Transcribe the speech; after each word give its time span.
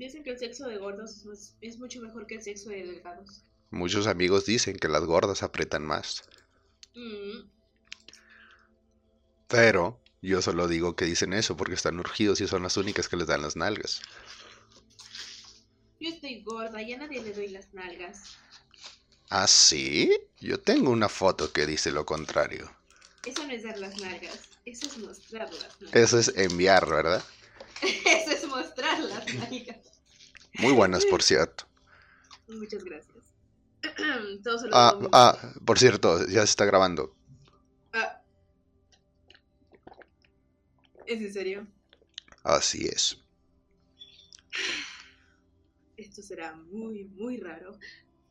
Dicen 0.00 0.24
que 0.24 0.30
el 0.30 0.38
sexo 0.38 0.66
de 0.66 0.78
gordos 0.78 1.26
es, 1.60 1.78
mucho 1.78 2.00
mejor 2.00 2.26
que 2.26 2.36
el 2.36 2.42
sexo 2.42 2.70
de 2.70 2.86
delgados. 2.86 3.42
Muchos 3.68 4.06
amigos 4.06 4.46
dicen 4.46 4.76
que 4.76 4.88
las 4.88 5.04
gordas 5.04 5.42
apretan 5.42 5.84
más. 5.84 6.24
Mm. 6.94 7.50
Pero 9.46 10.00
yo 10.22 10.40
solo 10.40 10.68
digo 10.68 10.96
que 10.96 11.04
dicen 11.04 11.34
eso 11.34 11.54
porque 11.54 11.74
están 11.74 12.00
urgidos 12.00 12.40
y 12.40 12.48
son 12.48 12.62
las 12.62 12.78
únicas 12.78 13.10
que 13.10 13.18
les 13.18 13.26
dan 13.26 13.42
las 13.42 13.56
nalgas. 13.56 14.00
Yo 16.00 16.08
estoy 16.08 16.40
gorda 16.44 16.80
y 16.80 16.94
a 16.94 16.96
nadie 16.96 17.22
le 17.22 17.34
doy 17.34 17.48
las 17.48 17.74
nalgas. 17.74 18.38
¿Ah, 19.28 19.46
sí? 19.46 20.18
Yo 20.40 20.58
tengo 20.58 20.92
una 20.92 21.10
foto 21.10 21.52
que 21.52 21.66
dice 21.66 21.92
lo 21.92 22.06
contrario. 22.06 22.74
Eso 23.26 23.46
no 23.46 23.52
es 23.52 23.64
dar 23.64 23.78
las 23.78 24.00
nalgas, 24.00 24.48
eso 24.64 24.86
es 24.86 24.96
mostrar 24.96 25.52
las 25.52 25.78
nalgas. 25.78 25.94
Eso 25.94 26.18
es 26.18 26.32
enviar, 26.38 26.88
¿verdad? 26.88 27.22
eso 27.82 28.30
es 28.30 28.46
mostrar 28.46 28.98
las 29.00 29.34
nalgas. 29.34 29.89
Muy 30.58 30.72
buenas, 30.72 31.04
por 31.06 31.22
cierto. 31.22 31.64
Muchas 32.48 32.84
gracias. 32.84 33.16
ah, 34.72 34.98
ah, 35.12 35.38
por 35.64 35.78
cierto, 35.78 36.26
ya 36.26 36.40
se 36.40 36.50
está 36.50 36.64
grabando. 36.64 37.14
Ah. 37.92 38.20
¿Es 41.06 41.20
en 41.20 41.32
serio? 41.32 41.66
Así 42.42 42.86
es. 42.86 43.18
Esto 45.96 46.22
será 46.22 46.54
muy, 46.54 47.04
muy 47.04 47.36
raro. 47.38 47.78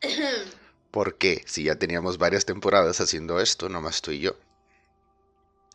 ¿Por 0.92 1.18
qué? 1.18 1.44
Si 1.46 1.64
ya 1.64 1.78
teníamos 1.78 2.18
varias 2.18 2.46
temporadas 2.46 3.00
haciendo 3.00 3.40
esto, 3.40 3.70
nomás 3.70 4.02
tú 4.02 4.12
y 4.12 4.20
yo. 4.20 4.36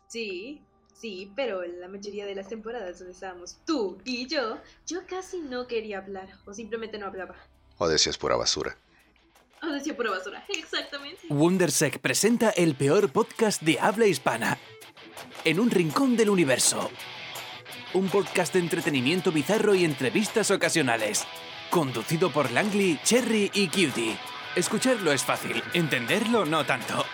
Sí, 0.07 0.61
sí, 0.99 1.31
pero 1.35 1.63
en 1.63 1.79
la 1.79 1.87
mayoría 1.87 2.25
de 2.25 2.35
las 2.35 2.49
temporadas 2.49 2.99
donde 2.99 3.13
estábamos 3.13 3.57
tú 3.65 3.97
y 4.03 4.27
yo, 4.27 4.57
yo 4.87 5.05
casi 5.07 5.39
no 5.39 5.67
quería 5.67 5.99
hablar 5.99 6.29
o 6.45 6.53
simplemente 6.53 6.97
no 6.97 7.05
hablaba. 7.05 7.35
O 7.77 7.87
decías 7.87 8.17
pura 8.17 8.35
basura. 8.35 8.77
O 9.61 9.67
decía 9.67 9.95
pura 9.95 10.11
basura, 10.11 10.43
exactamente. 10.49 11.21
Wondersec 11.29 11.99
presenta 11.99 12.49
el 12.51 12.75
peor 12.75 13.11
podcast 13.11 13.61
de 13.61 13.79
habla 13.79 14.07
hispana. 14.07 14.57
En 15.43 15.59
un 15.59 15.69
rincón 15.69 16.15
del 16.17 16.29
universo. 16.29 16.89
Un 17.93 18.09
podcast 18.09 18.53
de 18.53 18.59
entretenimiento 18.59 19.31
bizarro 19.31 19.75
y 19.75 19.85
entrevistas 19.85 20.51
ocasionales. 20.51 21.25
Conducido 21.69 22.31
por 22.31 22.51
Langley, 22.51 22.99
Cherry 23.03 23.51
y 23.53 23.67
Cutie. 23.67 24.17
Escucharlo 24.55 25.11
es 25.11 25.23
fácil, 25.23 25.61
entenderlo 25.73 26.45
no 26.45 26.65
tanto. 26.65 27.05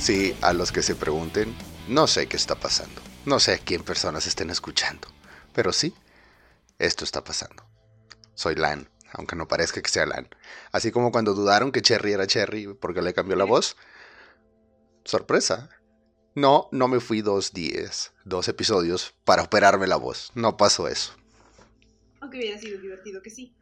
Sí, 0.00 0.34
a 0.40 0.54
los 0.54 0.72
que 0.72 0.82
se 0.82 0.94
pregunten, 0.94 1.54
no 1.86 2.06
sé 2.06 2.26
qué 2.26 2.38
está 2.38 2.54
pasando. 2.54 3.02
No 3.26 3.38
sé 3.38 3.52
a 3.52 3.58
quién 3.58 3.82
personas 3.82 4.26
estén 4.26 4.48
escuchando. 4.48 5.08
Pero 5.52 5.74
sí, 5.74 5.94
esto 6.78 7.04
está 7.04 7.22
pasando. 7.22 7.64
Soy 8.34 8.54
Lan, 8.54 8.88
aunque 9.12 9.36
no 9.36 9.46
parezca 9.46 9.82
que 9.82 9.90
sea 9.90 10.06
Lan. 10.06 10.26
Así 10.72 10.90
como 10.90 11.12
cuando 11.12 11.34
dudaron 11.34 11.70
que 11.70 11.82
Cherry 11.82 12.14
era 12.14 12.26
Cherry 12.26 12.68
porque 12.80 13.02
le 13.02 13.12
cambió 13.12 13.36
la 13.36 13.44
voz. 13.44 13.76
Sorpresa. 15.04 15.68
No, 16.34 16.70
no 16.72 16.88
me 16.88 17.00
fui 17.00 17.20
dos 17.20 17.52
días, 17.52 18.12
dos 18.24 18.48
episodios 18.48 19.14
para 19.24 19.42
operarme 19.42 19.86
la 19.86 19.96
voz. 19.96 20.32
No 20.34 20.56
pasó 20.56 20.88
eso. 20.88 21.12
Aunque 22.20 22.38
hubiera 22.38 22.58
sido 22.58 22.80
divertido 22.80 23.20
que 23.20 23.28
sí. 23.28 23.54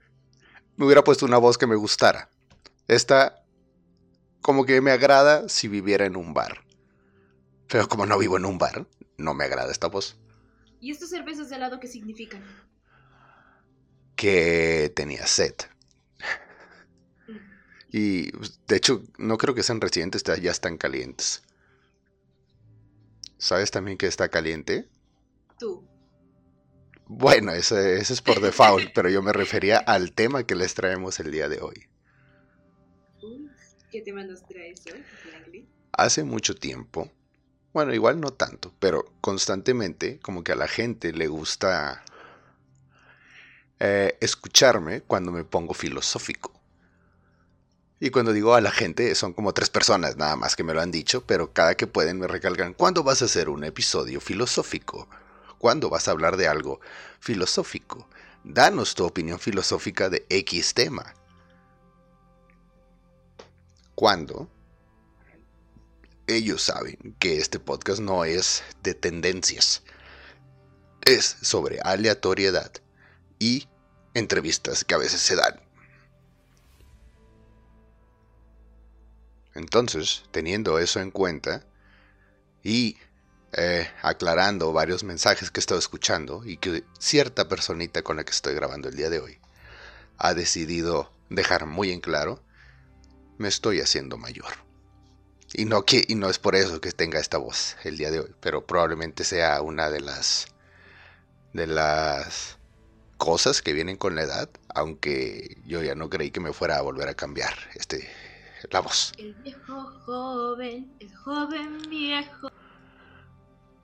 Me 0.76 0.86
hubiera 0.86 1.02
puesto 1.02 1.26
una 1.26 1.38
voz 1.38 1.58
que 1.58 1.66
me 1.66 1.74
gustara. 1.74 2.30
Esta, 2.86 3.42
como 4.40 4.64
que 4.64 4.80
me 4.80 4.90
agrada 4.90 5.48
si 5.48 5.68
viviera 5.68 6.06
en 6.06 6.16
un 6.16 6.34
bar. 6.34 6.64
Pero 7.68 7.88
como 7.88 8.06
no 8.06 8.18
vivo 8.18 8.36
en 8.36 8.46
un 8.46 8.58
bar, 8.58 8.86
no 9.16 9.34
me 9.34 9.44
agrada 9.44 9.70
esta 9.70 9.88
voz. 9.88 10.16
¿Y 10.80 10.90
estos 10.90 11.10
cervezas 11.10 11.50
de 11.50 11.56
helado 11.56 11.80
qué 11.80 11.88
significan? 11.88 12.44
Que 14.16 14.92
tenía 14.94 15.26
sed. 15.26 15.54
Mm. 17.26 17.36
Y 17.90 18.30
de 18.66 18.76
hecho, 18.76 19.02
no 19.18 19.38
creo 19.38 19.54
que 19.54 19.62
sean 19.62 19.80
recientes, 19.80 20.22
ya 20.22 20.50
están 20.50 20.78
calientes. 20.78 21.42
¿Sabes 23.38 23.70
también 23.70 23.98
que 23.98 24.06
está 24.06 24.28
caliente? 24.28 24.88
Tú. 25.58 25.86
Bueno, 27.06 27.52
ese, 27.52 27.98
es 28.00 28.20
por 28.20 28.40
default, 28.40 28.90
pero 28.94 29.08
yo 29.08 29.22
me 29.22 29.32
refería 29.32 29.78
al 29.78 30.12
tema 30.12 30.44
que 30.44 30.54
les 30.54 30.74
traemos 30.74 31.20
el 31.20 31.30
día 31.30 31.48
de 31.48 31.60
hoy. 31.60 31.88
¿Qué 33.90 34.02
tema 34.02 34.22
nos 34.22 34.46
traes 34.46 34.82
hoy, 34.86 35.66
Hace 35.92 36.22
mucho 36.22 36.54
tiempo, 36.54 37.10
bueno, 37.72 37.94
igual 37.94 38.20
no 38.20 38.30
tanto, 38.30 38.72
pero 38.78 39.12
constantemente, 39.22 40.20
como 40.20 40.44
que 40.44 40.52
a 40.52 40.56
la 40.56 40.68
gente 40.68 41.12
le 41.12 41.26
gusta 41.26 42.04
eh, 43.80 44.18
escucharme 44.20 45.00
cuando 45.00 45.32
me 45.32 45.44
pongo 45.44 45.72
filosófico. 45.72 46.52
Y 47.98 48.10
cuando 48.10 48.32
digo 48.32 48.54
a 48.54 48.60
la 48.60 48.70
gente, 48.70 49.14
son 49.14 49.32
como 49.32 49.54
tres 49.54 49.70
personas 49.70 50.16
nada 50.16 50.36
más 50.36 50.54
que 50.54 50.64
me 50.64 50.74
lo 50.74 50.82
han 50.82 50.90
dicho, 50.90 51.24
pero 51.26 51.52
cada 51.52 51.74
que 51.74 51.86
pueden 51.86 52.18
me 52.18 52.28
recalcan, 52.28 52.74
¿cuándo 52.74 53.02
vas 53.02 53.22
a 53.22 53.24
hacer 53.24 53.48
un 53.48 53.64
episodio 53.64 54.20
filosófico? 54.20 55.08
¿Cuándo 55.58 55.88
vas 55.88 56.08
a 56.08 56.10
hablar 56.10 56.36
de 56.36 56.46
algo 56.46 56.80
filosófico? 57.20 58.08
Danos 58.44 58.94
tu 58.94 59.04
opinión 59.04 59.38
filosófica 59.38 60.10
de 60.10 60.26
X 60.28 60.74
tema. 60.74 61.14
¿Cuándo? 63.98 64.48
Ellos 66.28 66.62
saben 66.62 67.16
que 67.18 67.38
este 67.38 67.58
podcast 67.58 67.98
no 67.98 68.24
es 68.24 68.62
de 68.84 68.94
tendencias. 68.94 69.82
Es 71.04 71.36
sobre 71.42 71.80
aleatoriedad 71.80 72.70
y 73.40 73.66
entrevistas 74.14 74.84
que 74.84 74.94
a 74.94 74.98
veces 74.98 75.20
se 75.20 75.34
dan. 75.34 75.60
Entonces, 79.56 80.22
teniendo 80.30 80.78
eso 80.78 81.00
en 81.00 81.10
cuenta 81.10 81.66
y 82.62 82.98
eh, 83.50 83.90
aclarando 84.02 84.72
varios 84.72 85.02
mensajes 85.02 85.50
que 85.50 85.58
he 85.58 85.62
estado 85.62 85.80
escuchando 85.80 86.44
y 86.44 86.58
que 86.58 86.84
cierta 87.00 87.48
personita 87.48 88.02
con 88.02 88.18
la 88.18 88.22
que 88.22 88.30
estoy 88.30 88.54
grabando 88.54 88.90
el 88.90 88.94
día 88.94 89.10
de 89.10 89.18
hoy 89.18 89.40
ha 90.18 90.34
decidido 90.34 91.10
dejar 91.30 91.66
muy 91.66 91.90
en 91.90 92.00
claro, 92.00 92.44
me 93.38 93.48
estoy 93.48 93.80
haciendo 93.80 94.18
mayor. 94.18 94.52
Y 95.54 95.64
no, 95.64 95.84
que, 95.84 96.04
y 96.06 96.14
no 96.14 96.28
es 96.28 96.38
por 96.38 96.54
eso 96.54 96.80
que 96.80 96.92
tenga 96.92 97.18
esta 97.18 97.38
voz 97.38 97.76
el 97.84 97.96
día 97.96 98.10
de 98.10 98.20
hoy, 98.20 98.34
pero 98.40 98.66
probablemente 98.66 99.24
sea 99.24 99.62
una 99.62 99.90
de 99.90 100.00
las 100.00 100.48
de 101.54 101.66
las 101.66 102.58
cosas 103.16 103.62
que 103.62 103.72
vienen 103.72 103.96
con 103.96 104.14
la 104.14 104.22
edad, 104.22 104.50
aunque 104.74 105.56
yo 105.64 105.82
ya 105.82 105.94
no 105.94 106.10
creí 106.10 106.30
que 106.30 106.40
me 106.40 106.52
fuera 106.52 106.76
a 106.76 106.82
volver 106.82 107.08
a 107.08 107.14
cambiar 107.14 107.54
este 107.74 108.08
la 108.70 108.80
voz. 108.80 109.12
El 109.16 109.34
viejo 109.34 109.82
joven, 110.04 110.92
el 111.00 111.16
joven 111.16 111.78
viejo 111.88 112.50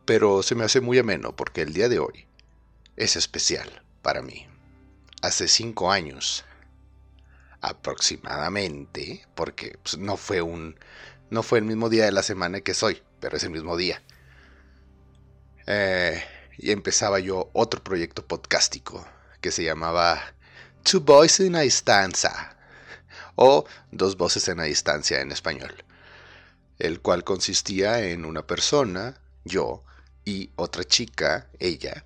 pero 0.04 0.42
se 0.42 0.54
me 0.54 0.64
hace 0.64 0.80
muy 0.80 0.98
ameno 0.98 1.34
porque 1.34 1.62
el 1.62 1.72
día 1.72 1.88
de 1.88 1.98
hoy 1.98 2.26
es 2.96 3.16
especial 3.16 3.82
para 4.02 4.22
mí. 4.22 4.46
Hace 5.22 5.48
cinco 5.48 5.90
años, 5.90 6.44
aproximadamente, 7.64 9.26
porque 9.34 9.78
pues, 9.82 9.98
no 9.98 10.16
fue 10.16 10.42
un, 10.42 10.78
no 11.30 11.42
fue 11.42 11.58
el 11.58 11.64
mismo 11.64 11.88
día 11.88 12.04
de 12.04 12.12
la 12.12 12.22
semana 12.22 12.60
que 12.60 12.74
soy, 12.74 13.02
pero 13.20 13.36
es 13.36 13.44
el 13.44 13.50
mismo 13.50 13.76
día. 13.76 14.02
Eh, 15.66 16.22
y 16.58 16.70
empezaba 16.70 17.18
yo 17.18 17.50
otro 17.54 17.82
proyecto 17.82 18.26
podcástico 18.26 19.06
que 19.40 19.50
se 19.50 19.64
llamaba 19.64 20.20
Two 20.82 21.00
Voices 21.00 21.46
in 21.46 21.56
a 21.56 21.60
Distancia 21.60 22.56
o 23.36 23.64
Dos 23.90 24.16
Voces 24.16 24.46
en 24.48 24.60
a 24.60 24.64
Distancia 24.64 25.20
en 25.20 25.32
español, 25.32 25.74
el 26.78 27.00
cual 27.00 27.24
consistía 27.24 28.00
en 28.00 28.24
una 28.24 28.46
persona, 28.46 29.20
yo, 29.44 29.82
y 30.24 30.50
otra 30.56 30.84
chica, 30.84 31.48
ella, 31.58 32.04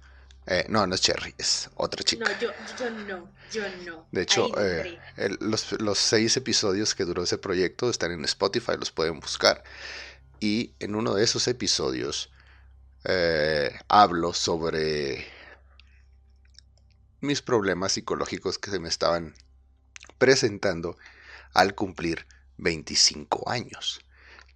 eh, 0.51 0.65
no, 0.71 0.87
no 0.87 0.95
es 0.95 1.03
Cherry, 1.03 1.35
es 1.37 1.69
otra 1.75 2.03
chica. 2.03 2.25
No, 2.25 2.41
yo, 2.41 2.51
yo 2.79 2.91
no, 2.91 3.31
yo 3.53 3.63
no. 3.85 4.07
De 4.11 4.23
hecho, 4.23 4.51
eh, 4.59 4.99
los, 5.41 5.99
seis 5.99 6.39
episodios 6.39 6.95
que 6.95 7.05
duró 7.05 7.23
ese 7.23 7.37
proyecto 7.37 7.91
están 7.91 8.13
en 8.13 8.25
Spotify, 8.25 8.73
los 8.79 8.91
pueden 8.91 9.21
buscar. 9.21 9.63
Y 10.41 10.73
en 10.79 10.95
uno 10.95 11.15
de 11.15 11.23
esos 11.23 11.49
episodios 11.49 12.31
eh, 13.05 13.79
hablo 13.89 14.33
sobre 14.33 15.27
mis 17.21 17.43
problemas 17.43 17.93
psicológicos 17.93 18.59
que 18.59 18.71
se 18.71 18.79
me 18.79 18.89
estaban 18.89 19.35
presentando 20.17 20.97
al 21.53 21.75
cumplir 21.75 22.27
25 22.57 23.51
años 23.51 24.01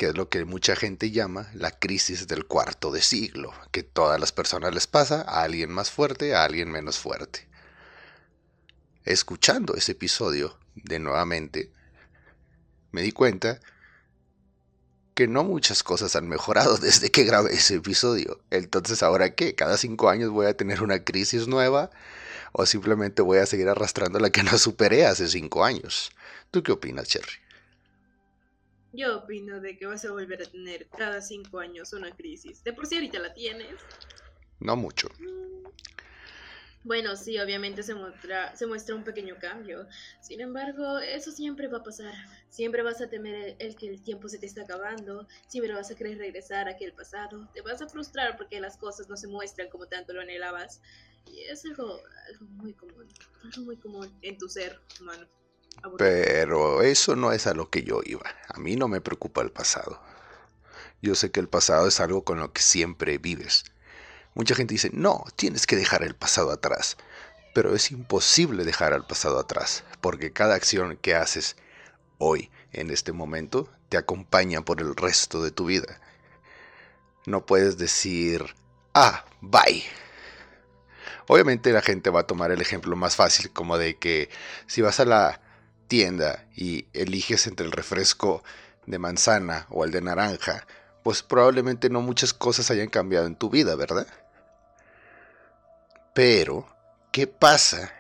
que 0.03 0.09
es 0.09 0.17
lo 0.17 0.29
que 0.29 0.45
mucha 0.45 0.75
gente 0.75 1.13
llama 1.13 1.49
la 1.55 1.71
crisis 1.71 2.27
del 2.27 2.45
cuarto 2.45 2.91
de 2.91 3.01
siglo, 3.01 3.55
que 3.71 3.85
todas 3.85 4.19
las 4.19 4.33
personas 4.33 4.75
les 4.75 4.89
pasa 4.89 5.23
a 5.23 5.45
alguien 5.45 5.71
más 5.71 5.93
fuerte, 5.93 6.35
a 6.35 6.43
alguien 6.43 6.73
menos 6.73 6.99
fuerte. 6.99 7.47
Escuchando 9.05 9.77
ese 9.77 9.93
episodio 9.93 10.59
de 10.75 10.99
nuevamente, 10.99 11.71
me 12.91 13.03
di 13.03 13.13
cuenta 13.13 13.61
que 15.15 15.29
no 15.29 15.45
muchas 15.45 15.85
cosas 15.85 16.17
han 16.17 16.27
mejorado 16.27 16.77
desde 16.79 17.13
que 17.13 17.23
grabé 17.23 17.55
ese 17.55 17.77
episodio. 17.77 18.41
Entonces, 18.51 19.05
¿ahora 19.05 19.37
qué? 19.37 19.55
¿Cada 19.55 19.77
cinco 19.77 20.09
años 20.09 20.31
voy 20.31 20.47
a 20.47 20.57
tener 20.57 20.83
una 20.83 21.05
crisis 21.05 21.47
nueva? 21.47 21.91
¿O 22.51 22.67
simplemente 22.67 23.23
voy 23.23 23.39
a 23.39 23.47
seguir 23.47 23.69
arrastrando 23.69 24.19
la 24.19 24.31
que 24.31 24.43
no 24.43 24.59
superé 24.59 25.07
hace 25.07 25.29
cinco 25.29 25.65
años? 25.65 26.11
¿Tú 26.51 26.65
qué 26.65 26.73
opinas, 26.73 27.07
Cherry? 27.07 27.42
Yo 28.93 29.19
opino 29.19 29.61
de 29.61 29.77
que 29.77 29.87
vas 29.87 30.05
a 30.05 30.11
volver 30.11 30.43
a 30.43 30.47
tener 30.47 30.87
cada 30.89 31.23
cinco 31.23 31.59
años 31.59 31.93
una 31.93 32.15
crisis. 32.15 32.63
De 32.63 32.73
por 32.73 32.87
sí 32.87 32.97
ahorita 32.97 33.19
la 33.19 33.33
tienes. 33.33 33.81
No 34.61 34.77
mucho. 34.77 35.09
Mm. 35.19 35.53
Bueno, 36.85 37.15
sí, 37.15 37.39
obviamente 37.39 37.85
se 37.85 37.95
muestra, 37.95 38.57
se 38.57 38.67
muestra 38.67 38.97
un 38.97 39.05
pequeño 39.05 39.37
cambio. 39.41 39.87
Sin 40.21 40.41
embargo, 40.41 40.99
eso 40.99 41.31
siempre 41.31 41.69
va 41.69 41.79
a 41.79 41.83
pasar. 41.85 42.13
Siempre 42.51 42.83
vas 42.83 43.01
a 43.01 43.09
temer 43.09 43.35
el, 43.35 43.57
el, 43.61 43.77
que 43.77 43.89
el 43.89 44.03
tiempo 44.03 44.29
se 44.29 44.39
te 44.39 44.47
está 44.47 44.63
acabando. 44.63 45.29
Siempre 45.47 45.73
vas 45.73 45.91
a 45.93 45.95
querer 45.95 46.19
regresar 46.19 46.67
a 46.69 46.73
aquel 46.73 46.93
pasado. 46.93 47.49
Te 47.55 47.61
vas 47.61 47.81
a 47.83 47.89
frustrar 47.89 48.37
porque 48.37 48.61
las 48.61 48.77
cosas 48.77 49.09
no 49.09 49.17
se 49.17 49.29
muestran 49.29 49.69
como 49.69 49.87
tanto 49.87 50.13
lo 50.13 50.23
anhelabas. 50.23 50.83
Y 51.27 51.43
es 51.43 51.65
algo, 51.65 52.01
algo 52.29 52.47
muy 52.47 52.75
común. 52.75 53.09
Algo 53.45 53.63
muy 53.63 53.77
común 53.77 54.13
en 54.23 54.37
tu 54.37 54.49
ser 54.49 54.81
humano. 55.01 55.29
Pero 55.99 56.83
eso 56.83 57.17
no 57.17 57.33
es 57.33 57.47
a 57.47 57.55
lo 57.55 57.71
que 57.71 57.83
yo 57.83 58.01
iba. 58.05 58.25
A 58.49 58.59
mí 58.59 58.77
no 58.77 58.89
me 58.89 59.01
preocupa 59.01 59.43
el 59.43 59.51
pasado. 59.51 60.01
Yo 61.01 61.15
sé 61.15 61.31
que 61.31 61.41
el 61.41 61.49
pasado 61.49 61.89
es 61.89 62.01
algo 62.01 62.23
con 62.23 62.39
lo 62.39 62.53
que 62.53 62.63
siempre 62.63 63.19
vives. 63.19 63.65
Mucha 64.35 64.55
gente 64.55 64.75
dice, 64.75 64.91
no, 64.93 65.25
tienes 65.37 65.67
que 65.67 65.77
dejar 65.77 66.03
el 66.03 66.15
pasado 66.15 66.51
atrás. 66.51 66.97
Pero 67.55 67.75
es 67.75 67.91
imposible 67.91 68.65
dejar 68.65 68.93
al 68.93 69.07
pasado 69.07 69.39
atrás, 69.39 69.85
porque 70.01 70.33
cada 70.33 70.55
acción 70.55 70.97
que 70.97 71.15
haces 71.15 71.57
hoy, 72.19 72.51
en 72.73 72.91
este 72.91 73.13
momento, 73.13 73.69
te 73.91 73.99
acompaña 73.99 74.63
por 74.63 74.81
el 74.81 74.97
resto 74.97 75.43
de 75.43 75.51
tu 75.51 75.67
vida. 75.67 76.01
No 77.27 77.45
puedes 77.45 77.77
decir, 77.77 78.55
ah, 78.95 79.27
bye. 79.43 79.85
Obviamente 81.27 81.73
la 81.73 81.83
gente 81.83 82.09
va 82.09 82.21
a 82.21 82.27
tomar 82.27 82.53
el 82.53 82.61
ejemplo 82.61 82.97
más 82.97 83.17
fácil, 83.17 83.51
como 83.53 83.77
de 83.77 83.97
que 83.97 84.31
si 84.67 84.81
vas 84.81 84.99
a 84.99 85.05
la 85.05 85.41
y 85.93 86.87
eliges 86.95 87.47
entre 87.47 87.67
el 87.67 87.73
refresco 87.73 88.43
de 88.87 88.99
manzana 88.99 89.67
o 89.69 89.85
el 89.85 89.91
de 89.91 90.01
naranja, 90.01 90.67
pues 91.03 91.23
probablemente 91.23 91.91
no 91.91 92.01
muchas 92.01 92.33
cosas 92.33 92.71
hayan 92.71 92.89
cambiado 92.89 93.27
en 93.27 93.37
tu 93.37 93.51
vida, 93.51 93.75
¿verdad? 93.77 94.07
Pero, 96.15 96.67
¿qué 97.11 97.27
pasa 97.27 97.93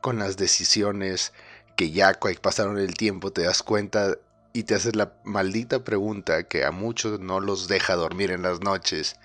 con 0.00 0.18
las 0.18 0.36
decisiones 0.36 1.32
que 1.76 1.92
ya 1.92 2.18
pasaron 2.40 2.78
el 2.78 2.94
tiempo, 2.94 3.32
te 3.32 3.42
das 3.42 3.62
cuenta 3.62 4.16
y 4.52 4.64
te 4.64 4.74
haces 4.74 4.96
la 4.96 5.12
maldita 5.22 5.84
pregunta 5.84 6.44
que 6.44 6.64
a 6.64 6.72
muchos 6.72 7.20
no 7.20 7.38
los 7.40 7.68
deja 7.68 7.94
dormir 7.94 8.32
en 8.32 8.42
las 8.42 8.60
noches? 8.60 9.16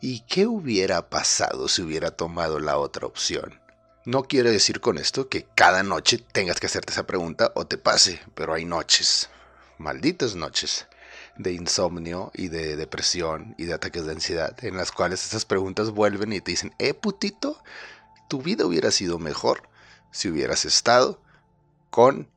¿Y 0.00 0.20
qué 0.20 0.46
hubiera 0.46 1.08
pasado 1.08 1.66
si 1.68 1.82
hubiera 1.82 2.12
tomado 2.12 2.60
la 2.60 2.76
otra 2.78 3.06
opción? 3.06 3.65
No 4.06 4.22
quiero 4.22 4.52
decir 4.52 4.80
con 4.80 4.98
esto 4.98 5.28
que 5.28 5.48
cada 5.56 5.82
noche 5.82 6.18
tengas 6.18 6.60
que 6.60 6.66
hacerte 6.66 6.92
esa 6.92 7.08
pregunta 7.08 7.50
o 7.56 7.66
te 7.66 7.76
pase, 7.76 8.20
pero 8.36 8.54
hay 8.54 8.64
noches, 8.64 9.30
malditas 9.78 10.36
noches, 10.36 10.86
de 11.36 11.52
insomnio 11.52 12.30
y 12.32 12.46
de 12.46 12.76
depresión 12.76 13.56
y 13.58 13.64
de 13.64 13.74
ataques 13.74 14.06
de 14.06 14.12
ansiedad, 14.12 14.56
en 14.64 14.76
las 14.76 14.92
cuales 14.92 15.26
esas 15.26 15.44
preguntas 15.44 15.90
vuelven 15.90 16.32
y 16.32 16.40
te 16.40 16.52
dicen, 16.52 16.72
eh, 16.78 16.94
putito, 16.94 17.60
tu 18.28 18.40
vida 18.42 18.64
hubiera 18.64 18.92
sido 18.92 19.18
mejor 19.18 19.68
si 20.12 20.28
hubieras 20.28 20.64
estado 20.66 21.20
con 21.90 22.28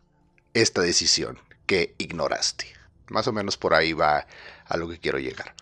esta 0.56 0.82
decisión 0.82 1.38
que 1.68 1.94
ignoraste. 2.00 2.66
Más 3.10 3.28
o 3.28 3.32
menos 3.32 3.58
por 3.58 3.76
ahí 3.76 3.94
va 3.94 4.26
a 4.66 4.78
lo 4.78 4.90
que 4.90 5.00
quiero 5.00 5.20
llegar. 5.20 5.54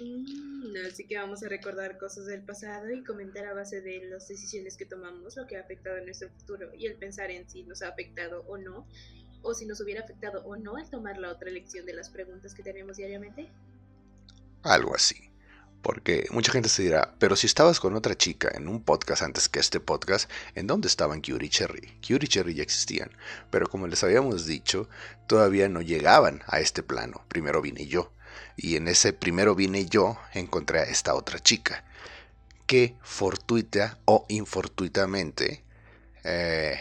Mm, 0.00 0.45
así 0.84 1.06
que 1.06 1.16
vamos 1.16 1.42
a 1.42 1.48
recordar 1.48 1.98
cosas 1.98 2.26
del 2.26 2.42
pasado 2.42 2.90
y 2.90 3.04
comentar 3.04 3.46
a 3.46 3.54
base 3.54 3.80
de 3.80 4.04
las 4.08 4.28
decisiones 4.28 4.76
que 4.76 4.86
tomamos, 4.86 5.36
lo 5.36 5.46
que 5.46 5.56
ha 5.56 5.60
afectado 5.60 5.98
en 5.98 6.04
nuestro 6.04 6.28
futuro 6.30 6.74
y 6.74 6.86
el 6.86 6.96
pensar 6.96 7.30
en 7.30 7.48
si 7.48 7.62
nos 7.62 7.82
ha 7.82 7.88
afectado 7.88 8.44
o 8.48 8.58
no, 8.58 8.86
o 9.42 9.54
si 9.54 9.64
nos 9.66 9.80
hubiera 9.80 10.02
afectado 10.02 10.44
o 10.44 10.56
no 10.56 10.76
al 10.76 10.90
tomar 10.90 11.18
la 11.18 11.30
otra 11.30 11.50
lección 11.50 11.86
de 11.86 11.94
las 11.94 12.10
preguntas 12.10 12.54
que 12.54 12.62
tenemos 12.62 12.96
diariamente. 12.96 13.48
Algo 14.62 14.94
así. 14.94 15.30
Porque 15.82 16.26
mucha 16.32 16.50
gente 16.50 16.68
se 16.68 16.82
dirá, 16.82 17.14
pero 17.20 17.36
si 17.36 17.46
estabas 17.46 17.78
con 17.78 17.94
otra 17.94 18.16
chica 18.16 18.50
en 18.52 18.66
un 18.66 18.82
podcast 18.82 19.22
antes 19.22 19.48
que 19.48 19.60
este 19.60 19.78
podcast, 19.78 20.28
¿en 20.56 20.66
dónde 20.66 20.88
estaban 20.88 21.20
Curie 21.20 21.46
y 21.46 21.48
Cherry? 21.48 22.00
Curie 22.04 22.24
y 22.24 22.28
Cherry 22.28 22.54
ya 22.54 22.64
existían, 22.64 23.12
pero 23.52 23.68
como 23.68 23.86
les 23.86 24.02
habíamos 24.02 24.46
dicho, 24.46 24.88
todavía 25.28 25.68
no 25.68 25.82
llegaban 25.82 26.42
a 26.48 26.58
este 26.58 26.82
plano. 26.82 27.24
Primero 27.28 27.62
vine 27.62 27.86
yo. 27.86 28.15
Y 28.56 28.76
en 28.76 28.88
ese 28.88 29.12
primero 29.12 29.54
vine 29.54 29.86
yo, 29.86 30.18
encontré 30.32 30.80
a 30.80 30.84
esta 30.84 31.14
otra 31.14 31.38
chica, 31.38 31.84
que 32.66 32.96
fortuita 33.02 33.98
o 34.06 34.24
infortuitamente 34.28 35.62
eh, 36.24 36.80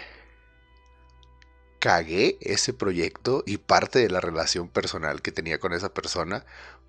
cagué 1.80 2.38
ese 2.42 2.74
proyecto 2.74 3.44
y 3.45 3.57
parte 3.57 4.00
de 4.00 4.10
la 4.10 4.19
relación 4.19 4.69
personal 4.69 5.22
que 5.22 5.31
tenía 5.31 5.60
con 5.60 5.74
esa 5.74 5.94
persona 5.94 6.45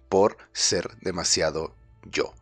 por 0.08 0.38
ser 0.52 0.96
demasiado 1.02 1.74
yo. 2.04 2.32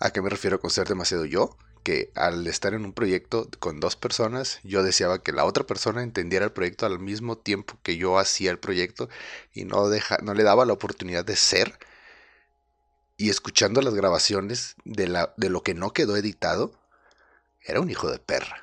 ¿A 0.00 0.10
qué 0.10 0.22
me 0.22 0.30
refiero 0.30 0.60
con 0.60 0.70
ser 0.70 0.88
demasiado 0.88 1.26
yo? 1.26 1.56
Que 1.84 2.10
al 2.16 2.46
estar 2.48 2.74
en 2.74 2.84
un 2.84 2.92
proyecto 2.92 3.48
con 3.60 3.78
dos 3.78 3.94
personas, 3.94 4.58
yo 4.64 4.82
deseaba 4.82 5.22
que 5.22 5.32
la 5.32 5.44
otra 5.44 5.64
persona 5.64 6.02
entendiera 6.02 6.46
el 6.46 6.52
proyecto 6.52 6.86
al 6.86 6.98
mismo 6.98 7.38
tiempo 7.38 7.78
que 7.82 7.96
yo 7.96 8.18
hacía 8.18 8.50
el 8.50 8.58
proyecto 8.58 9.08
y 9.52 9.64
no, 9.64 9.88
deja, 9.88 10.18
no 10.22 10.34
le 10.34 10.42
daba 10.42 10.64
la 10.64 10.72
oportunidad 10.72 11.24
de 11.24 11.36
ser. 11.36 11.78
Y 13.16 13.30
escuchando 13.30 13.80
las 13.82 13.94
grabaciones 13.94 14.74
de, 14.84 15.06
la, 15.06 15.34
de 15.36 15.50
lo 15.50 15.62
que 15.62 15.74
no 15.74 15.92
quedó 15.92 16.16
editado, 16.16 16.72
era 17.62 17.80
un 17.80 17.90
hijo 17.90 18.10
de 18.10 18.18
perra. 18.18 18.60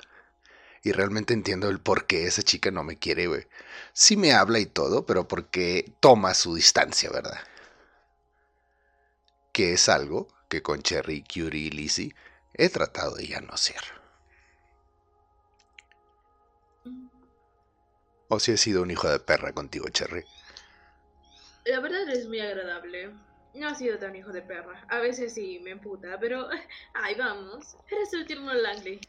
Y 0.82 0.92
realmente 0.92 1.32
entiendo 1.32 1.70
el 1.70 1.80
por 1.80 2.06
qué 2.06 2.26
esa 2.26 2.42
chica 2.42 2.70
no 2.70 2.84
me 2.84 2.98
quiere, 2.98 3.28
güey. 3.28 3.46
Sí 3.94 4.16
me 4.16 4.32
habla 4.34 4.58
y 4.58 4.66
todo, 4.66 5.06
pero 5.06 5.28
porque 5.28 5.92
toma 6.00 6.34
su 6.34 6.54
distancia, 6.54 7.08
¿verdad? 7.10 7.38
que 9.52 9.74
es 9.74 9.88
algo 9.88 10.28
que 10.48 10.62
con 10.62 10.82
Cherry, 10.82 11.22
Curie 11.22 11.66
y 11.66 11.70
Lizzie 11.70 12.14
he 12.54 12.68
tratado 12.70 13.16
de 13.16 13.26
ya 13.26 13.40
no 13.40 13.52
hacer. 13.52 13.82
¿O 18.26 18.40
si 18.40 18.50
he 18.50 18.56
sido 18.56 18.82
un 18.82 18.90
hijo 18.90 19.08
de 19.08 19.20
perra 19.20 19.52
contigo, 19.52 19.88
Cherry? 19.88 20.24
La 21.64 21.80
verdad 21.80 22.08
es 22.08 22.28
muy 22.28 22.38
agradable. 22.40 23.14
No 23.54 23.68
ha 23.68 23.74
sido 23.74 23.98
tan 23.98 24.14
hijo 24.14 24.32
de 24.32 24.42
perra. 24.42 24.84
A 24.88 25.00
veces 25.00 25.34
sí 25.34 25.60
me 25.64 25.70
emputa, 25.72 26.18
pero 26.20 26.48
ahí 26.94 27.14
vamos. 27.16 27.76
Eres 27.90 28.12
el 28.12 28.26
tierno 28.26 28.54
Langley. 28.54 29.00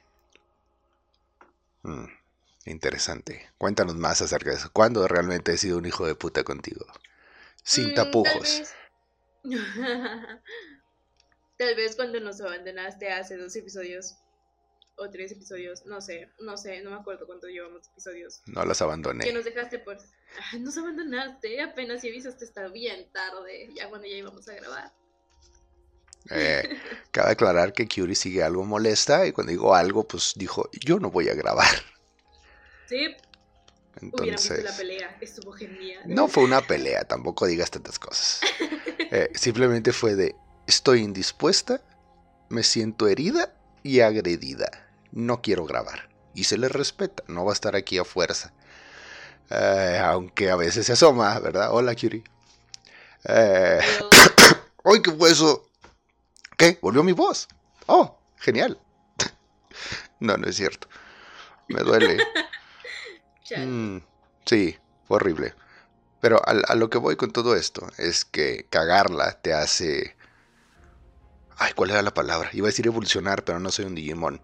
Mm, 1.83 2.05
interesante. 2.65 3.49
Cuéntanos 3.57 3.95
más 3.95 4.21
acerca 4.21 4.49
de 4.51 4.57
eso. 4.57 4.69
¿Cuándo 4.73 5.07
realmente 5.07 5.53
he 5.53 5.57
sido 5.57 5.77
un 5.77 5.85
hijo 5.85 6.05
de 6.05 6.15
puta 6.15 6.43
contigo? 6.43 6.85
Sin 7.63 7.91
Mm, 7.91 7.93
tapujos. 7.93 8.63
Tal 11.63 11.75
vez... 11.75 11.95
Cuando 11.95 12.19
nos 12.19 12.41
abandonaste 12.41 13.09
hace 13.11 13.37
dos 13.37 13.55
episodios 13.55 14.17
o 14.97 15.09
tres 15.09 15.31
episodios, 15.31 15.85
no 15.85 16.01
sé, 16.01 16.29
no 16.39 16.57
sé, 16.57 16.81
no 16.81 16.91
me 16.91 16.97
acuerdo 16.97 17.25
cuánto 17.25 17.47
llevamos 17.47 17.87
episodios. 17.87 18.41
No 18.45 18.65
los 18.65 18.81
abandoné. 18.81 19.23
Que 19.23 19.33
nos 19.33 19.45
dejaste 19.45 19.79
por... 19.79 19.97
Ah, 19.97 20.57
Nos 20.59 20.77
abandonaste, 20.77 21.61
apenas 21.61 22.01
si 22.01 22.09
avisaste 22.09 22.45
hasta 22.45 22.67
bien 22.67 23.11
tarde, 23.11 23.69
ya 23.75 23.89
cuando 23.89 24.07
ya 24.07 24.15
íbamos 24.15 24.47
a 24.47 24.53
grabar. 24.53 24.93
Eh, 26.29 26.63
cabe 27.11 27.31
aclarar 27.31 27.73
que 27.73 27.87
Curie 27.87 28.15
sigue 28.15 28.43
algo 28.43 28.65
molesta 28.65 29.25
y 29.25 29.31
cuando 29.31 29.51
digo 29.51 29.73
algo, 29.73 30.07
pues 30.07 30.33
dijo, 30.35 30.69
yo 30.73 30.99
no 30.99 31.09
voy 31.11 31.29
a 31.29 31.33
grabar. 31.33 31.75
Sí, 32.87 33.15
visto 34.01 34.25
la 34.25 34.31
Entonces, 34.33 34.71
pelea, 34.73 35.17
estuvo 35.21 35.51
genial. 35.53 36.03
no 36.05 36.27
fue 36.27 36.43
una 36.43 36.61
pelea, 36.61 37.05
tampoco 37.05 37.45
digas 37.45 37.71
tantas 37.71 37.99
cosas. 37.99 38.41
Eh, 39.15 39.29
simplemente 39.35 39.93
fue 39.93 40.15
de, 40.15 40.33
estoy 40.67 41.01
indispuesta, 41.01 41.81
me 42.49 42.63
siento 42.63 43.07
herida 43.07 43.53
y 43.83 44.01
agredida. 44.01 44.69
No 45.11 45.41
quiero 45.41 45.65
grabar. 45.65 46.09
Y 46.33 46.45
se 46.45 46.57
le 46.57 46.69
respeta, 46.69 47.23
no 47.27 47.45
va 47.45 47.51
a 47.51 47.53
estar 47.53 47.75
aquí 47.75 47.97
a 47.97 48.05
fuerza. 48.05 48.53
Eh, 49.49 49.99
aunque 50.03 50.49
a 50.49 50.55
veces 50.55 50.85
se 50.85 50.93
asoma, 50.93 51.37
¿verdad? 51.39 51.69
Hola, 51.71 51.95
Curie. 51.95 52.23
Eh, 53.25 53.79
¡Ay, 54.83 55.01
qué 55.01 55.11
fue 55.11 55.31
eso! 55.31 55.69
¿Qué? 56.57 56.79
¿Volvió 56.81 57.03
mi 57.03 57.11
voz? 57.11 57.47
¡Oh, 57.87 58.19
genial! 58.37 58.79
no, 60.19 60.37
no 60.37 60.47
es 60.47 60.55
cierto. 60.55 60.87
Me 61.67 61.81
duele. 61.81 62.17
Mm, 63.55 63.97
sí, 64.45 64.79
fue 65.07 65.17
horrible. 65.17 65.53
Pero 66.21 66.37
a, 66.43 66.51
a 66.51 66.75
lo 66.75 66.89
que 66.89 66.97
voy 66.97 67.17
con 67.17 67.31
todo 67.31 67.55
esto 67.55 67.85
es 67.99 68.25
que 68.25 68.65
cagarla 68.69 69.39
te 69.41 69.53
hace... 69.53 70.15
Ay, 71.63 71.71
¿cuál 71.73 71.91
era 71.91 72.01
la 72.01 72.13
palabra? 72.13 72.49
Iba 72.51 72.67
a 72.67 72.71
decir 72.71 72.87
evolucionar, 72.87 73.45
pero 73.45 73.57
no 73.57 73.71
soy 73.71 73.85
un 73.85 73.95
Digimon. 73.95 74.41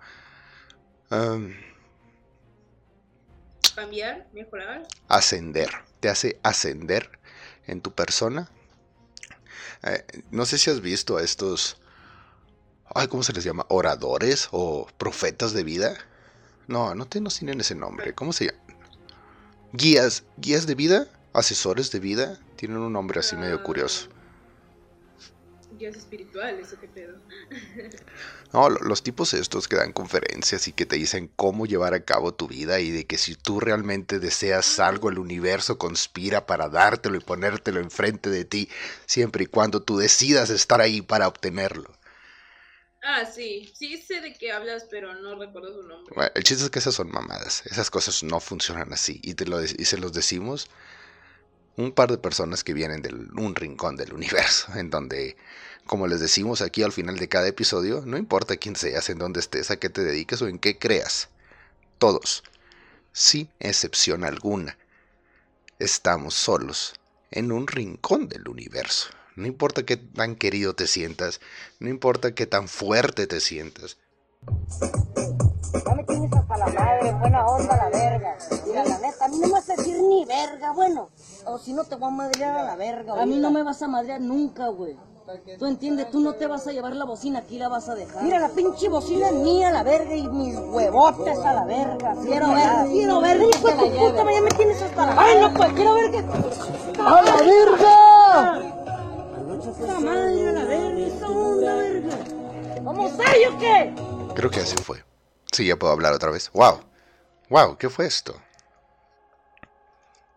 Am, 1.10 1.54
Cambiar, 3.76 4.26
mejorar. 4.32 4.88
ascender. 5.10 5.70
Te 6.00 6.08
hace 6.08 6.40
ascender 6.44 7.20
en 7.68 7.82
tu 7.82 7.94
persona. 7.94 8.50
Eh, 9.84 10.06
no 10.32 10.46
sé 10.46 10.58
si 10.58 10.70
has 10.70 10.80
visto 10.80 11.18
a 11.18 11.22
estos, 11.22 11.82
ay, 12.96 13.10
¿cómo 13.10 13.24
se 13.24 13.34
les 13.34 13.44
llama? 13.44 13.66
Oradores 13.68 14.48
o 14.52 14.88
profetas 14.98 15.52
de 15.52 15.64
vida. 15.64 15.98
No, 16.68 16.96
no, 16.96 17.06
te, 17.06 17.20
no 17.20 17.30
tienen 17.30 17.60
ese 17.60 17.76
nombre. 17.76 18.16
¿Cómo 18.16 18.32
se 18.32 18.46
llama? 18.46 18.60
Guías, 19.74 20.24
guías 20.38 20.68
de 20.68 20.76
vida, 20.76 21.08
asesores 21.34 21.92
de 21.92 22.00
vida. 22.00 22.40
Tienen 22.56 22.78
un 22.78 22.94
nombre 22.94 23.20
así 23.20 23.36
medio 23.36 23.62
curioso. 23.62 24.08
Guías 25.80 25.96
espirituales, 25.96 26.74
¿o 26.74 26.80
qué 26.80 26.88
pedo? 26.90 27.18
No, 28.52 28.68
los 28.68 29.04
tipos 29.04 29.36
estos 29.36 29.68
que 29.68 29.76
dan 29.76 29.94
conferencias 29.94 30.68
y 30.68 30.74
que 30.74 30.88
te 30.88 30.96
dicen 30.96 31.32
cómo 31.36 31.68
llevar 31.68 31.94
a 31.94 32.04
cabo 32.04 32.34
tu 32.34 32.48
vida 32.48 32.80
y 32.80 32.90
de 32.90 33.06
que 33.06 33.20
si 33.20 33.36
tú 33.36 33.60
realmente 33.60 34.18
deseas 34.18 34.80
algo, 34.80 35.10
el 35.10 35.20
universo 35.20 35.78
conspira 35.78 36.48
para 36.48 36.68
dártelo 36.68 37.16
y 37.16 37.20
ponértelo 37.20 37.80
enfrente 37.80 38.32
de 38.32 38.46
ti, 38.46 38.68
siempre 39.06 39.44
y 39.44 39.46
cuando 39.46 39.84
tú 39.84 39.98
decidas 40.00 40.50
estar 40.50 40.82
ahí 40.82 41.04
para 41.04 41.28
obtenerlo. 41.28 41.94
Ah, 43.04 43.24
sí, 43.24 43.72
sí 43.76 43.98
sé 44.02 44.20
de 44.20 44.34
qué 44.34 44.52
hablas, 44.52 44.88
pero 44.90 45.14
no 45.14 45.40
recuerdo 45.40 45.82
su 45.82 45.88
nombre. 45.88 46.12
Bueno, 46.16 46.32
el 46.34 46.44
chiste 46.44 46.64
es 46.64 46.70
que 46.72 46.80
esas 46.80 46.96
son 46.96 47.12
mamadas, 47.12 47.64
esas 47.68 47.92
cosas 47.92 48.24
no 48.24 48.40
funcionan 48.40 48.92
así 48.92 49.22
y, 49.24 49.36
te 49.36 49.46
lo, 49.46 49.64
y 49.64 49.68
se 49.68 49.98
los 50.00 50.12
decimos 50.12 50.70
un 51.80 51.94
par 51.94 52.12
de 52.12 52.18
personas 52.18 52.64
que 52.64 52.74
vienen 52.74 53.02
de 53.02 53.14
un 53.14 53.56
rincón 53.56 53.96
del 53.96 54.14
universo, 54.14 54.74
en 54.76 54.90
donde 54.90 55.38
como 55.90 56.06
les 56.06 56.20
decimos 56.20 56.62
aquí 56.62 56.84
al 56.84 56.92
final 56.92 57.18
de 57.18 57.28
cada 57.28 57.48
episodio, 57.48 58.04
no 58.06 58.16
importa 58.16 58.58
quién 58.58 58.76
seas, 58.76 59.10
en 59.10 59.18
dónde 59.18 59.40
estés, 59.40 59.72
a 59.72 59.78
qué 59.78 59.90
te 59.90 60.04
dediques 60.04 60.40
o 60.44 60.48
en 60.48 60.60
qué 60.60 60.78
creas, 60.78 61.30
todos, 61.98 62.44
sin 63.12 63.50
excepción 63.60 64.24
alguna, 64.24 64.78
estamos 65.80 66.36
solos 66.36 66.94
en 67.32 67.52
un 67.52 67.66
rincón 67.66 68.30
del 68.30 68.48
universo. 68.50 69.10
No 69.36 69.48
importa 69.48 69.82
qué 69.82 69.98
tan 69.98 70.36
querido 70.36 70.76
te 70.76 70.86
sientas, 70.86 71.42
no 71.80 71.90
importa 71.90 72.36
qué 72.36 72.46
tan 72.46 72.68
fuerte 72.68 73.26
te 73.26 73.40
sientas. 73.40 73.98
Ya 75.74 75.96
me 75.96 76.04
tienes 76.04 76.32
hasta 76.32 76.56
la 76.56 76.68
madre, 76.68 77.14
buena 77.14 77.48
onda 77.48 77.76
la 77.76 77.90
verga. 77.90 78.38
Mira, 78.68 78.86
la 78.86 79.00
neta, 79.00 79.26
a 79.26 79.28
mí 79.28 79.40
no 79.40 79.48
me 79.48 79.54
vas 79.54 79.70
a 79.72 79.76
decir 79.76 79.98
ni 80.00 80.24
verga, 80.26 80.72
bueno. 80.72 81.10
O 81.46 81.58
si 81.58 81.74
no 81.74 81.84
te 81.84 81.96
voy 81.96 82.10
a 82.10 82.12
madrear 82.12 82.58
a 82.58 82.64
la 82.64 82.76
verga. 82.76 83.20
A 83.20 83.26
mí 83.26 83.40
no 83.40 83.50
me 83.50 83.64
vas 83.64 83.82
a 83.82 83.88
madrear 83.88 84.22
nunca, 84.22 84.68
güey. 84.68 84.96
Tú 85.60 85.68
entiendes, 85.68 86.10
tú 86.10 86.22
no 86.22 86.34
te 86.34 86.48
vas 86.48 86.66
a 86.66 86.72
llevar 86.72 86.96
la 86.96 87.06
bocina, 87.06 87.40
aquí 87.40 87.60
la 87.60 87.68
vas 87.68 87.88
a 87.88 87.96
dejar. 87.96 88.24
Mira, 88.24 88.40
la 88.40 88.50
pinche 88.50 88.90
bocina 88.90 89.30
es 89.30 89.36
mía, 89.36 89.72
la 89.72 89.84
verga, 89.84 90.16
y 90.16 90.28
mis 90.28 90.56
huevotes 90.58 91.38
a 91.40 91.54
la 91.54 91.66
verga. 91.66 92.16
Quiero 92.24 92.54
ver, 92.54 92.70
quiero 92.90 93.22
ver, 93.22 93.38
hijo 93.38 93.68
de 93.68 93.76
tu 93.76 93.98
puta, 93.98 94.32
ya 94.32 94.42
me 94.42 94.50
tienes 94.50 94.82
hasta 94.82 95.06
la 95.06 95.22
Ay, 95.22 95.40
no, 95.40 95.54
pues, 95.54 95.74
quiero 95.74 95.94
ver 95.94 96.12
que... 96.12 96.18
¡A 97.00 97.22
la 97.22 97.36
verga! 97.38 98.76
¡Puta 99.78 100.00
madre, 100.00 100.50
a 100.50 100.52
la 100.52 100.64
verga, 100.66 101.08
esa 101.08 101.30
onda, 101.30 101.76
verga! 101.76 102.18
¿Vamos 102.82 103.12
ahí 103.20 103.46
o 103.46 103.58
qué? 103.60 103.94
Creo 104.34 104.50
que 104.50 104.62
así 104.62 104.78
fue. 104.78 105.04
Sí, 105.52 105.68
ya 105.68 105.76
puedo 105.76 105.94
hablar 105.94 106.14
otra 106.14 106.32
vez. 106.32 106.50
¡Wow! 106.54 106.80
¡Wow! 107.50 107.78
¿Qué 107.78 107.90
fue 107.90 108.08
esto? 108.08 108.36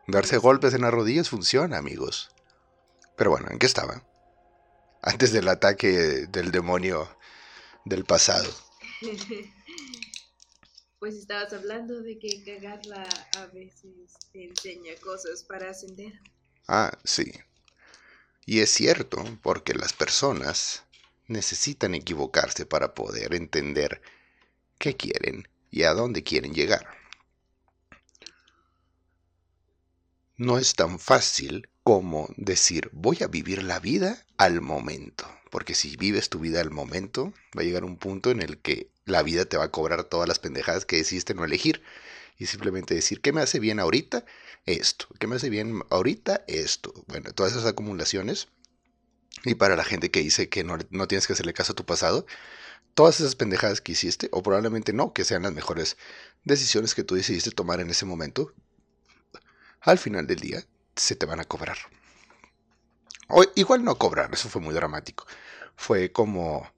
Darse 0.07 0.37
golpes 0.37 0.75
en 0.75 0.83
las 0.83 0.93
rodillas 0.93 1.31
funciona, 1.31 1.79
amigos. 1.79 2.31
Pero 3.17 3.31
bueno, 3.31 3.47
¿en 3.51 3.59
qué 3.59 3.67
estaba? 3.67 4.03
Antes 5.03 5.33
del 5.33 5.49
ataque 5.49 6.27
del 6.29 6.51
demonio 6.51 7.17
del 7.85 8.05
pasado. 8.05 8.51
Pues 10.99 11.17
estabas 11.17 11.53
hablando 11.53 12.01
de 12.01 12.17
que 12.17 12.45
cagarla 12.45 13.05
a 13.37 13.47
veces 13.47 14.15
te 14.33 14.45
enseña 14.45 14.95
cosas 15.03 15.43
para 15.43 15.71
ascender. 15.71 16.13
Ah, 16.69 16.97
sí. 17.03 17.33
Y 18.47 18.61
es 18.61 18.71
cierto, 18.71 19.25
porque 19.43 19.75
las 19.75 19.93
personas 19.95 20.85
necesitan 21.27 21.97
equivocarse 21.97 22.67
para 22.67 22.95
poder 22.95 23.35
entender 23.35 24.01
qué 24.79 24.97
quieren 24.97 25.49
y 25.73 25.83
a 25.83 25.93
dónde 25.93 26.23
quieren 26.23 26.55
llegar. 26.55 26.87
No 30.37 30.57
es 30.57 30.73
tan 30.77 31.01
fácil 31.01 31.69
como 31.83 32.29
decir 32.37 32.91
voy 32.93 33.19
a 33.23 33.27
vivir 33.27 33.63
la 33.63 33.81
vida 33.81 34.25
al 34.37 34.61
momento. 34.61 35.27
Porque 35.51 35.75
si 35.75 35.97
vives 35.97 36.31
tu 36.31 36.39
vida 36.39 36.61
al 36.61 36.71
momento, 36.71 37.33
va 37.57 37.63
a 37.63 37.65
llegar 37.65 37.85
un 37.85 37.99
punto 37.99 38.31
en 38.31 38.41
el 38.41 38.59
que 38.59 38.91
la 39.05 39.23
vida 39.23 39.45
te 39.45 39.57
va 39.57 39.65
a 39.65 39.71
cobrar 39.71 40.05
todas 40.05 40.29
las 40.29 40.39
pendejadas 40.39 40.87
que 40.87 40.97
decidiste 40.97 41.35
no 41.35 41.45
elegir. 41.45 41.83
Y 42.39 42.47
simplemente 42.47 42.95
decir, 42.95 43.21
¿qué 43.21 43.33
me 43.33 43.43
hace 43.43 43.61
bien 43.61 43.79
ahorita? 43.79 44.25
Esto. 44.65 45.07
¿Qué 45.19 45.27
me 45.27 45.37
hace 45.37 45.51
bien 45.51 45.83
ahorita? 45.91 46.45
Esto. 46.47 46.93
Bueno, 47.07 47.33
todas 47.33 47.53
esas 47.53 47.67
acumulaciones. 47.67 48.49
Y 49.45 49.55
para 49.57 49.77
la 49.77 49.85
gente 49.85 50.11
que 50.11 50.21
dice 50.21 50.49
que 50.49 50.65
no, 50.65 50.79
no 50.91 51.09
tienes 51.09 51.27
que 51.27 51.35
hacerle 51.35 51.53
caso 51.53 51.73
a 51.73 51.77
tu 51.77 51.85
pasado, 51.85 52.27
todas 52.95 53.21
esas 53.21 53.35
pendejadas 53.35 53.81
que 53.81 53.93
hiciste, 53.93 54.29
o 54.33 54.43
probablemente 54.43 54.93
no, 54.93 55.13
que 55.13 55.25
sean 55.25 55.43
las 55.43 55.53
mejores 55.53 55.97
decisiones 56.45 56.95
que 56.95 57.05
tú 57.05 57.15
decidiste 57.15 57.51
tomar 57.51 57.81
en 57.81 57.91
ese 57.91 58.07
momento, 58.07 58.53
al 59.81 59.99
final 59.99 60.27
del 60.27 60.41
día 60.41 60.65
se 60.97 61.17
te 61.17 61.27
van 61.27 61.41
a 61.41 61.45
cobrar. 61.45 61.79
O 63.29 63.45
igual 63.55 63.85
no 63.85 63.97
cobrar, 63.97 64.31
eso 64.33 64.49
fue 64.49 64.61
muy 64.61 64.75
dramático. 64.75 65.27
Fue 65.77 66.13
como... 66.13 66.71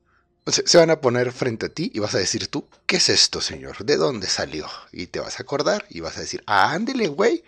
Se, 0.47 0.77
van 0.77 0.91
a 0.91 1.01
poner 1.01 1.33
frente 1.33 1.67
a 1.67 1.69
ti 1.71 1.91
y 1.95 2.01
vas 2.01 2.15
a 2.15 2.19
decir 2.19 2.49
tú, 2.49 2.69
¿qué 2.87 2.97
es 2.97 3.09
esto, 3.09 3.41
señor? 3.41 3.85
¿De 3.85 3.97
dónde 3.97 4.27
salió? 4.27 4.67
Y 4.93 5.07
te 5.07 5.21
vas 5.21 5.41
a 5.41 5.43
acordar 5.43 5.87
y 5.89 6.01
vas 6.01 6.19
a 6.19 6.21
decir, 6.21 6.45
ah, 6.47 6.73
ándele, 6.73 7.09
güey. 7.09 7.43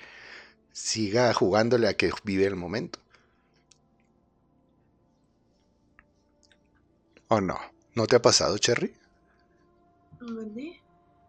Siga 0.72 1.32
jugándole 1.34 1.88
a 1.88 1.94
que 1.94 2.10
vive 2.24 2.46
el 2.46 2.56
momento. 2.56 2.98
¿O 7.28 7.40
no? 7.40 7.58
¿No 7.94 8.06
te 8.06 8.16
ha 8.16 8.22
pasado, 8.22 8.56
Cherry? 8.58 8.94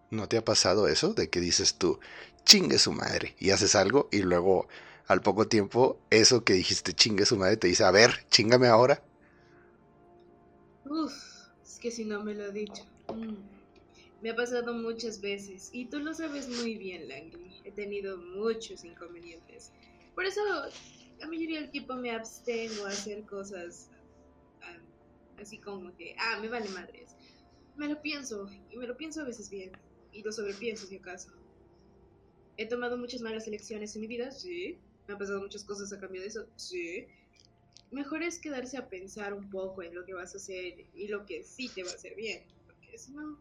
¿No 0.10 0.27
te 0.27 0.38
ha 0.38 0.46
pasado 0.46 0.88
eso 0.88 1.13
de 1.13 1.29
que 1.29 1.39
dices 1.39 1.75
tú, 1.75 2.00
chingue 2.46 2.79
su 2.79 2.91
madre, 2.91 3.36
y 3.39 3.51
haces 3.51 3.75
algo 3.75 4.08
y 4.12 4.22
luego 4.22 4.67
al 5.08 5.22
poco 5.22 5.48
tiempo, 5.48 6.00
eso 6.10 6.44
que 6.44 6.54
dijiste 6.54 6.94
chingue 6.94 7.26
su 7.26 7.38
madre 7.38 7.58
te 7.58 7.68
dice, 7.68 7.84
a 7.84 7.92
ver, 7.92 8.26
chingame 8.30 8.68
ahora. 8.68 9.02
Uf, 10.86 11.14
es 11.64 11.80
que 11.80 11.92
si 11.92 12.06
no 12.06 12.24
me 12.24 12.34
lo 12.34 12.46
he 12.46 12.52
dicho. 12.52 12.86
Mm. 13.14 13.36
Me 14.22 14.32
ha 14.32 14.36
pasado 14.36 14.74
muchas 14.74 15.22
veces 15.22 15.70
y 15.72 15.86
tú 15.86 16.00
lo 16.00 16.14
sabes 16.14 16.50
muy 16.50 16.76
bien, 16.76 17.08
Langley. 17.08 17.62
He 17.64 17.72
tenido 17.72 18.18
muchos 18.18 18.84
inconvenientes. 18.84 19.72
Por 20.16 20.26
eso, 20.26 20.42
la 21.20 21.28
mayoría 21.28 21.62
del 21.62 21.70
tiempo 21.70 21.94
me 21.96 22.12
abstengo 22.12 22.86
a 22.86 22.90
hacer 22.90 23.24
cosas 23.24 23.90
ah, 24.64 24.78
así 25.42 25.60
como 25.60 25.96
que, 25.96 26.16
ah, 26.20 26.40
me 26.42 26.50
vale 26.50 26.68
madres. 26.70 27.16
Me 27.76 27.88
lo 27.88 28.02
pienso 28.02 28.50
y 28.72 28.78
me 28.78 28.88
lo 28.88 28.98
pienso 28.98 29.22
a 29.22 29.26
veces 29.26 29.50
bien 29.50 29.72
y 30.12 30.24
lo 30.24 30.32
sobrepienso 30.32 30.88
si 30.88 30.98
acaso. 30.98 31.30
He 32.58 32.68
tomado 32.68 32.98
muchas 32.98 33.22
malas 33.22 33.48
elecciones 33.48 33.96
en 33.96 34.02
mi 34.02 34.08
vida, 34.08 34.32
sí, 34.32 34.80
me 35.08 35.14
han 35.14 35.20
pasado 35.20 35.42
muchas 35.42 35.64
cosas 35.64 35.92
a 35.94 36.00
cambio 36.00 36.22
de 36.22 36.28
eso, 36.28 36.46
sí. 36.56 37.08
Mejor 37.92 38.22
es 38.22 38.40
quedarse 38.40 38.78
a 38.78 38.90
pensar 38.90 39.34
un 39.34 39.50
poco 39.50 39.82
en 39.82 39.96
lo 39.96 40.06
que 40.06 40.14
vas 40.14 40.34
a 40.34 40.38
hacer 40.38 40.86
y 40.94 41.08
lo 41.08 41.26
que 41.26 41.44
sí 41.44 41.70
te 41.70 41.84
va 41.84 41.92
a 41.92 41.96
hacer 41.96 42.16
bien, 42.16 42.44
porque 42.66 42.98
si 42.98 43.12
no, 43.12 43.38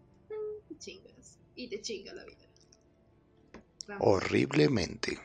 te 0.69 0.79
chingas 0.79 1.39
y 1.57 1.69
te 1.69 1.81
chinga 1.81 2.15
la 2.15 2.25
vida. 2.25 2.47
Horriblemente. 3.99 5.19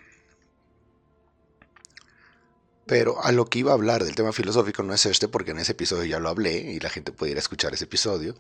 Pero 2.88 3.24
a 3.24 3.32
lo 3.32 3.46
que 3.46 3.60
iba 3.60 3.72
a 3.72 3.76
hablar 3.76 4.04
del 4.04 4.16
tema 4.16 4.34
filosófico 4.34 4.84
no 4.84 4.94
es 4.94 5.06
este, 5.06 5.28
porque 5.28 5.52
en 5.52 5.60
ese 5.60 5.74
episodio 5.74 6.06
ya 6.06 6.20
lo 6.20 6.30
hablé 6.30 6.58
y 6.58 6.80
la 6.80 6.90
gente 6.90 7.12
puede 7.12 7.32
ir 7.32 7.38
a 7.38 7.42
escuchar 7.42 7.74
ese 7.74 7.86
episodio, 7.86 8.36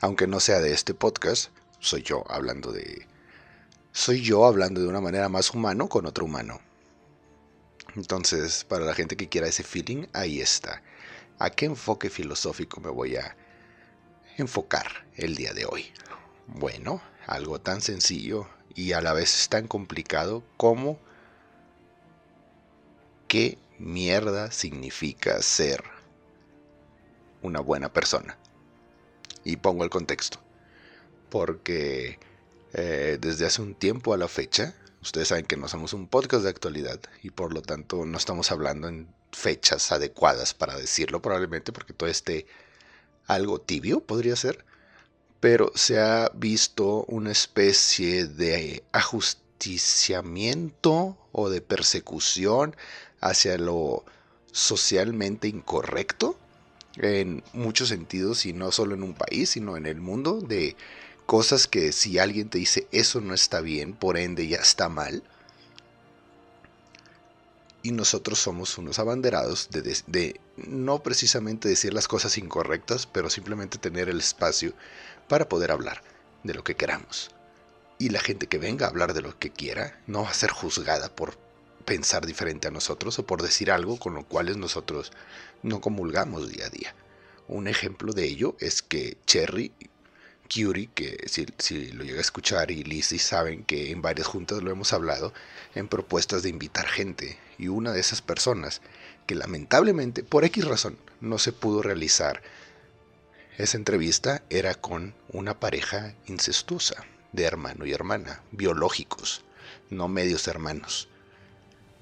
aunque 0.00 0.26
no 0.26 0.38
sea 0.38 0.60
de 0.60 0.72
este 0.72 0.94
podcast, 0.94 1.50
soy 1.80 2.02
yo 2.02 2.30
hablando 2.30 2.72
de... 2.72 3.06
Soy 3.92 4.20
yo 4.20 4.44
hablando 4.44 4.82
de 4.82 4.88
una 4.88 5.00
manera 5.00 5.30
más 5.30 5.52
humano 5.54 5.88
con 5.88 6.04
otro 6.04 6.26
humano. 6.26 6.60
Entonces, 7.96 8.64
para 8.64 8.84
la 8.84 8.94
gente 8.94 9.16
que 9.16 9.28
quiera 9.28 9.48
ese 9.48 9.62
feeling, 9.62 10.06
ahí 10.12 10.40
está. 10.40 10.82
¿A 11.38 11.50
qué 11.50 11.64
enfoque 11.64 12.10
filosófico 12.10 12.80
me 12.80 12.90
voy 12.90 13.16
a 13.16 13.36
enfocar 14.36 15.06
el 15.16 15.34
día 15.34 15.54
de 15.54 15.64
hoy? 15.64 15.92
Bueno, 16.46 17.00
algo 17.26 17.58
tan 17.58 17.80
sencillo 17.80 18.48
y 18.74 18.92
a 18.92 19.00
la 19.00 19.14
vez 19.14 19.48
tan 19.48 19.66
complicado 19.66 20.44
como 20.58 20.98
qué 23.28 23.58
mierda 23.78 24.50
significa 24.52 25.40
ser 25.40 25.82
una 27.40 27.60
buena 27.60 27.92
persona. 27.92 28.36
Y 29.42 29.56
pongo 29.56 29.84
el 29.84 29.90
contexto. 29.90 30.38
Porque 31.30 32.18
eh, 32.74 33.16
desde 33.18 33.46
hace 33.46 33.62
un 33.62 33.74
tiempo 33.74 34.12
a 34.12 34.18
la 34.18 34.28
fecha 34.28 34.74
Ustedes 35.06 35.28
saben 35.28 35.46
que 35.46 35.56
no 35.56 35.68
somos 35.68 35.92
un 35.92 36.08
podcast 36.08 36.42
de 36.42 36.50
actualidad 36.50 36.98
y 37.22 37.30
por 37.30 37.54
lo 37.54 37.62
tanto 37.62 38.04
no 38.04 38.18
estamos 38.18 38.50
hablando 38.50 38.88
en 38.88 39.06
fechas 39.30 39.92
adecuadas 39.92 40.52
para 40.52 40.76
decirlo 40.76 41.22
probablemente 41.22 41.70
porque 41.70 41.92
todo 41.92 42.08
esté 42.08 42.48
algo 43.28 43.60
tibio, 43.60 44.00
podría 44.00 44.34
ser. 44.34 44.64
Pero 45.38 45.70
se 45.76 46.00
ha 46.00 46.32
visto 46.34 47.04
una 47.04 47.30
especie 47.30 48.26
de 48.26 48.82
ajusticiamiento 48.90 51.16
o 51.30 51.50
de 51.50 51.60
persecución 51.60 52.74
hacia 53.20 53.58
lo 53.58 54.04
socialmente 54.50 55.46
incorrecto 55.46 56.36
en 56.96 57.44
muchos 57.52 57.90
sentidos 57.90 58.44
y 58.44 58.52
no 58.52 58.72
solo 58.72 58.96
en 58.96 59.04
un 59.04 59.14
país, 59.14 59.50
sino 59.50 59.76
en 59.76 59.86
el 59.86 60.00
mundo, 60.00 60.40
de 60.40 60.74
cosas 61.26 61.66
que 61.66 61.92
si 61.92 62.18
alguien 62.18 62.48
te 62.48 62.58
dice 62.58 62.86
eso 62.92 63.20
no 63.20 63.34
está 63.34 63.60
bien, 63.60 63.92
por 63.92 64.16
ende 64.16 64.46
ya 64.46 64.58
está 64.58 64.88
mal. 64.88 65.22
Y 67.82 67.92
nosotros 67.92 68.38
somos 68.38 68.78
unos 68.78 68.98
abanderados 68.98 69.68
de, 69.70 69.82
de, 69.82 70.40
no 70.56 71.02
precisamente 71.02 71.68
decir 71.68 71.94
las 71.94 72.08
cosas 72.08 72.36
incorrectas, 72.38 73.06
pero 73.06 73.30
simplemente 73.30 73.78
tener 73.78 74.08
el 74.08 74.18
espacio 74.18 74.72
para 75.28 75.48
poder 75.48 75.70
hablar 75.70 76.02
de 76.42 76.54
lo 76.54 76.64
que 76.64 76.74
queramos. 76.74 77.30
Y 77.98 78.08
la 78.08 78.20
gente 78.20 78.46
que 78.46 78.58
venga 78.58 78.86
a 78.86 78.90
hablar 78.90 79.14
de 79.14 79.22
lo 79.22 79.38
que 79.38 79.50
quiera 79.50 80.00
no 80.06 80.22
va 80.22 80.30
a 80.30 80.34
ser 80.34 80.50
juzgada 80.50 81.14
por 81.14 81.38
pensar 81.84 82.26
diferente 82.26 82.68
a 82.68 82.72
nosotros 82.72 83.18
o 83.18 83.26
por 83.26 83.42
decir 83.42 83.70
algo 83.70 83.98
con 83.98 84.14
lo 84.14 84.24
cual 84.24 84.58
nosotros 84.58 85.12
no 85.62 85.80
comulgamos 85.80 86.48
día 86.50 86.66
a 86.66 86.70
día. 86.70 86.94
Un 87.48 87.68
ejemplo 87.68 88.12
de 88.12 88.24
ello 88.24 88.56
es 88.58 88.82
que 88.82 89.16
Cherry, 89.24 89.72
Curie, 90.46 90.90
que 90.94 91.24
si, 91.26 91.92
lo 91.92 92.04
llega 92.04 92.18
a 92.18 92.20
escuchar, 92.20 92.70
y 92.70 92.84
Lizzie 92.84 93.18
saben 93.18 93.64
que 93.64 93.90
en 93.90 94.02
varias 94.02 94.26
juntas 94.26 94.62
lo 94.62 94.70
hemos 94.70 94.92
hablado, 94.92 95.32
en 95.74 95.88
propuestas 95.88 96.42
de 96.42 96.48
invitar 96.48 96.86
gente. 96.86 97.38
Y 97.58 97.68
una 97.68 97.92
de 97.92 98.00
esas 98.00 98.22
personas, 98.22 98.82
que 99.26 99.34
lamentablemente, 99.34 100.22
por 100.22 100.44
X 100.44 100.64
razón, 100.64 100.98
no 101.20 101.38
se 101.38 101.52
pudo 101.52 101.82
realizar 101.82 102.42
esa 103.58 103.76
entrevista, 103.76 104.42
era 104.50 104.74
con 104.74 105.14
una 105.28 105.58
pareja 105.58 106.14
incestuosa, 106.26 107.04
de 107.32 107.44
hermano 107.44 107.86
y 107.86 107.92
hermana, 107.92 108.42
biológicos, 108.52 109.44
no 109.90 110.08
medios 110.08 110.48
hermanos. 110.48 111.08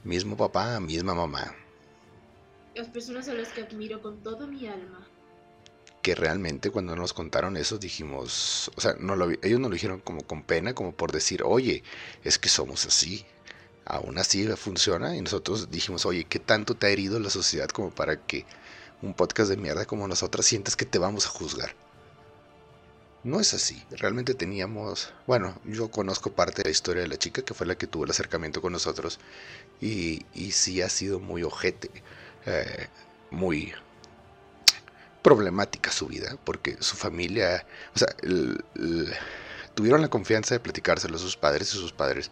Mismo 0.04 0.36
papá, 0.36 0.78
misma 0.80 1.14
mamá. 1.14 1.54
Las 2.74 2.88
personas 2.88 3.28
a 3.28 3.34
las 3.34 3.48
que 3.48 3.62
admiro 3.62 4.02
con 4.02 4.22
toda 4.22 4.46
mi 4.46 4.66
alma. 4.66 5.06
Que 6.04 6.14
realmente 6.14 6.70
cuando 6.70 6.94
nos 6.96 7.14
contaron 7.14 7.56
eso 7.56 7.78
dijimos, 7.78 8.70
o 8.76 8.80
sea, 8.82 8.94
ellos 9.40 9.58
nos 9.58 9.70
lo 9.70 9.74
dijeron 9.74 10.00
como 10.00 10.20
con 10.20 10.42
pena, 10.42 10.74
como 10.74 10.92
por 10.92 11.12
decir, 11.12 11.42
oye, 11.42 11.82
es 12.24 12.38
que 12.38 12.50
somos 12.50 12.84
así. 12.84 13.24
Aún 13.86 14.18
así 14.18 14.46
funciona 14.48 15.16
y 15.16 15.22
nosotros 15.22 15.70
dijimos, 15.70 16.04
oye, 16.04 16.24
¿qué 16.24 16.38
tanto 16.38 16.74
te 16.74 16.88
ha 16.88 16.90
herido 16.90 17.18
la 17.20 17.30
sociedad 17.30 17.70
como 17.70 17.90
para 17.90 18.20
que 18.26 18.44
un 19.00 19.14
podcast 19.14 19.48
de 19.48 19.56
mierda 19.56 19.86
como 19.86 20.06
nosotros 20.06 20.44
sientas 20.44 20.76
que 20.76 20.84
te 20.84 20.98
vamos 20.98 21.24
a 21.24 21.30
juzgar? 21.30 21.74
No 23.22 23.40
es 23.40 23.54
así. 23.54 23.82
Realmente 23.90 24.34
teníamos, 24.34 25.10
bueno, 25.26 25.58
yo 25.64 25.90
conozco 25.90 26.32
parte 26.32 26.58
de 26.58 26.68
la 26.68 26.72
historia 26.72 27.00
de 27.00 27.08
la 27.08 27.16
chica 27.16 27.40
que 27.40 27.54
fue 27.54 27.66
la 27.66 27.76
que 27.78 27.86
tuvo 27.86 28.04
el 28.04 28.10
acercamiento 28.10 28.60
con 28.60 28.74
nosotros 28.74 29.20
y, 29.80 30.26
y 30.34 30.52
sí 30.52 30.82
ha 30.82 30.90
sido 30.90 31.18
muy 31.18 31.44
ojete, 31.44 31.90
eh, 32.44 32.88
muy 33.30 33.72
problemática 35.24 35.90
su 35.90 36.06
vida, 36.06 36.36
porque 36.44 36.76
su 36.80 36.96
familia, 36.96 37.66
o 37.94 37.98
sea, 37.98 38.14
tuvieron 39.74 40.02
la 40.02 40.10
confianza 40.10 40.54
de 40.54 40.60
platicárselo 40.60 41.16
a 41.16 41.18
sus 41.18 41.38
padres 41.38 41.74
y 41.74 41.78
sus 41.78 41.92
padres 41.92 42.30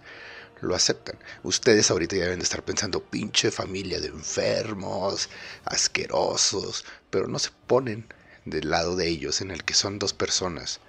lo 0.60 0.74
aceptan. 0.74 1.18
Ustedes 1.42 1.90
ahorita 1.90 2.16
ya 2.16 2.24
deben 2.24 2.40
de 2.40 2.44
estar 2.44 2.62
pensando, 2.62 3.02
pinche 3.02 3.50
familia 3.50 3.98
de 3.98 4.08
enfermos, 4.08 5.30
asquerosos, 5.64 6.84
pero 7.08 7.28
no 7.28 7.38
se 7.38 7.50
ponen 7.66 8.12
del 8.44 8.68
lado 8.68 8.94
de 8.94 9.08
ellos 9.08 9.40
en 9.40 9.52
el 9.52 9.64
que 9.64 9.72
son 9.72 9.98
dos 9.98 10.12
personas 10.12 10.80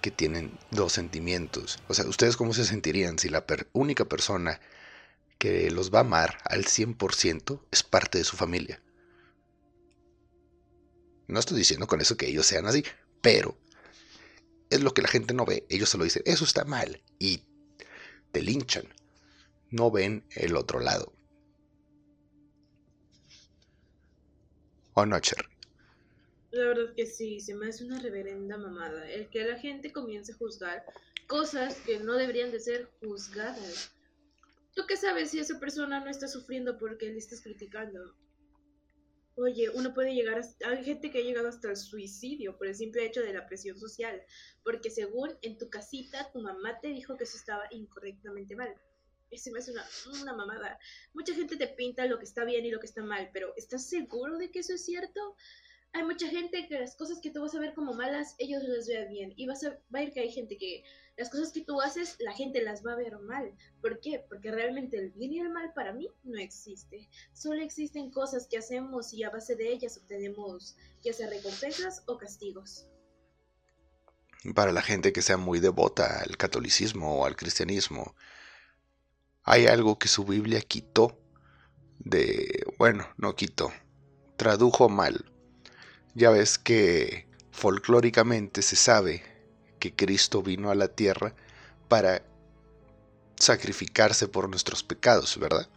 que 0.00 0.10
tienen 0.10 0.58
dos 0.70 0.94
sentimientos. 0.94 1.80
O 1.86 1.92
sea, 1.92 2.06
¿ustedes 2.06 2.38
cómo 2.38 2.54
se 2.54 2.64
sentirían 2.64 3.18
si 3.18 3.28
la 3.28 3.44
única 3.74 4.06
persona 4.06 4.58
que 5.36 5.70
los 5.70 5.92
va 5.92 5.98
a 5.98 6.00
amar 6.00 6.38
al 6.44 6.64
100% 6.64 7.60
es 7.70 7.82
parte 7.82 8.16
de 8.16 8.24
su 8.24 8.38
familia? 8.38 8.80
No 11.26 11.40
estoy 11.40 11.58
diciendo 11.58 11.86
con 11.86 12.00
eso 12.00 12.16
que 12.16 12.28
ellos 12.28 12.46
sean 12.46 12.66
así, 12.66 12.84
pero 13.20 13.56
es 14.70 14.82
lo 14.82 14.92
que 14.92 15.02
la 15.02 15.08
gente 15.08 15.34
no 15.34 15.44
ve. 15.44 15.64
Ellos 15.68 15.88
se 15.88 15.98
lo 15.98 16.04
dicen, 16.04 16.22
eso 16.26 16.44
está 16.44 16.64
mal, 16.64 17.02
y 17.18 17.42
te 18.32 18.42
linchan. 18.42 18.84
No 19.70 19.90
ven 19.90 20.24
el 20.34 20.56
otro 20.56 20.80
lado. 20.80 21.12
¿O 24.94 25.06
no, 25.06 25.18
Cherry? 25.18 25.48
La 26.50 26.66
verdad 26.66 26.94
que 26.94 27.06
sí, 27.06 27.40
se 27.40 27.54
me 27.54 27.68
hace 27.68 27.84
una 27.84 27.98
reverenda 27.98 28.56
mamada 28.56 29.10
el 29.10 29.28
que 29.28 29.44
la 29.44 29.58
gente 29.58 29.92
comience 29.92 30.32
a 30.32 30.36
juzgar 30.36 30.84
cosas 31.26 31.76
que 31.78 31.98
no 31.98 32.14
deberían 32.14 32.52
de 32.52 32.60
ser 32.60 32.88
juzgadas. 33.00 33.90
¿Tú 34.74 34.82
qué 34.86 34.96
sabes 34.96 35.30
si 35.30 35.40
esa 35.40 35.58
persona 35.58 35.98
no 35.98 36.10
está 36.10 36.28
sufriendo 36.28 36.78
porque 36.78 37.06
le 37.06 37.18
estás 37.18 37.40
criticando? 37.40 38.14
Oye, 39.36 39.68
uno 39.70 39.92
puede 39.92 40.14
llegar 40.14 40.38
a... 40.38 40.68
Hay 40.68 40.84
gente 40.84 41.10
que 41.10 41.18
ha 41.18 41.22
llegado 41.22 41.48
hasta 41.48 41.68
el 41.68 41.76
suicidio 41.76 42.56
por 42.56 42.68
el 42.68 42.74
simple 42.74 43.04
hecho 43.04 43.20
de 43.20 43.32
la 43.32 43.46
presión 43.46 43.76
social, 43.78 44.22
porque 44.62 44.90
según 44.90 45.36
en 45.42 45.58
tu 45.58 45.68
casita 45.68 46.30
tu 46.32 46.40
mamá 46.40 46.78
te 46.80 46.88
dijo 46.88 47.16
que 47.16 47.24
eso 47.24 47.36
estaba 47.36 47.64
incorrectamente 47.70 48.54
mal. 48.54 48.72
Eso 49.30 49.50
me 49.50 49.58
hace 49.58 49.72
una, 49.72 49.84
una 50.22 50.36
mamada. 50.36 50.78
Mucha 51.12 51.34
gente 51.34 51.56
te 51.56 51.66
pinta 51.66 52.06
lo 52.06 52.18
que 52.18 52.24
está 52.24 52.44
bien 52.44 52.64
y 52.64 52.70
lo 52.70 52.78
que 52.78 52.86
está 52.86 53.02
mal, 53.02 53.30
pero 53.32 53.52
¿estás 53.56 53.88
seguro 53.88 54.38
de 54.38 54.52
que 54.52 54.60
eso 54.60 54.74
es 54.74 54.84
cierto? 54.84 55.36
Hay 55.94 56.02
mucha 56.02 56.28
gente 56.28 56.66
que 56.66 56.80
las 56.80 56.96
cosas 56.96 57.20
que 57.20 57.30
tú 57.30 57.40
vas 57.40 57.54
a 57.54 57.60
ver 57.60 57.72
como 57.72 57.94
malas, 57.94 58.34
ellos 58.38 58.64
las 58.64 58.88
vean 58.88 59.08
bien. 59.08 59.32
Y 59.36 59.46
vas 59.46 59.62
a, 59.62 59.78
va 59.94 60.00
a 60.00 60.02
ir 60.02 60.12
que 60.12 60.20
hay 60.20 60.32
gente 60.32 60.58
que 60.58 60.82
las 61.16 61.30
cosas 61.30 61.52
que 61.52 61.60
tú 61.60 61.80
haces, 61.80 62.16
la 62.18 62.32
gente 62.32 62.60
las 62.62 62.84
va 62.84 62.94
a 62.94 62.96
ver 62.96 63.16
mal. 63.20 63.54
¿Por 63.80 64.00
qué? 64.00 64.24
Porque 64.28 64.50
realmente 64.50 64.98
el 64.98 65.12
bien 65.12 65.32
y 65.32 65.38
el 65.38 65.50
mal 65.50 65.72
para 65.72 65.92
mí 65.92 66.08
no 66.24 66.36
existe. 66.40 67.08
Solo 67.32 67.62
existen 67.62 68.10
cosas 68.10 68.48
que 68.48 68.58
hacemos 68.58 69.14
y 69.14 69.22
a 69.22 69.30
base 69.30 69.54
de 69.54 69.72
ellas 69.72 69.96
obtenemos 69.96 70.76
ya 71.04 71.12
sea 71.12 71.30
recompensas 71.30 72.02
o 72.06 72.18
castigos. 72.18 72.88
Para 74.52 74.72
la 74.72 74.82
gente 74.82 75.12
que 75.12 75.22
sea 75.22 75.36
muy 75.36 75.60
devota 75.60 76.20
al 76.22 76.36
catolicismo 76.36 77.20
o 77.20 77.24
al 77.24 77.36
cristianismo, 77.36 78.16
hay 79.44 79.66
algo 79.66 79.96
que 80.00 80.08
su 80.08 80.24
Biblia 80.24 80.60
quitó 80.60 81.16
de, 82.00 82.66
bueno, 82.78 83.06
no 83.16 83.36
quitó, 83.36 83.72
tradujo 84.36 84.88
mal 84.88 85.30
ya 86.14 86.30
ves 86.30 86.58
que 86.58 87.26
folclóricamente 87.50 88.62
se 88.62 88.76
sabe 88.76 89.22
que 89.78 89.94
Cristo 89.94 90.42
vino 90.42 90.70
a 90.70 90.74
la 90.74 90.88
tierra 90.88 91.34
para 91.88 92.22
sacrificarse 93.36 94.28
por 94.28 94.48
nuestros 94.48 94.82
pecados, 94.82 95.38
¿verdad? 95.38 95.68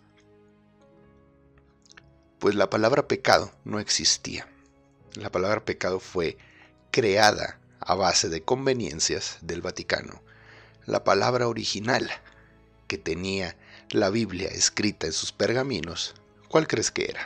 Pues 2.40 2.56
la 2.56 2.70
palabra 2.70 3.08
pecado 3.08 3.52
no 3.66 3.80
existía. 3.80 4.48
La 5.16 5.32
palabra 5.32 5.66
pecado 5.66 6.00
fue 6.00 6.38
creada 6.92 7.60
a 7.80 7.96
base 7.96 8.30
de 8.30 8.44
conveniencias 8.44 9.40
del 9.42 9.62
Vaticano. 9.62 10.22
La 10.86 11.04
palabra 11.04 11.48
original 11.48 12.10
que 12.88 12.98
tenía 12.98 13.58
la 13.90 14.10
Biblia 14.10 14.50
escrita 14.50 15.08
en 15.08 15.14
sus 15.14 15.32
pergaminos, 15.32 16.14
¿cuál 16.48 16.68
crees 16.68 16.92
que 16.92 17.06
era? 17.06 17.26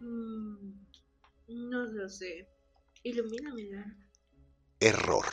No 0.00 1.84
lo 1.84 2.08
sé. 2.08 2.48
Ilumíname. 3.02 3.96
Error. 4.80 5.26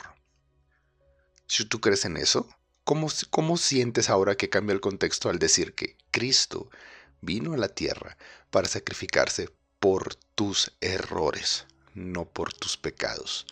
Si 1.46 1.64
tú 1.64 1.80
crees 1.80 2.04
en 2.04 2.18
eso, 2.18 2.48
¿cómo, 2.84 3.08
¿cómo 3.30 3.56
sientes 3.56 4.10
ahora 4.10 4.36
que 4.36 4.50
cambia 4.50 4.74
el 4.74 4.80
contexto 4.80 5.30
al 5.30 5.38
decir 5.38 5.74
que 5.74 5.96
Cristo 6.10 6.70
vino 7.22 7.54
a 7.54 7.56
la 7.56 7.68
tierra 7.68 8.18
para 8.50 8.68
sacrificarse 8.68 9.50
por 9.80 10.14
tus 10.14 10.72
errores, 10.80 11.66
no 11.94 12.26
por 12.26 12.52
tus 12.52 12.76
pecados? 12.76 13.46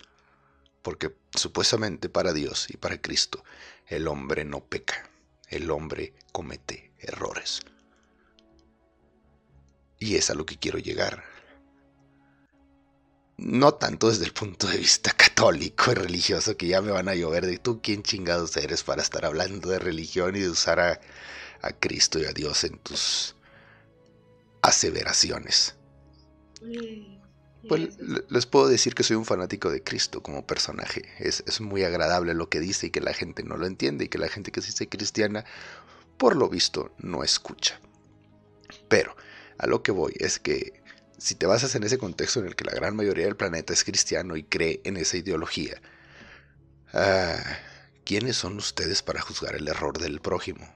Porque 0.82 1.16
supuestamente 1.34 2.10
para 2.10 2.34
Dios 2.34 2.68
y 2.68 2.76
para 2.76 3.00
Cristo 3.00 3.42
el 3.86 4.06
hombre 4.08 4.44
no 4.44 4.60
peca, 4.64 5.08
el 5.48 5.70
hombre 5.70 6.12
comete 6.32 6.92
errores. 6.98 7.62
Y 9.98 10.16
es 10.16 10.30
a 10.30 10.34
lo 10.34 10.46
que 10.46 10.58
quiero 10.58 10.78
llegar 10.78 11.22
no 13.38 13.74
tanto 13.74 14.08
desde 14.08 14.24
el 14.24 14.32
punto 14.32 14.66
de 14.66 14.78
vista 14.78 15.10
católico 15.16 15.90
y 15.92 15.94
religioso, 15.94 16.56
que 16.56 16.68
ya 16.68 16.80
me 16.80 16.90
van 16.90 17.08
a 17.08 17.14
llover 17.14 17.46
de 17.46 17.58
tú 17.58 17.80
quién 17.82 18.02
chingados 18.02 18.56
eres 18.56 18.82
para 18.82 19.02
estar 19.02 19.24
hablando 19.24 19.68
de 19.68 19.78
religión 19.78 20.36
y 20.36 20.40
de 20.40 20.50
usar 20.50 20.80
a, 20.80 21.00
a 21.62 21.72
Cristo 21.72 22.18
y 22.18 22.24
a 22.24 22.32
Dios 22.32 22.64
en 22.64 22.78
tus 22.78 23.34
aseveraciones. 24.62 25.74
Pues 27.68 27.98
les 28.28 28.46
puedo 28.46 28.68
decir 28.68 28.94
que 28.94 29.02
soy 29.02 29.16
un 29.16 29.24
fanático 29.24 29.70
de 29.70 29.82
Cristo 29.82 30.22
como 30.22 30.46
personaje. 30.46 31.02
Es, 31.18 31.42
es, 31.46 31.60
muy 31.60 31.82
agradable 31.82 32.32
lo 32.32 32.48
que 32.48 32.60
dice 32.60 32.86
y 32.86 32.90
que 32.90 33.00
la 33.00 33.12
gente 33.12 33.42
no 33.42 33.56
lo 33.56 33.66
entiende 33.66 34.04
y 34.04 34.08
que 34.08 34.18
la 34.18 34.28
gente 34.28 34.52
que 34.52 34.62
se 34.62 34.68
dice 34.68 34.88
cristiana, 34.88 35.44
por 36.16 36.36
lo 36.36 36.48
visto, 36.48 36.94
no 36.98 37.24
escucha. 37.24 37.80
Pero 38.88 39.16
a 39.58 39.66
lo 39.66 39.82
que 39.82 39.92
voy 39.92 40.14
es 40.18 40.38
que 40.38 40.82
si 41.18 41.34
te 41.34 41.46
basas 41.46 41.74
en 41.74 41.82
ese 41.82 41.98
contexto 41.98 42.40
en 42.40 42.46
el 42.46 42.56
que 42.56 42.64
la 42.64 42.74
gran 42.74 42.94
mayoría 42.94 43.24
del 43.24 43.36
planeta 43.36 43.72
es 43.72 43.84
cristiano 43.84 44.36
y 44.36 44.42
cree 44.42 44.80
en 44.84 44.96
esa 44.96 45.16
ideología, 45.16 45.80
ah, 46.92 47.38
¿quiénes 48.04 48.36
son 48.36 48.56
ustedes 48.56 49.02
para 49.02 49.20
juzgar 49.20 49.54
el 49.56 49.68
error 49.68 49.98
del 49.98 50.20
prójimo? 50.20 50.68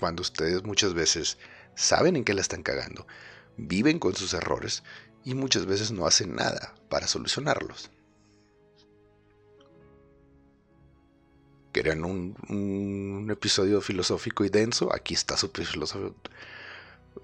Cuando 0.00 0.22
ustedes 0.22 0.64
muchas 0.64 0.94
veces 0.94 1.38
saben 1.74 2.16
en 2.16 2.24
qué 2.24 2.34
la 2.34 2.40
están 2.40 2.62
cagando, 2.62 3.06
viven 3.56 3.98
con 3.98 4.14
sus 4.14 4.34
errores 4.34 4.82
y 5.24 5.34
muchas 5.34 5.66
veces 5.66 5.92
no 5.92 6.06
hacen 6.06 6.34
nada 6.34 6.74
para 6.88 7.06
solucionarlos. 7.06 7.90
¿Querían 11.72 12.04
un, 12.04 12.34
un 12.48 13.30
episodio 13.30 13.80
filosófico 13.80 14.44
y 14.44 14.48
denso? 14.48 14.92
Aquí 14.92 15.14
está 15.14 15.36
su 15.36 15.52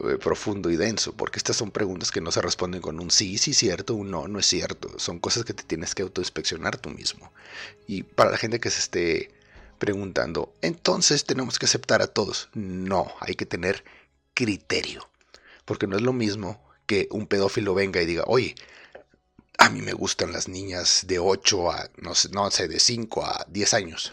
eh, 0.01 0.19
profundo 0.19 0.71
y 0.71 0.77
denso, 0.77 1.13
porque 1.15 1.39
estas 1.39 1.57
son 1.57 1.71
preguntas 1.71 2.11
que 2.11 2.21
no 2.21 2.33
se 2.33 2.43
responden 2.43 2.81
con 2.81 3.01
un 3.01 3.11
sí, 3.11 3.39
sí 3.39 3.55
cierto, 3.55 3.95
un 3.95 4.11
no, 4.11 4.29
no 4.29 4.39
es 4.39 4.47
cierto. 4.47 4.99
Son 4.99 5.19
cosas 5.19 5.45
que 5.45 5.55
te 5.55 5.63
tienes 5.63 5.95
que 5.95 6.03
autoinspeccionar 6.03 6.77
tú 6.79 6.91
mismo. 6.91 7.33
Y 7.87 8.03
para 8.03 8.31
la 8.31 8.39
gente 8.39 8.61
que 8.61 8.71
se 8.71 8.81
esté 8.81 9.31
preguntando, 9.79 10.53
entonces 10.63 11.25
tenemos 11.25 11.59
que 11.59 11.67
aceptar 11.67 12.03
a 12.03 12.07
todos. 12.07 12.49
No, 12.55 13.13
hay 13.21 13.35
que 13.35 13.47
tener 13.47 13.85
criterio. 14.35 15.09
Porque 15.65 15.87
no 15.87 15.97
es 15.97 16.03
lo 16.03 16.13
mismo 16.13 16.63
que 16.87 17.09
un 17.11 17.27
pedófilo 17.27 17.75
venga 17.75 18.03
y 18.03 18.07
diga, 18.07 18.25
oye, 18.27 18.55
a 19.59 19.71
mí 19.71 19.81
me 19.81 19.93
gustan 19.93 20.33
las 20.33 20.49
niñas 20.49 21.05
de 21.07 21.19
8 21.19 21.71
a, 21.71 21.91
no 21.99 22.15
sé, 22.15 22.29
no 22.31 22.51
sé, 22.51 22.69
de 22.69 22.81
5 22.81 23.25
a 23.25 23.47
10 23.49 23.75
años. 23.75 24.13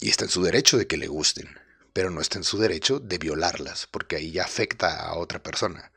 Y 0.00 0.10
está 0.10 0.24
en 0.24 0.30
su 0.30 0.42
derecho 0.42 0.76
de 0.76 0.86
que 0.86 0.96
le 0.96 1.06
gusten 1.06 1.48
pero 1.94 2.10
no 2.10 2.20
está 2.20 2.36
en 2.36 2.44
su 2.44 2.58
derecho 2.58 2.98
de 2.98 3.16
violarlas, 3.16 3.86
porque 3.90 4.16
ahí 4.16 4.32
ya 4.32 4.42
afecta 4.42 5.00
a 5.06 5.14
otra 5.16 5.42
persona. 5.42 5.90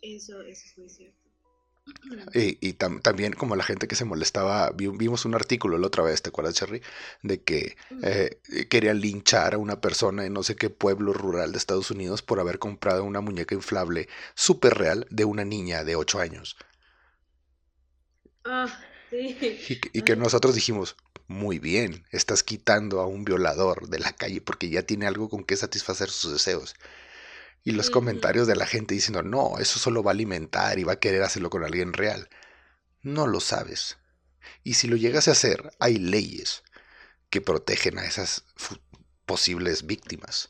Eso, 0.00 0.40
eso 0.42 0.62
es 0.64 0.78
muy 0.78 0.88
cierto. 0.88 1.26
Y, 2.34 2.72
también 2.74 3.32
como 3.32 3.54
la 3.54 3.62
gente 3.62 3.86
que 3.86 3.94
se 3.94 4.04
molestaba, 4.04 4.72
vimos 4.72 5.24
un 5.24 5.34
artículo 5.34 5.78
la 5.78 5.86
otra 5.86 6.02
vez, 6.02 6.20
¿te 6.20 6.30
acuerdas, 6.30 6.54
Cherry? 6.54 6.82
De 7.22 7.42
que 7.42 7.76
eh, 8.02 8.40
querían 8.68 9.00
linchar 9.00 9.54
a 9.54 9.58
una 9.58 9.80
persona 9.80 10.26
en 10.26 10.32
no 10.32 10.42
sé 10.42 10.56
qué 10.56 10.68
pueblo 10.68 11.12
rural 11.12 11.52
de 11.52 11.58
Estados 11.58 11.90
Unidos 11.92 12.22
por 12.22 12.40
haber 12.40 12.58
comprado 12.58 13.04
una 13.04 13.20
muñeca 13.20 13.54
inflable 13.54 14.08
súper 14.34 14.74
real 14.74 15.06
de 15.10 15.24
una 15.24 15.44
niña 15.44 15.84
de 15.84 15.94
8 15.94 16.18
años. 16.18 16.56
Ah, 18.44 18.66
sí. 19.10 19.36
y 19.92 20.02
que 20.02 20.16
nosotros 20.16 20.56
dijimos, 20.56 20.96
muy 21.28 21.58
bien, 21.58 22.06
estás 22.10 22.42
quitando 22.42 23.00
a 23.00 23.06
un 23.06 23.24
violador 23.24 23.88
de 23.88 23.98
la 23.98 24.12
calle 24.12 24.40
porque 24.40 24.70
ya 24.70 24.82
tiene 24.82 25.06
algo 25.06 25.28
con 25.28 25.44
que 25.44 25.56
satisfacer 25.56 26.10
sus 26.10 26.32
deseos. 26.32 26.74
Y 27.64 27.72
los 27.72 27.90
comentarios 27.90 28.46
de 28.46 28.54
la 28.54 28.66
gente 28.66 28.94
diciendo, 28.94 29.22
no, 29.22 29.58
eso 29.58 29.80
solo 29.80 30.04
va 30.04 30.12
a 30.12 30.14
alimentar 30.14 30.78
y 30.78 30.84
va 30.84 30.94
a 30.94 31.00
querer 31.00 31.22
hacerlo 31.22 31.50
con 31.50 31.64
alguien 31.64 31.92
real. 31.92 32.28
No 33.02 33.26
lo 33.26 33.40
sabes. 33.40 33.98
Y 34.62 34.74
si 34.74 34.86
lo 34.86 34.96
llegas 34.96 35.26
a 35.26 35.32
hacer, 35.32 35.72
hay 35.80 35.98
leyes 35.98 36.62
que 37.28 37.40
protegen 37.40 37.98
a 37.98 38.04
esas 38.04 38.44
posibles 39.24 39.86
víctimas. 39.86 40.48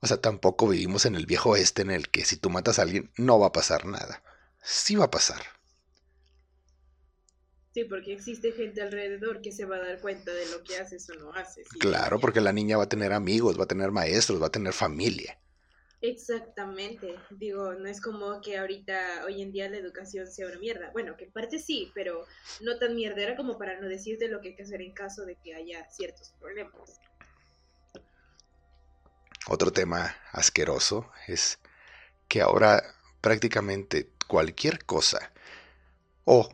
O 0.00 0.06
sea, 0.06 0.20
tampoco 0.20 0.68
vivimos 0.68 1.06
en 1.06 1.14
el 1.14 1.24
viejo 1.24 1.50
oeste 1.50 1.80
en 1.80 1.90
el 1.90 2.10
que 2.10 2.26
si 2.26 2.36
tú 2.36 2.50
matas 2.50 2.78
a 2.78 2.82
alguien 2.82 3.10
no 3.16 3.38
va 3.38 3.46
a 3.46 3.52
pasar 3.52 3.86
nada. 3.86 4.22
Sí 4.62 4.96
va 4.96 5.06
a 5.06 5.10
pasar. 5.10 5.42
Sí, 7.74 7.82
porque 7.82 8.12
existe 8.12 8.52
gente 8.52 8.82
alrededor 8.82 9.42
que 9.42 9.50
se 9.50 9.64
va 9.64 9.76
a 9.76 9.80
dar 9.80 10.00
cuenta 10.00 10.32
de 10.32 10.46
lo 10.46 10.62
que 10.62 10.76
haces 10.76 11.10
o 11.10 11.14
no 11.14 11.32
haces. 11.34 11.66
Claro, 11.80 12.20
porque 12.20 12.40
la 12.40 12.52
niña 12.52 12.76
va 12.76 12.84
a 12.84 12.88
tener 12.88 13.12
amigos, 13.12 13.58
va 13.58 13.64
a 13.64 13.68
tener 13.68 13.90
maestros, 13.90 14.40
va 14.40 14.46
a 14.46 14.52
tener 14.52 14.72
familia. 14.72 15.36
Exactamente. 16.00 17.16
Digo, 17.30 17.72
no 17.74 17.88
es 17.88 18.00
como 18.00 18.40
que 18.40 18.58
ahorita, 18.58 19.24
hoy 19.26 19.42
en 19.42 19.50
día 19.50 19.68
la 19.68 19.78
educación 19.78 20.28
sea 20.28 20.46
una 20.46 20.58
mierda. 20.60 20.90
Bueno, 20.92 21.16
que 21.16 21.24
en 21.24 21.32
parte 21.32 21.58
sí, 21.58 21.90
pero 21.96 22.24
no 22.60 22.78
tan 22.78 22.94
mierdera 22.94 23.34
como 23.34 23.58
para 23.58 23.80
no 23.80 23.88
decirte 23.88 24.28
lo 24.28 24.40
que 24.40 24.50
hay 24.50 24.54
que 24.54 24.62
hacer 24.62 24.80
en 24.80 24.92
caso 24.92 25.24
de 25.24 25.34
que 25.34 25.56
haya 25.56 25.90
ciertos 25.90 26.32
problemas. 26.38 27.00
Otro 29.48 29.72
tema 29.72 30.14
asqueroso 30.30 31.10
es 31.26 31.58
que 32.28 32.40
ahora 32.40 32.84
prácticamente 33.20 34.10
cualquier 34.28 34.84
cosa 34.84 35.32
o, 36.24 36.48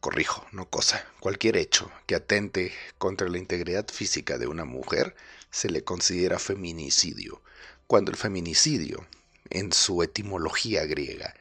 corrijo, 0.00 0.46
no 0.52 0.68
cosa, 0.68 1.04
cualquier 1.20 1.56
hecho 1.56 1.90
que 2.06 2.14
atente 2.14 2.72
contra 2.98 3.28
la 3.28 3.38
integridad 3.38 3.88
física 3.88 4.38
de 4.38 4.46
una 4.46 4.64
mujer 4.64 5.14
se 5.50 5.70
le 5.70 5.84
considera 5.84 6.38
feminicidio, 6.38 7.40
cuando 7.86 8.10
el 8.10 8.16
feminicidio, 8.16 9.06
en 9.48 9.72
su 9.72 10.02
etimología 10.02 10.84
griega, 10.84 11.34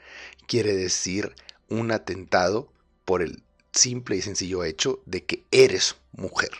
quiere 0.47 0.75
decir 0.75 1.35
un 1.69 1.91
atentado 1.91 2.71
por 3.03 3.21
el 3.21 3.43
simple 3.71 4.15
y 4.15 4.21
sencillo 4.21 4.63
hecho 4.63 5.01
de 5.05 5.25
que 5.25 5.43
eres 5.51 5.95
mujer. 6.13 6.51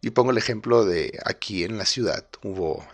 Y 0.00 0.10
pongo 0.10 0.30
el 0.30 0.38
ejemplo 0.38 0.84
de 0.84 1.18
aquí 1.24 1.64
en 1.64 1.78
la 1.78 1.86
ciudad 1.86 2.26
hubo 2.42 2.86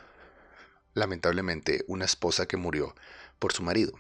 lamentablemente 0.95 1.85
una 1.89 2.05
esposa 2.05 2.47
que 2.47 2.57
murió 2.57 2.95
por 3.39 3.53
su 3.53 3.63
marido. 3.63 3.93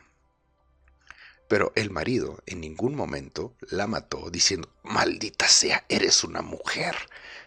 Pero 1.48 1.72
el 1.74 1.90
marido 1.90 2.42
en 2.46 2.60
ningún 2.60 2.94
momento 2.94 3.54
la 3.70 3.86
mató 3.86 4.30
diciendo, 4.30 4.70
maldita 4.82 5.48
sea, 5.48 5.84
eres 5.88 6.22
una 6.22 6.42
mujer. 6.42 6.94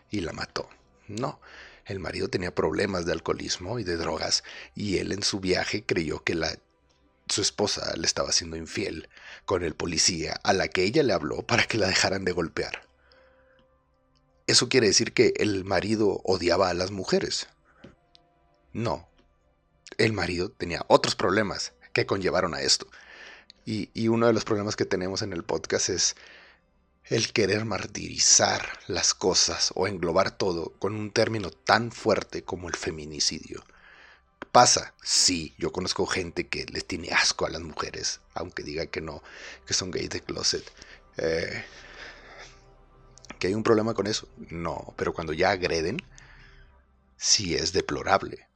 Y 0.09 0.21
la 0.21 0.33
mató. 0.33 0.67
No, 1.07 1.39
el 1.85 1.99
marido 1.99 2.29
tenía 2.29 2.53
problemas 2.53 3.05
de 3.05 3.13
alcoholismo 3.13 3.79
y 3.79 3.83
de 3.83 3.97
drogas 3.97 4.43
y 4.75 4.97
él 4.97 5.11
en 5.11 5.23
su 5.23 5.39
viaje 5.39 5.85
creyó 5.85 6.23
que 6.23 6.35
la, 6.35 6.57
su 7.27 7.41
esposa 7.41 7.93
le 7.95 8.05
estaba 8.05 8.31
siendo 8.31 8.57
infiel 8.57 9.09
con 9.45 9.63
el 9.63 9.75
policía 9.75 10.39
a 10.43 10.53
la 10.53 10.67
que 10.67 10.83
ella 10.83 11.03
le 11.03 11.13
habló 11.13 11.43
para 11.43 11.63
que 11.63 11.77
la 11.77 11.87
dejaran 11.87 12.25
de 12.25 12.31
golpear. 12.31 12.87
¿Eso 14.47 14.69
quiere 14.69 14.87
decir 14.87 15.13
que 15.13 15.33
el 15.37 15.63
marido 15.63 16.21
odiaba 16.23 16.69
a 16.69 16.73
las 16.73 16.91
mujeres? 16.91 17.47
No. 18.73 19.07
El 19.97 20.13
marido 20.13 20.51
tenía 20.51 20.85
otros 20.87 21.15
problemas 21.15 21.73
que 21.93 22.05
conllevaron 22.05 22.53
a 22.53 22.61
esto. 22.61 22.87
Y, 23.65 24.07
uno 24.07 24.27
de 24.27 24.33
los 24.33 24.43
problemas 24.43 24.75
que 24.75 24.85
tenemos 24.85 25.21
en 25.21 25.33
el 25.33 25.43
podcast 25.43 25.89
es 25.89 26.15
el 27.05 27.31
querer 27.31 27.65
martirizar 27.65 28.79
las 28.87 29.13
cosas 29.13 29.71
o 29.75 29.87
englobar 29.87 30.31
todo 30.31 30.73
con 30.79 30.95
un 30.95 31.11
término 31.11 31.51
tan 31.51 31.91
fuerte 31.91 32.43
como 32.43 32.67
el 32.69 32.75
feminicidio. 32.75 33.63
Pasa, 34.51 34.93
sí, 35.03 35.55
yo 35.57 35.71
conozco 35.71 36.05
gente 36.05 36.47
que 36.47 36.65
les 36.65 36.85
tiene 36.85 37.09
asco 37.11 37.45
a 37.45 37.49
las 37.49 37.61
mujeres, 37.61 38.19
aunque 38.33 38.63
diga 38.63 38.87
que 38.87 39.01
no, 39.01 39.21
que 39.65 39.73
son 39.73 39.91
gays 39.91 40.09
de 40.09 40.21
closet. 40.21 40.69
Eh, 41.17 41.63
¿Que 43.39 43.47
hay 43.47 43.53
un 43.53 43.63
problema 43.63 43.93
con 43.93 44.07
eso? 44.07 44.27
No, 44.49 44.93
pero 44.97 45.13
cuando 45.13 45.33
ya 45.33 45.51
agreden, 45.51 45.97
sí 47.17 47.55
es 47.55 47.73
deplorable. 47.73 48.47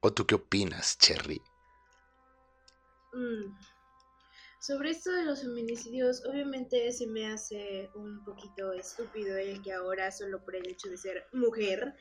¿O 0.00 0.12
tú 0.12 0.26
qué 0.26 0.34
opinas, 0.34 0.96
Cherry? 0.98 1.42
Mm. 3.12 3.56
Sobre 4.60 4.90
esto 4.90 5.10
de 5.12 5.24
los 5.24 5.40
feminicidios, 5.40 6.22
obviamente 6.26 6.92
se 6.92 7.06
me 7.06 7.32
hace 7.32 7.90
un 7.94 8.22
poquito 8.24 8.72
estúpido 8.74 9.36
el 9.36 9.62
que 9.62 9.72
ahora, 9.72 10.12
solo 10.12 10.44
por 10.44 10.54
el 10.54 10.68
hecho 10.68 10.90
de 10.90 10.98
ser 10.98 11.26
mujer, 11.32 11.94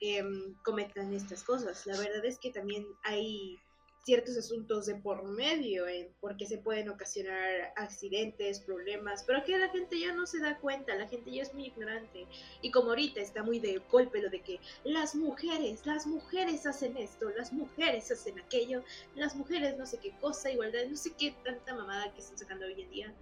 em, 0.00 0.54
cometan 0.64 1.12
estas 1.14 1.44
cosas. 1.44 1.86
La 1.86 1.96
verdad 1.96 2.24
es 2.24 2.38
que 2.40 2.50
también 2.50 2.84
hay 3.04 3.56
ciertos 4.04 4.36
asuntos 4.36 4.86
de 4.86 4.96
por 4.96 5.24
medio, 5.24 5.84
porque 6.20 6.46
se 6.46 6.58
pueden 6.58 6.88
ocasionar 6.88 7.72
accidentes, 7.76 8.60
problemas, 8.60 9.22
pero 9.24 9.44
que 9.44 9.56
la 9.56 9.68
gente 9.68 9.98
ya 9.98 10.12
no 10.12 10.26
se 10.26 10.40
da 10.40 10.58
cuenta, 10.58 10.94
la 10.96 11.08
gente 11.08 11.30
ya 11.30 11.42
es 11.42 11.54
muy 11.54 11.66
ignorante. 11.66 12.26
Y 12.62 12.70
como 12.70 12.90
ahorita 12.90 13.20
está 13.20 13.42
muy 13.42 13.60
de 13.60 13.80
golpe 13.90 14.20
lo 14.20 14.30
de 14.30 14.40
que 14.40 14.60
las 14.84 15.14
mujeres, 15.14 15.86
las 15.86 16.06
mujeres 16.06 16.66
hacen 16.66 16.96
esto, 16.96 17.30
las 17.30 17.52
mujeres 17.52 18.10
hacen 18.10 18.40
aquello, 18.40 18.82
las 19.14 19.36
mujeres 19.36 19.76
no 19.78 19.86
sé 19.86 19.98
qué 19.98 20.10
cosa, 20.20 20.50
igualdad, 20.50 20.86
no 20.88 20.96
sé 20.96 21.12
qué 21.16 21.34
tanta 21.44 21.74
mamada 21.74 22.12
que 22.12 22.20
están 22.20 22.38
sacando 22.38 22.66
hoy 22.66 22.82
en 22.82 22.90
día, 22.90 23.14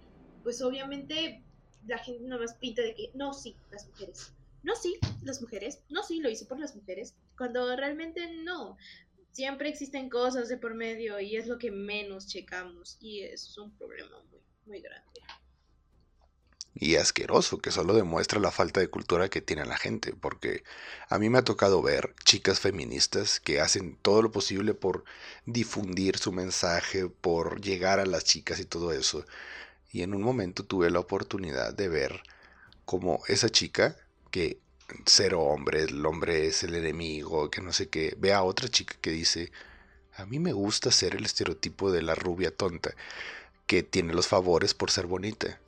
pues 0.43 0.61
obviamente 0.61 1.43
la 1.85 1.99
gente 1.99 2.27
más 2.27 2.55
pinta 2.55 2.81
de 2.81 2.95
que 2.95 3.11
no, 3.13 3.33
sí, 3.33 3.55
las 3.71 3.87
mujeres. 3.87 4.33
No, 4.63 4.75
sí, 4.75 4.99
las 5.23 5.41
mujeres. 5.41 5.81
No, 5.89 6.03
sí, 6.03 6.19
lo 6.19 6.29
hice 6.29 6.45
por 6.45 6.59
las 6.59 6.75
mujeres. 6.75 7.15
Cuando 7.35 7.75
realmente 7.75 8.31
no 8.43 8.77
siempre 9.31 9.69
existen 9.69 10.09
cosas 10.09 10.49
de 10.49 10.57
por 10.57 10.75
medio 10.75 11.19
y 11.19 11.35
es 11.35 11.47
lo 11.47 11.57
que 11.57 11.71
menos 11.71 12.27
checamos 12.27 12.97
y 12.99 13.21
es 13.21 13.57
un 13.57 13.71
problema 13.77 14.17
muy, 14.29 14.41
muy 14.65 14.81
grande. 14.81 15.07
Y 16.73 16.95
asqueroso, 16.95 17.59
que 17.59 17.69
solo 17.69 17.93
demuestra 17.93 18.39
la 18.39 18.49
falta 18.49 18.79
de 18.79 18.87
cultura 18.87 19.29
que 19.29 19.41
tiene 19.41 19.65
la 19.65 19.77
gente, 19.77 20.13
porque 20.13 20.63
a 21.09 21.19
mí 21.19 21.29
me 21.29 21.37
ha 21.37 21.43
tocado 21.43 21.81
ver 21.81 22.15
chicas 22.23 22.61
feministas 22.61 23.41
que 23.41 23.59
hacen 23.59 23.97
todo 24.01 24.21
lo 24.21 24.31
posible 24.31 24.73
por 24.73 25.03
difundir 25.45 26.17
su 26.17 26.31
mensaje, 26.31 27.09
por 27.09 27.59
llegar 27.61 27.99
a 27.99 28.05
las 28.05 28.23
chicas 28.23 28.59
y 28.59 28.65
todo 28.65 28.93
eso. 28.93 29.25
Y 29.91 30.03
en 30.03 30.13
un 30.13 30.21
momento 30.21 30.63
tuve 30.63 30.89
la 30.89 30.99
oportunidad 30.99 31.73
de 31.73 31.89
ver 31.89 32.23
como 32.85 33.21
esa 33.27 33.49
chica 33.49 33.97
que 34.31 34.59
cero 35.05 35.41
hombre, 35.41 35.83
el 35.83 36.05
hombre 36.05 36.47
es 36.47 36.63
el 36.63 36.75
enemigo, 36.75 37.49
que 37.49 37.61
no 37.61 37.73
sé 37.73 37.89
qué, 37.89 38.15
ve 38.17 38.33
a 38.33 38.43
otra 38.43 38.69
chica 38.69 38.95
que 39.01 39.11
dice, 39.11 39.51
a 40.15 40.25
mí 40.25 40.39
me 40.39 40.53
gusta 40.53 40.91
ser 40.91 41.15
el 41.15 41.25
estereotipo 41.25 41.91
de 41.91 42.01
la 42.01 42.15
rubia 42.15 42.55
tonta, 42.55 42.93
que 43.65 43.83
tiene 43.83 44.13
los 44.13 44.27
favores 44.27 44.73
por 44.73 44.91
ser 44.91 45.07
bonita. 45.07 45.59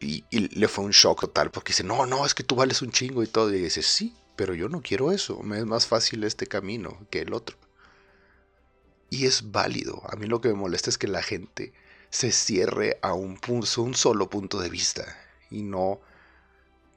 Y, 0.00 0.24
le 0.30 0.66
fue 0.66 0.84
un 0.84 0.90
shock 0.90 1.20
total 1.20 1.52
porque 1.52 1.70
dice, 1.70 1.84
no, 1.84 2.06
no, 2.06 2.26
es 2.26 2.34
que 2.34 2.42
tú 2.42 2.56
vales 2.56 2.82
un 2.82 2.90
chingo 2.90 3.22
y 3.22 3.28
todo. 3.28 3.54
Y 3.54 3.60
dice, 3.60 3.82
sí, 3.82 4.16
pero 4.34 4.52
yo 4.54 4.68
no 4.68 4.82
quiero 4.82 5.12
eso. 5.12 5.40
Me 5.44 5.58
es 5.58 5.64
más 5.64 5.86
fácil 5.86 6.24
este 6.24 6.48
camino 6.48 7.06
que 7.08 7.20
el 7.20 7.32
otro. 7.32 7.56
Y 9.10 9.26
es 9.26 9.52
válido. 9.52 10.02
A 10.10 10.16
mí 10.16 10.26
lo 10.26 10.40
que 10.40 10.48
me 10.48 10.54
molesta 10.54 10.90
es 10.90 10.98
que 10.98 11.06
la 11.06 11.22
gente 11.22 11.72
se 12.10 12.32
cierre 12.32 12.98
a 13.00 13.14
un, 13.14 13.38
un 13.48 13.94
solo 13.94 14.28
punto 14.28 14.58
de 14.58 14.68
vista 14.68 15.16
y 15.50 15.62
no 15.62 16.00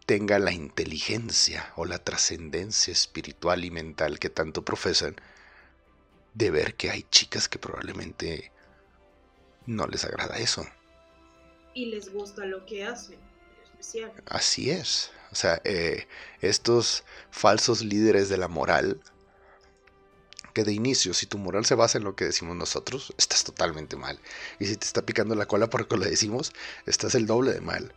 tenga 0.06 0.40
la 0.40 0.52
inteligencia 0.52 1.72
o 1.76 1.86
la 1.86 2.00
trascendencia 2.00 2.92
espiritual 2.92 3.66
y 3.66 3.72
mental 3.72 4.20
que 4.20 4.30
tanto 4.30 4.64
profesan 4.64 5.16
de 6.34 6.52
ver 6.52 6.76
que 6.76 6.92
hay 6.92 7.04
chicas 7.04 7.48
que 7.48 7.58
probablemente 7.58 8.52
no 9.66 9.88
les 9.88 10.06
agrada 10.06 10.38
eso. 10.38 10.66
Y 11.74 11.88
les 11.88 12.12
gusta 12.12 12.46
lo 12.46 12.66
que 12.66 12.86
hacen, 12.86 13.20
especial. 13.64 14.12
Así 14.28 14.70
es. 14.70 15.12
O 15.32 15.36
sea, 15.36 15.62
eh, 15.64 16.08
estos 16.42 17.04
falsos 17.32 17.82
líderes 17.82 18.30
de 18.30 18.38
la 18.38 18.48
moral, 18.48 19.02
que 20.54 20.64
de 20.64 20.72
inicio, 20.72 21.14
si 21.14 21.26
tu 21.26 21.38
moral 21.38 21.66
se 21.66 21.76
basa 21.76 21.98
en 21.98 22.06
lo 22.06 22.16
que 22.16 22.26
decimos 22.26 22.56
nosotros, 22.56 23.14
estás 23.18 23.44
totalmente 23.44 23.98
mal. 23.98 24.20
Y 24.60 24.68
si 24.68 24.78
te 24.78 24.86
está 24.86 25.02
picando 25.02 25.36
la 25.36 25.48
cola 25.48 25.70
porque 25.70 25.98
lo 25.98 26.06
decimos, 26.06 26.54
estás 26.86 27.16
el 27.16 27.26
doble 27.26 27.52
de 27.52 27.62
mal. 27.62 27.94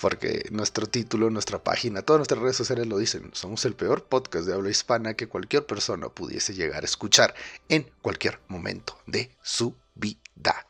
Porque 0.00 0.46
nuestro 0.52 0.86
título, 0.86 1.28
nuestra 1.28 1.62
página, 1.62 2.02
todas 2.02 2.20
nuestras 2.20 2.40
redes 2.40 2.56
sociales 2.56 2.86
lo 2.86 2.98
dicen. 2.98 3.30
Somos 3.34 3.64
el 3.64 3.74
peor 3.74 4.04
podcast 4.04 4.46
de 4.46 4.54
habla 4.54 4.70
hispana 4.70 5.14
que 5.14 5.26
cualquier 5.26 5.66
persona 5.66 6.08
pudiese 6.08 6.54
llegar 6.54 6.82
a 6.82 6.86
escuchar 6.86 7.34
en 7.68 7.90
cualquier 8.00 8.40
momento 8.46 9.00
de 9.06 9.36
su 9.42 9.74
vida. 9.94 10.66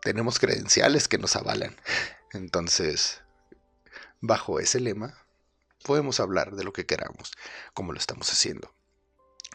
Tenemos 0.00 0.38
credenciales 0.38 1.08
que 1.08 1.18
nos 1.18 1.34
avalan. 1.34 1.76
Entonces, 2.32 3.20
bajo 4.20 4.60
ese 4.60 4.78
lema, 4.78 5.18
podemos 5.82 6.20
hablar 6.20 6.54
de 6.54 6.62
lo 6.62 6.72
que 6.72 6.86
queramos, 6.86 7.32
como 7.74 7.92
lo 7.92 7.98
estamos 7.98 8.30
haciendo. 8.30 8.72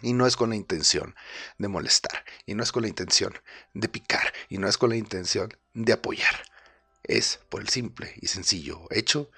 Y 0.02 0.14
no 0.14 0.28
es 0.28 0.36
con 0.36 0.50
la 0.50 0.58
intención 0.58 1.16
de 1.58 1.70
molestar, 1.70 2.24
y 2.46 2.56
no 2.56 2.62
es 2.62 2.72
con 2.72 2.84
la 2.84 2.90
intención 2.90 3.34
de 3.74 3.88
picar, 3.88 4.34
y 4.50 4.58
no 4.58 4.68
es 4.68 4.78
con 4.78 4.90
la 4.90 4.98
intención 4.98 5.58
de 5.74 5.94
apoyar 5.94 6.36
es 7.08 7.40
por 7.50 7.62
el 7.62 7.70
simple 7.70 8.14
y 8.22 8.28
sencillo 8.28 8.88
hecho 8.92 9.30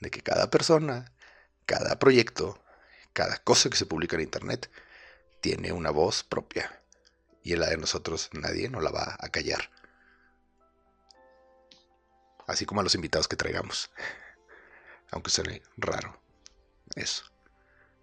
de 0.00 0.10
que 0.10 0.20
cada 0.20 0.50
persona, 0.50 1.12
cada 1.66 1.98
proyecto, 1.98 2.62
cada 3.12 3.38
cosa 3.38 3.70
que 3.70 3.76
se 3.76 3.86
publica 3.86 4.16
en 4.16 4.22
Internet 4.22 4.70
tiene 5.40 5.72
una 5.72 5.90
voz 5.90 6.24
propia. 6.24 6.80
Y 7.44 7.52
en 7.52 7.60
la 7.60 7.70
de 7.70 7.76
nosotros 7.76 8.30
nadie 8.32 8.68
nos 8.68 8.82
la 8.82 8.90
va 8.90 9.16
a 9.18 9.28
callar. 9.28 9.70
Así 12.46 12.66
como 12.66 12.80
a 12.80 12.84
los 12.84 12.94
invitados 12.94 13.28
que 13.28 13.36
traigamos. 13.36 13.90
Aunque 15.10 15.30
suene 15.30 15.62
raro. 15.76 16.20
Eso. 16.94 17.24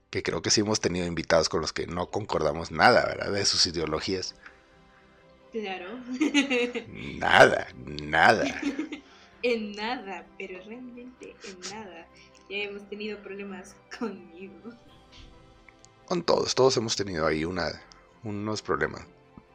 Que 0.09 0.23
creo 0.23 0.41
que 0.41 0.51
sí 0.51 0.61
hemos 0.61 0.81
tenido 0.81 1.05
invitados 1.05 1.49
con 1.49 1.61
los 1.61 1.73
que 1.73 1.87
no 1.87 2.09
concordamos 2.09 2.71
nada, 2.71 3.05
¿verdad? 3.05 3.31
De 3.31 3.45
sus 3.45 3.65
ideologías. 3.67 4.35
Claro. 5.51 5.99
Nada, 6.87 7.67
nada. 7.75 8.45
en 9.43 9.73
nada, 9.73 10.25
pero 10.37 10.59
realmente 10.63 11.35
en 11.43 11.59
nada. 11.71 12.07
Ya 12.49 12.57
hemos 12.57 12.87
tenido 12.89 13.17
problemas 13.19 13.75
conmigo. 13.99 14.73
Con 16.05 16.23
todos, 16.23 16.55
todos 16.55 16.75
hemos 16.77 16.95
tenido 16.95 17.27
ahí 17.27 17.45
unos 17.45 18.61
problemas 18.61 19.05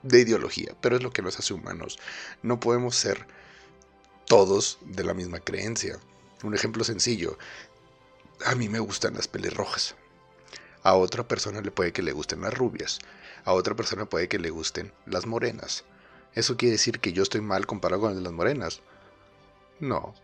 de 0.03 0.21
ideología, 0.21 0.77
pero 0.81 0.97
es 0.97 1.03
lo 1.03 1.11
que 1.11 1.23
nos 1.23 1.39
hace 1.39 1.55
humanos. 1.55 1.99
No 2.43 2.61
podemos 2.61 2.95
ser 2.95 3.27
todos 4.27 4.79
de 4.83 5.05
la 5.05 5.15
misma 5.15 5.41
creencia. 5.41 5.99
Un 6.43 6.55
ejemplo 6.55 6.85
sencillo, 6.85 7.39
a 8.45 8.55
mí 8.55 8.69
me 8.69 8.79
gustan 8.79 9.15
las 9.15 9.29
pelirrojas. 9.29 9.97
A 10.83 10.95
otra 10.95 11.27
persona 11.27 11.63
le 11.63 11.71
puede 11.71 11.93
que 11.93 12.03
le 12.03 12.13
gusten 12.13 12.43
las 12.43 12.53
rubias. 12.53 12.99
A 13.45 13.55
otra 13.55 13.75
persona 13.75 14.05
puede 14.05 14.29
que 14.29 14.39
le 14.39 14.51
gusten 14.51 14.93
las 15.07 15.27
morenas. 15.27 15.85
¿Eso 16.35 16.57
quiere 16.57 16.73
decir 16.73 17.01
que 17.01 17.13
yo 17.13 17.23
estoy 17.23 17.41
mal 17.41 17.67
comparado 17.67 18.03
con 18.03 18.23
las 18.23 18.33
morenas? 18.33 18.83
No. 19.85 20.15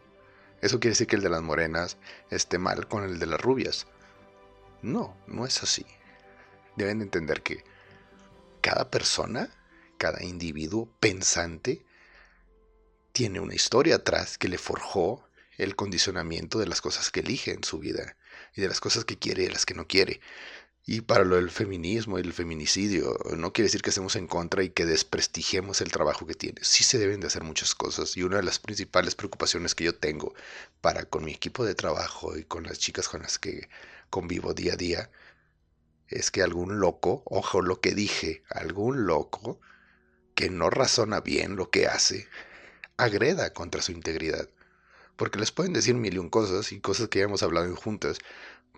¿Eso 0.63 0.81
quiere 0.81 0.93
decir 0.93 1.07
que 1.07 1.17
el 1.17 1.23
de 1.23 1.29
las 1.29 1.43
morenas 1.43 1.99
esté 2.31 2.59
mal 2.59 2.89
con 2.89 3.05
el 3.05 3.19
de 3.19 3.27
las 3.27 3.41
rubias? 3.41 3.87
No, 4.81 5.15
no 5.27 5.45
es 5.45 5.63
así. 5.63 5.85
Deben 6.77 7.03
entender 7.03 7.43
que 7.43 7.63
cada 8.63 8.91
persona, 8.91 9.51
cada 9.99 10.23
individuo 10.23 10.89
pensante, 10.99 11.85
tiene 13.13 13.41
una 13.41 13.55
historia 13.55 13.97
atrás 13.97 14.39
que 14.39 14.49
le 14.49 14.57
forjó 14.57 15.29
el 15.59 15.77
condicionamiento 15.77 16.59
de 16.59 16.67
las 16.67 16.81
cosas 16.81 17.11
que 17.11 17.21
elige 17.21 17.53
en 17.53 17.63
su 17.63 17.79
vida 17.79 18.17
y 18.55 18.63
de 18.63 18.69
las 18.69 18.81
cosas 18.81 19.05
que 19.05 19.19
quiere 19.19 19.43
y 19.43 19.47
de 19.47 19.53
las 19.53 19.67
que 19.67 19.75
no 19.75 19.87
quiere. 19.87 20.23
Y 20.93 21.03
para 21.03 21.23
lo 21.23 21.37
del 21.37 21.53
feminismo 21.53 22.19
y 22.19 22.23
el 22.23 22.33
feminicidio, 22.33 23.17
no 23.37 23.53
quiere 23.53 23.67
decir 23.67 23.81
que 23.81 23.91
estemos 23.91 24.17
en 24.17 24.27
contra 24.27 24.65
y 24.65 24.71
que 24.71 24.87
desprestigiemos 24.87 25.81
el 25.83 25.93
trabajo 25.93 26.27
que 26.27 26.35
tiene. 26.35 26.59
Sí 26.65 26.83
se 26.83 26.99
deben 26.99 27.21
de 27.21 27.29
hacer 27.29 27.45
muchas 27.45 27.77
cosas 27.77 28.17
y 28.17 28.25
una 28.25 28.39
de 28.39 28.43
las 28.43 28.59
principales 28.59 29.15
preocupaciones 29.15 29.77
que 29.77 29.85
yo 29.85 29.95
tengo 29.95 30.35
para 30.81 31.05
con 31.05 31.25
mi 31.25 31.31
equipo 31.31 31.65
de 31.65 31.77
trabajo 31.77 32.37
y 32.37 32.43
con 32.43 32.65
las 32.65 32.81
chicas 32.81 33.09
con 33.09 33.23
las 33.23 33.39
que 33.39 33.69
convivo 34.11 34.53
día 34.53 34.73
a 34.73 34.77
día 34.77 35.11
es 36.09 36.33
que 36.33 36.43
algún 36.43 36.81
loco, 36.81 37.23
ojo 37.27 37.63
lo 37.63 37.81
que 37.81 37.95
dije, 37.95 38.43
algún 38.51 39.07
loco 39.07 39.61
que 40.35 40.51
no 40.51 40.71
razona 40.71 41.21
bien 41.21 41.55
lo 41.55 41.71
que 41.71 41.87
hace, 41.87 42.27
agreda 42.97 43.53
contra 43.53 43.81
su 43.81 43.93
integridad. 43.93 44.49
Porque 45.21 45.39
les 45.39 45.53
pueden 45.53 45.75
decir 45.75 45.95
mil 45.95 46.15
y 46.15 46.19
un 46.19 46.31
cosas 46.31 46.73
y 46.73 46.81
cosas 46.81 47.09
que 47.09 47.19
ya 47.19 47.27
hemos 47.27 47.43
hablado 47.43 47.67
en 47.67 47.77
juntas, 47.77 48.17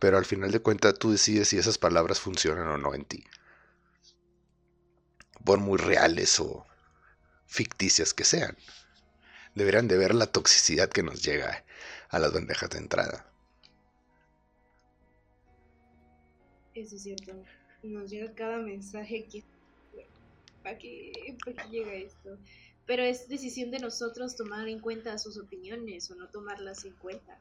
pero 0.01 0.19
al 0.19 0.25
final 0.25 0.51
de 0.51 0.59
cuentas 0.59 0.99
tú 0.99 1.13
decides 1.13 1.47
si 1.47 1.57
esas 1.57 1.79
palabras 1.79 2.19
funcionan 2.19 2.67
o 2.67 2.79
no 2.79 2.97
en 2.97 3.05
ti. 3.05 3.23
Por 5.45 5.61
muy 5.61 5.79
reales 5.79 6.41
o 6.41 6.67
ficticias 7.47 8.13
que 8.13 8.25
sean. 8.25 8.57
Deberán 9.55 9.87
de 9.87 9.97
ver 9.97 10.17
la 10.17 10.27
toxicidad 10.27 10.91
que 10.91 11.05
nos 11.05 11.23
llega 11.23 11.65
a 12.09 12.19
las 12.19 12.33
bandejas 12.33 12.71
de 12.71 12.79
entrada. 12.79 13.25
Eso 16.75 16.97
es 16.97 17.05
cierto. 17.05 17.35
Nos 17.85 18.11
llega 18.11 18.35
cada 18.35 18.59
mensaje 18.59 19.29
que... 19.31 19.45
¿Para 20.65 20.77
qué, 20.77 21.37
¿Para 21.45 21.63
qué 21.63 21.71
llega 21.71 21.95
esto? 21.95 22.37
Pero 22.87 23.03
es 23.03 23.29
decisión 23.29 23.71
de 23.71 23.79
nosotros 23.79 24.37
tomar 24.37 24.69
en 24.69 24.81
cuenta 24.81 25.19
sus 25.19 25.39
opiniones 25.39 26.11
o 26.11 26.15
no 26.15 26.29
tomarlas 26.29 26.85
en 26.85 26.95
cuenta 26.95 27.39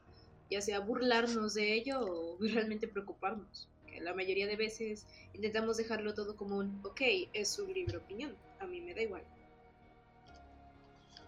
ya 0.51 0.61
sea 0.61 0.81
burlarnos 0.81 1.53
de 1.53 1.73
ello 1.73 2.01
o 2.01 2.37
realmente 2.41 2.87
preocuparnos. 2.87 3.67
La 4.01 4.13
mayoría 4.13 4.47
de 4.47 4.55
veces 4.55 5.05
intentamos 5.33 5.77
dejarlo 5.77 6.13
todo 6.13 6.35
como 6.35 6.57
un, 6.57 6.81
ok, 6.83 7.01
es 7.33 7.49
su 7.49 7.67
libre 7.67 7.97
opinión, 7.97 8.35
a 8.59 8.67
mí 8.67 8.81
me 8.81 8.93
da 8.93 9.01
igual. 9.01 9.23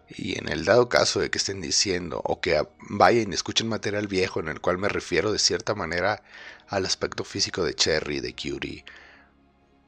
Y 0.10 0.38
en 0.38 0.50
el 0.50 0.66
dado 0.66 0.90
caso 0.90 1.20
de 1.20 1.30
que 1.30 1.38
estén 1.38 1.62
diciendo 1.62 2.22
o 2.24 2.40
que 2.42 2.62
vayan 2.90 3.32
y 3.32 3.36
escuchen 3.36 3.68
material 3.68 4.08
viejo 4.08 4.40
en 4.40 4.50
el 4.50 4.60
cual 4.60 4.78
me 4.78 4.90
refiero 4.90 5.32
de 5.32 5.40
cierta 5.40 5.76
manera 5.76 6.24
al 6.68 6.86
aspecto 6.86 7.24
físico 7.24 7.64
de 7.64 7.74
Cherry, 7.74 8.20
de 8.20 8.34
Cutie 8.34 8.84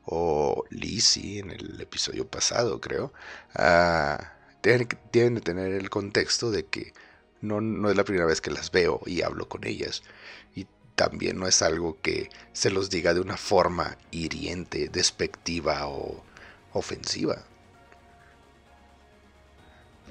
o 0.05 0.65
Lizzie 0.69 1.39
en 1.39 1.51
el 1.51 1.81
episodio 1.81 2.27
pasado, 2.27 2.79
creo, 2.79 3.11
uh, 3.57 4.23
tienen, 4.61 4.87
que 4.87 5.41
tener 5.41 5.73
el 5.73 5.89
contexto 5.89 6.51
de 6.51 6.65
que 6.65 6.93
no, 7.41 7.89
es 7.89 7.95
la 7.95 8.03
primera 8.03 8.25
vez 8.25 8.41
que 8.41 8.51
las 8.51 8.71
veo 8.71 9.01
y 9.05 9.21
hablo 9.21 9.47
con 9.47 9.65
ellas. 9.65 10.03
Y 10.55 10.67
también 10.95 11.37
no 11.37 11.47
es 11.47 11.61
algo 11.61 11.99
que 12.01 12.29
se 12.53 12.71
los 12.71 12.89
diga 12.89 13.13
de 13.13 13.19
una 13.19 13.37
forma 13.37 13.97
hiriente, 14.11 14.89
despectiva 14.89 15.87
o 15.87 16.23
ofensiva. 16.73 17.43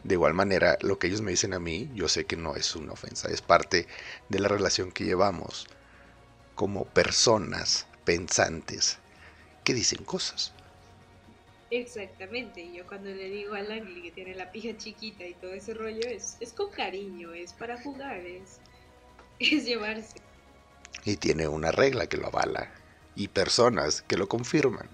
De 0.05 0.15
igual 0.15 0.35
manera, 0.35 0.77
lo 0.83 0.99
que 0.99 1.07
ellos 1.07 1.23
me 1.23 1.31
dicen 1.31 1.55
a 1.55 1.59
mí, 1.59 1.91
yo 1.95 2.09
sé 2.09 2.27
que 2.27 2.37
no 2.37 2.57
es 2.57 2.77
una 2.77 2.93
ofensa, 2.93 3.29
es 3.29 3.41
parte 3.41 3.89
de 4.29 4.39
la 4.39 4.49
relación 4.49 4.93
que 4.93 5.05
llevamos 5.05 5.67
como 6.55 6.85
personas 6.85 7.87
pensantes 8.05 8.99
que 9.65 9.75
dicen 9.75 10.05
cosas. 10.05 10.53
Exactamente, 11.71 12.73
yo 12.73 12.87
cuando 12.87 13.11
le 13.11 13.29
digo 13.31 13.55
a 13.55 13.63
Langley 13.63 14.03
que 14.03 14.13
tiene 14.13 14.35
la 14.35 14.53
pija 14.53 14.77
chiquita 14.77 15.25
y 15.27 15.35
todo 15.35 15.53
ese 15.55 15.75
rollo, 15.75 16.07
es, 16.07 16.37
es 16.39 16.53
con 16.53 16.71
cariño, 16.71 17.33
es 17.33 17.53
para 17.53 17.81
jugar, 17.83 18.19
es, 18.19 18.61
es 19.41 19.65
llevarse. 19.65 20.21
Y 21.05 21.17
tiene 21.17 21.49
una 21.49 21.73
regla 21.73 22.07
que 22.07 22.17
lo 22.17 22.29
avala 22.29 22.71
y 23.17 23.29
personas 23.29 24.03
que 24.03 24.17
lo 24.17 24.29
confirman. 24.29 24.89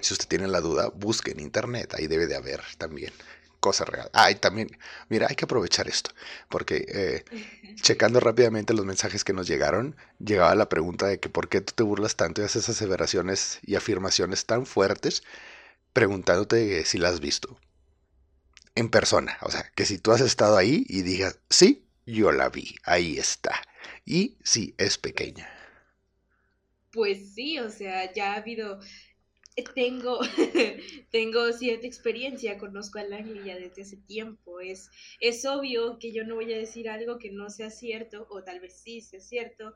Si 0.00 0.14
usted 0.14 0.28
tiene 0.28 0.48
la 0.48 0.60
duda, 0.60 0.88
busque 0.88 1.32
en 1.32 1.40
internet, 1.40 1.94
ahí 1.94 2.06
debe 2.06 2.26
de 2.26 2.36
haber 2.36 2.60
también 2.78 3.12
cosa 3.62 3.86
real. 3.86 4.10
Ah, 4.12 4.30
y 4.30 4.34
también, 4.34 4.76
mira, 5.08 5.28
hay 5.30 5.36
que 5.36 5.46
aprovechar 5.46 5.88
esto, 5.88 6.10
porque 6.50 6.84
eh, 6.88 7.24
checando 7.82 8.20
rápidamente 8.20 8.74
los 8.74 8.84
mensajes 8.84 9.24
que 9.24 9.32
nos 9.32 9.46
llegaron, 9.48 9.96
llegaba 10.18 10.54
la 10.56 10.68
pregunta 10.68 11.06
de 11.06 11.20
que 11.20 11.30
por 11.30 11.48
qué 11.48 11.62
tú 11.62 11.72
te 11.74 11.84
burlas 11.84 12.16
tanto 12.16 12.42
y 12.42 12.44
haces 12.44 12.68
aseveraciones 12.68 13.60
y 13.62 13.76
afirmaciones 13.76 14.46
tan 14.46 14.66
fuertes 14.66 15.22
preguntándote 15.92 16.84
si 16.84 16.98
la 16.98 17.08
has 17.10 17.20
visto. 17.20 17.58
En 18.74 18.90
persona, 18.90 19.38
o 19.42 19.50
sea, 19.50 19.70
que 19.74 19.84
si 19.86 19.98
tú 19.98 20.12
has 20.12 20.20
estado 20.20 20.56
ahí 20.56 20.84
y 20.88 21.02
digas, 21.02 21.38
sí, 21.48 21.86
yo 22.06 22.32
la 22.32 22.48
vi, 22.48 22.76
ahí 22.84 23.18
está. 23.18 23.62
Y 24.04 24.38
sí, 24.42 24.74
es 24.78 24.98
pequeña. 24.98 25.48
Pues 26.92 27.34
sí, 27.34 27.58
o 27.58 27.70
sea, 27.70 28.12
ya 28.12 28.32
ha 28.32 28.36
habido 28.36 28.80
tengo, 29.74 30.20
tengo 31.10 31.52
cierta 31.52 31.86
experiencia, 31.86 32.58
conozco 32.58 32.98
a 32.98 33.04
Langley 33.04 33.44
ya 33.44 33.56
desde 33.56 33.82
hace 33.82 33.96
tiempo. 33.96 34.60
Es, 34.60 34.90
es 35.20 35.44
obvio 35.44 35.98
que 35.98 36.12
yo 36.12 36.24
no 36.24 36.36
voy 36.36 36.52
a 36.52 36.58
decir 36.58 36.88
algo 36.88 37.18
que 37.18 37.30
no 37.30 37.50
sea 37.50 37.70
cierto, 37.70 38.26
o 38.30 38.42
tal 38.42 38.60
vez 38.60 38.74
sí 38.74 39.00
sea 39.00 39.20
cierto. 39.20 39.74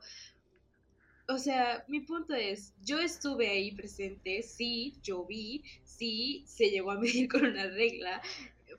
O 1.29 1.37
sea, 1.37 1.83
mi 1.89 1.99
punto 1.99 2.33
es, 2.33 2.73
yo 2.81 2.99
estuve 2.99 3.49
ahí 3.49 3.73
presente, 3.73 4.41
sí, 4.43 4.95
yo 5.03 5.25
vi, 5.25 5.61
sí, 5.83 6.43
se 6.47 6.69
llegó 6.69 6.91
a 6.91 6.99
medir 6.99 7.27
con 7.27 7.45
una 7.45 7.67
regla, 7.67 8.21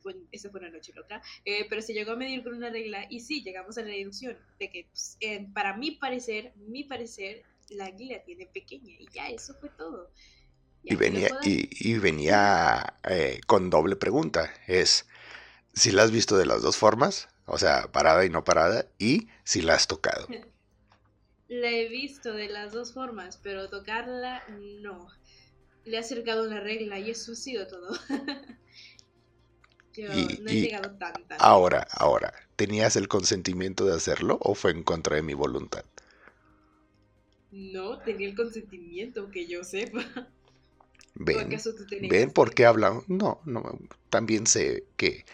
fue, 0.01 0.17
eso 0.33 0.51
fue 0.51 0.61
una 0.61 0.71
noche 0.71 0.93
loca, 0.95 1.21
eh, 1.45 1.67
pero 1.69 1.83
se 1.83 1.93
llegó 1.93 2.13
a 2.13 2.17
medir 2.17 2.43
con 2.43 2.55
una 2.55 2.71
regla 2.71 3.07
y 3.11 3.21
sí, 3.21 3.43
llegamos 3.43 3.77
a 3.77 3.83
la 3.83 3.89
deducción 3.89 4.39
de 4.59 4.71
que 4.71 4.87
pues, 4.87 5.19
para 5.53 5.77
mi 5.77 5.93
parecer, 5.93 6.53
mi 6.57 6.85
parecer, 6.85 7.45
la 7.69 7.85
águila 7.87 8.23
tiene 8.25 8.47
pequeña 8.47 8.95
y 8.99 9.07
ya, 9.13 9.29
eso 9.29 9.53
fue 9.61 9.69
todo. 9.69 10.11
Y 10.83 10.97
venía, 10.97 11.29
y, 11.43 11.99
venía 11.99 12.95
eh, 13.09 13.41
con 13.47 13.69
doble 13.69 13.97
pregunta. 13.97 14.53
Es 14.67 15.07
si 15.75 15.91
la 15.91 16.03
has 16.03 16.11
visto 16.11 16.37
de 16.37 16.47
las 16.47 16.63
dos 16.63 16.77
formas, 16.77 17.29
o 17.45 17.59
sea, 17.59 17.93
parada 17.93 18.25
y 18.25 18.31
no 18.31 18.45
parada, 18.45 18.87
y 18.99 19.29
si 19.45 19.61
la 19.61 19.75
has 19.75 19.87
tocado. 19.87 20.27
La 21.49 21.71
he 21.71 21.89
visto 21.89 22.35
de 22.35 22.51
las 22.51 22.75
dos 22.75 22.93
formas, 22.93 23.41
pero 23.43 23.71
tocarla 23.71 24.43
no. 24.83 25.09
Le 25.87 25.97
he 25.97 25.99
acercado 25.99 26.47
una 26.47 26.61
regla 26.61 26.99
y 26.99 27.11
ha 27.11 27.15
sido 27.15 27.67
todo. 27.67 27.99
Yo 29.95 30.09
no 30.09 30.51
he 30.51 30.61
llegado 30.61 30.91
tan, 30.99 31.15
Ahora, 31.39 31.89
ahora, 31.91 32.35
¿tenías 32.55 32.97
el 32.97 33.09
consentimiento 33.09 33.87
de 33.87 33.97
hacerlo 33.97 34.39
o 34.43 34.55
fue 34.55 34.71
en 34.73 34.85
contra 34.85 35.17
de 35.17 35.23
mi 35.23 35.33
voluntad? 35.33 35.85
No, 37.51 37.99
tenía 38.01 38.29
el 38.29 38.37
consentimiento, 38.37 39.31
que 39.31 39.47
yo 39.47 39.65
sepa. 39.65 40.05
Ven, 41.19 41.59
ven 42.01 42.31
por 42.31 42.55
qué 42.55 42.67
hablan. 42.67 43.03
No, 43.09 43.41
no, 43.45 43.79
también 44.11 44.47
sé 44.47 44.85
que 44.97 45.25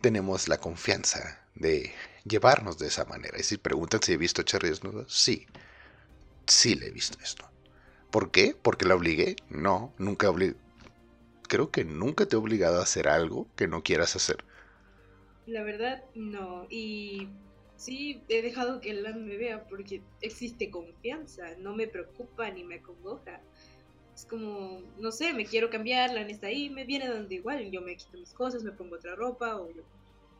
tenemos 0.00 0.48
la 0.48 0.58
confianza 0.58 1.40
de 1.54 1.92
llevarnos 2.24 2.78
de 2.78 2.88
esa 2.88 3.04
manera. 3.04 3.38
Y 3.38 3.42
si 3.42 3.58
preguntan 3.58 4.02
si 4.02 4.12
he 4.12 4.16
visto 4.16 4.42
a 4.42 4.44
Cherry 4.44 4.70
desnudo, 4.70 5.06
sí, 5.08 5.46
sí 6.46 6.74
le 6.74 6.86
he 6.86 6.90
visto 6.90 7.18
esto. 7.22 7.44
¿Por 8.10 8.30
qué? 8.30 8.56
¿Porque 8.60 8.86
la 8.86 8.94
obligué? 8.94 9.36
No, 9.50 9.92
nunca 9.98 10.30
obligué. 10.30 10.54
Creo 11.48 11.70
que 11.70 11.84
nunca 11.84 12.26
te 12.26 12.36
he 12.36 12.38
obligado 12.38 12.80
a 12.80 12.82
hacer 12.82 13.08
algo 13.08 13.46
que 13.56 13.68
no 13.68 13.82
quieras 13.82 14.16
hacer. 14.16 14.44
La 15.46 15.62
verdad, 15.62 16.02
no. 16.14 16.66
Y 16.70 17.28
sí, 17.76 18.22
he 18.28 18.40
dejado 18.42 18.80
que 18.80 18.90
él 18.90 19.04
me 19.16 19.36
vea 19.36 19.66
porque 19.68 20.02
existe 20.20 20.70
confianza. 20.70 21.54
No 21.58 21.74
me 21.74 21.86
preocupa 21.86 22.50
ni 22.50 22.64
me 22.64 22.76
acongoja. 22.76 23.40
Es 24.14 24.26
como, 24.26 24.80
no 24.98 25.10
sé, 25.10 25.32
me 25.32 25.44
quiero 25.44 25.70
cambiar, 25.70 26.12
la 26.12 26.22
está 26.22 26.46
ahí, 26.46 26.70
me 26.70 26.84
viene 26.84 27.08
dando 27.08 27.34
igual. 27.34 27.70
Yo 27.70 27.80
me 27.80 27.96
quito 27.96 28.16
mis 28.16 28.32
cosas, 28.32 28.62
me 28.62 28.70
pongo 28.70 28.96
otra 28.96 29.16
ropa 29.16 29.56
o 29.56 29.70
yo 29.72 29.82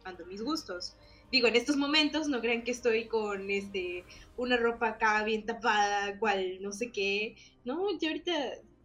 ando 0.05 0.25
mis 0.27 0.43
gustos. 0.43 0.95
Digo, 1.33 1.49
en 1.49 1.57
estos 1.57 1.77
momentos 1.77 2.29
no 2.29 2.41
crean 2.41 2.63
que 2.63 2.71
estoy 2.71 3.09
con 3.09 3.51
este 3.51 4.05
una 4.37 4.57
ropa 4.57 4.91
acá 4.91 5.25
bien 5.25 5.45
tapada, 5.45 6.19
cual 6.19 6.63
no 6.63 6.71
sé 6.71 6.93
qué. 6.93 7.37
No, 7.65 7.99
yo 7.99 8.09
ahorita 8.09 8.33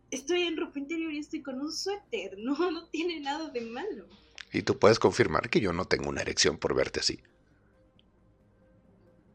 estoy 0.09 0.43
en 0.43 0.57
ropa 0.57 0.79
interior 0.79 1.13
y 1.13 1.19
estoy 1.19 1.43
con 1.43 1.59
un 1.59 1.71
suéter. 1.71 2.37
No, 2.39 2.71
no 2.71 2.87
tiene 2.87 3.19
nada 3.19 3.49
de 3.49 3.61
malo. 3.61 4.07
Y 4.51 4.63
tú 4.63 4.79
puedes 4.79 4.97
confirmar 4.97 5.49
que 5.49 5.59
yo 5.59 5.73
no 5.73 5.85
tengo 5.85 6.09
una 6.09 6.21
erección 6.21 6.57
por 6.57 6.73
verte 6.73 7.01
así. 7.01 7.19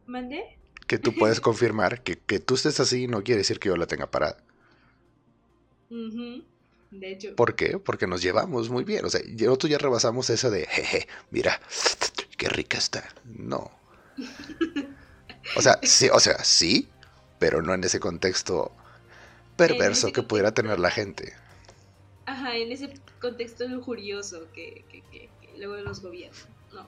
¿Mandé? 0.06 0.58
Que 0.88 0.98
tú 0.98 1.14
puedes 1.14 1.40
confirmar 1.48 2.02
que, 2.02 2.18
que 2.18 2.40
tú 2.40 2.54
estés 2.54 2.80
así 2.80 3.06
no 3.06 3.22
quiere 3.22 3.38
decir 3.38 3.60
que 3.60 3.68
yo 3.68 3.76
la 3.76 3.86
tenga 3.86 4.10
parada. 4.10 4.38
De 5.90 7.12
hecho. 7.12 7.34
¿Por 7.34 7.56
qué? 7.56 7.78
Porque 7.78 8.06
nos 8.06 8.22
llevamos 8.22 8.70
muy 8.70 8.84
bien. 8.84 9.04
O 9.04 9.10
sea, 9.10 9.20
nosotros 9.26 9.70
ya 9.70 9.78
rebasamos 9.78 10.30
esa 10.30 10.50
de, 10.50 10.66
jeje, 10.66 11.08
mira, 11.30 11.60
qué 12.36 12.48
rica 12.48 12.78
está. 12.78 13.08
No. 13.24 13.70
O 15.56 15.62
sea, 15.62 15.78
sí, 15.82 16.08
o 16.12 16.20
sea, 16.20 16.42
sí, 16.44 16.88
pero 17.38 17.62
no 17.62 17.74
en 17.74 17.84
ese 17.84 18.00
contexto 18.00 18.72
perverso 19.56 20.12
que 20.12 20.22
pudiera 20.22 20.54
tener 20.54 20.78
la 20.78 20.90
gente. 20.90 21.34
Ajá, 22.26 22.56
en 22.56 22.72
ese 22.72 22.94
contexto 23.20 23.66
lujurioso 23.68 24.46
que, 24.52 24.84
que, 24.88 25.02
que, 25.10 25.28
luego 25.58 25.76
los 25.76 26.00
gobiernos. 26.00 26.46
No. 26.72 26.86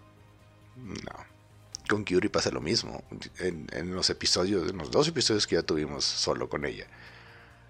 No. 0.76 1.37
Con 1.88 2.04
Kyuri 2.04 2.28
pasa 2.28 2.50
lo 2.50 2.61
mismo. 2.61 3.04
En, 3.38 3.66
en 3.72 3.94
los 3.94 4.09
episodios, 4.11 4.70
en 4.70 4.78
los 4.78 4.90
dos 4.90 5.09
episodios 5.09 5.46
que 5.46 5.56
ya 5.56 5.62
tuvimos 5.62 6.04
solo 6.04 6.48
con 6.48 6.64
ella 6.64 6.87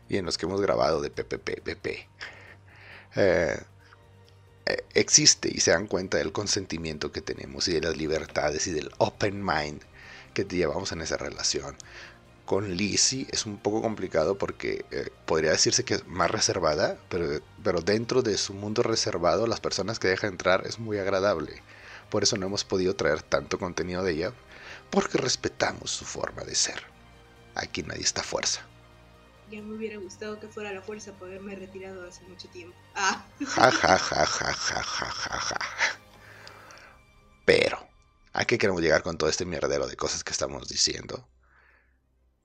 y 0.08 0.16
en 0.16 0.24
los 0.24 0.38
que 0.38 0.46
hemos 0.46 0.60
grabado 0.60 1.00
de 1.00 1.10
PPP, 1.10 2.08
eh, 3.16 3.58
eh, 4.66 4.84
existe 4.94 5.48
y 5.52 5.60
se 5.60 5.70
dan 5.70 5.86
cuenta 5.86 6.18
del 6.18 6.32
consentimiento 6.32 7.12
que 7.12 7.20
tenemos 7.20 7.68
y 7.68 7.72
de 7.72 7.80
las 7.80 7.96
libertades 7.96 8.66
y 8.66 8.72
del 8.72 8.90
open 8.98 9.44
mind 9.44 9.82
que 10.34 10.44
llevamos 10.44 10.92
en 10.92 11.00
esa 11.00 11.16
relación. 11.16 11.76
Con 12.44 12.76
Lizzie 12.76 13.26
es 13.30 13.46
un 13.46 13.58
poco 13.58 13.82
complicado 13.82 14.38
porque 14.38 14.84
eh, 14.92 15.10
podría 15.24 15.50
decirse 15.50 15.84
que 15.84 15.94
es 15.94 16.06
más 16.06 16.30
reservada, 16.30 16.98
pero, 17.08 17.40
pero 17.64 17.80
dentro 17.80 18.22
de 18.22 18.38
su 18.38 18.54
mundo 18.54 18.82
reservado, 18.82 19.46
las 19.46 19.60
personas 19.60 19.98
que 19.98 20.08
deja 20.08 20.28
entrar 20.28 20.66
es 20.66 20.78
muy 20.78 20.98
agradable. 20.98 21.62
Por 22.10 22.22
eso 22.22 22.36
no 22.36 22.46
hemos 22.46 22.64
podido 22.64 22.94
traer 22.94 23.22
tanto 23.22 23.58
contenido 23.58 24.04
de 24.04 24.12
ella, 24.12 24.32
porque 24.90 25.18
respetamos 25.18 25.90
su 25.90 26.04
forma 26.04 26.44
de 26.44 26.54
ser. 26.54 26.84
Aquí 27.56 27.82
nadie 27.82 28.02
está 28.02 28.20
a 28.20 28.24
fuerza. 28.24 28.64
Ya 29.50 29.62
me 29.62 29.74
hubiera 29.74 29.98
gustado 29.98 30.40
que 30.40 30.48
fuera 30.48 30.72
la 30.72 30.82
fuerza 30.82 31.12
por 31.12 31.28
haberme 31.28 31.54
retirado 31.54 32.06
hace 32.06 32.24
mucho 32.24 32.48
tiempo. 32.48 32.76
Ah. 32.94 33.24
Ja, 33.40 33.70
ja, 33.70 33.98
ja, 33.98 34.26
ja, 34.26 34.52
ja, 34.52 34.82
ja, 34.82 35.38
ja, 35.40 35.58
Pero, 37.44 37.78
¿a 38.32 38.44
qué 38.44 38.58
queremos 38.58 38.82
llegar 38.82 39.02
con 39.02 39.16
todo 39.18 39.30
este 39.30 39.44
mierdero 39.44 39.86
de 39.86 39.96
cosas 39.96 40.24
que 40.24 40.32
estamos 40.32 40.68
diciendo? 40.68 41.28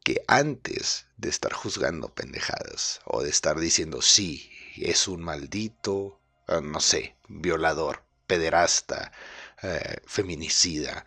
Que 0.04 0.24
antes 0.28 1.08
de 1.18 1.30
estar 1.30 1.54
juzgando 1.54 2.14
pendejadas 2.14 3.02
o 3.06 3.24
de 3.24 3.30
estar 3.30 3.60
diciendo 3.60 4.02
sí, 4.04 4.52
es 4.78 5.08
un 5.08 5.24
maldito, 5.24 6.20
eh, 6.48 6.62
no 6.62 6.80
sé, 6.80 7.16
violador, 7.28 8.04
pederasta, 8.28 9.12
eh, 9.64 9.98
feminicida, 10.06 11.04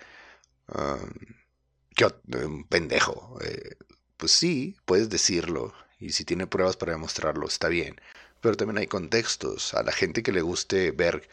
um, 0.69 1.13
un 2.45 2.65
pendejo. 2.65 3.39
Pues 4.17 4.33
sí, 4.33 4.77
puedes 4.87 5.09
decirlo 5.09 5.73
y 6.05 6.13
si 6.13 6.25
tiene 6.25 6.47
pruebas 6.47 6.77
para 6.77 6.93
demostrarlo, 6.93 7.47
está 7.47 7.69
bien. 7.69 8.01
Pero 8.41 8.57
también 8.57 8.79
hay 8.79 8.87
contextos. 8.87 9.73
A 9.75 9.83
la 9.83 9.93
gente 9.93 10.23
que 10.23 10.33
le 10.33 10.43
guste 10.43 10.91
ver 10.91 11.29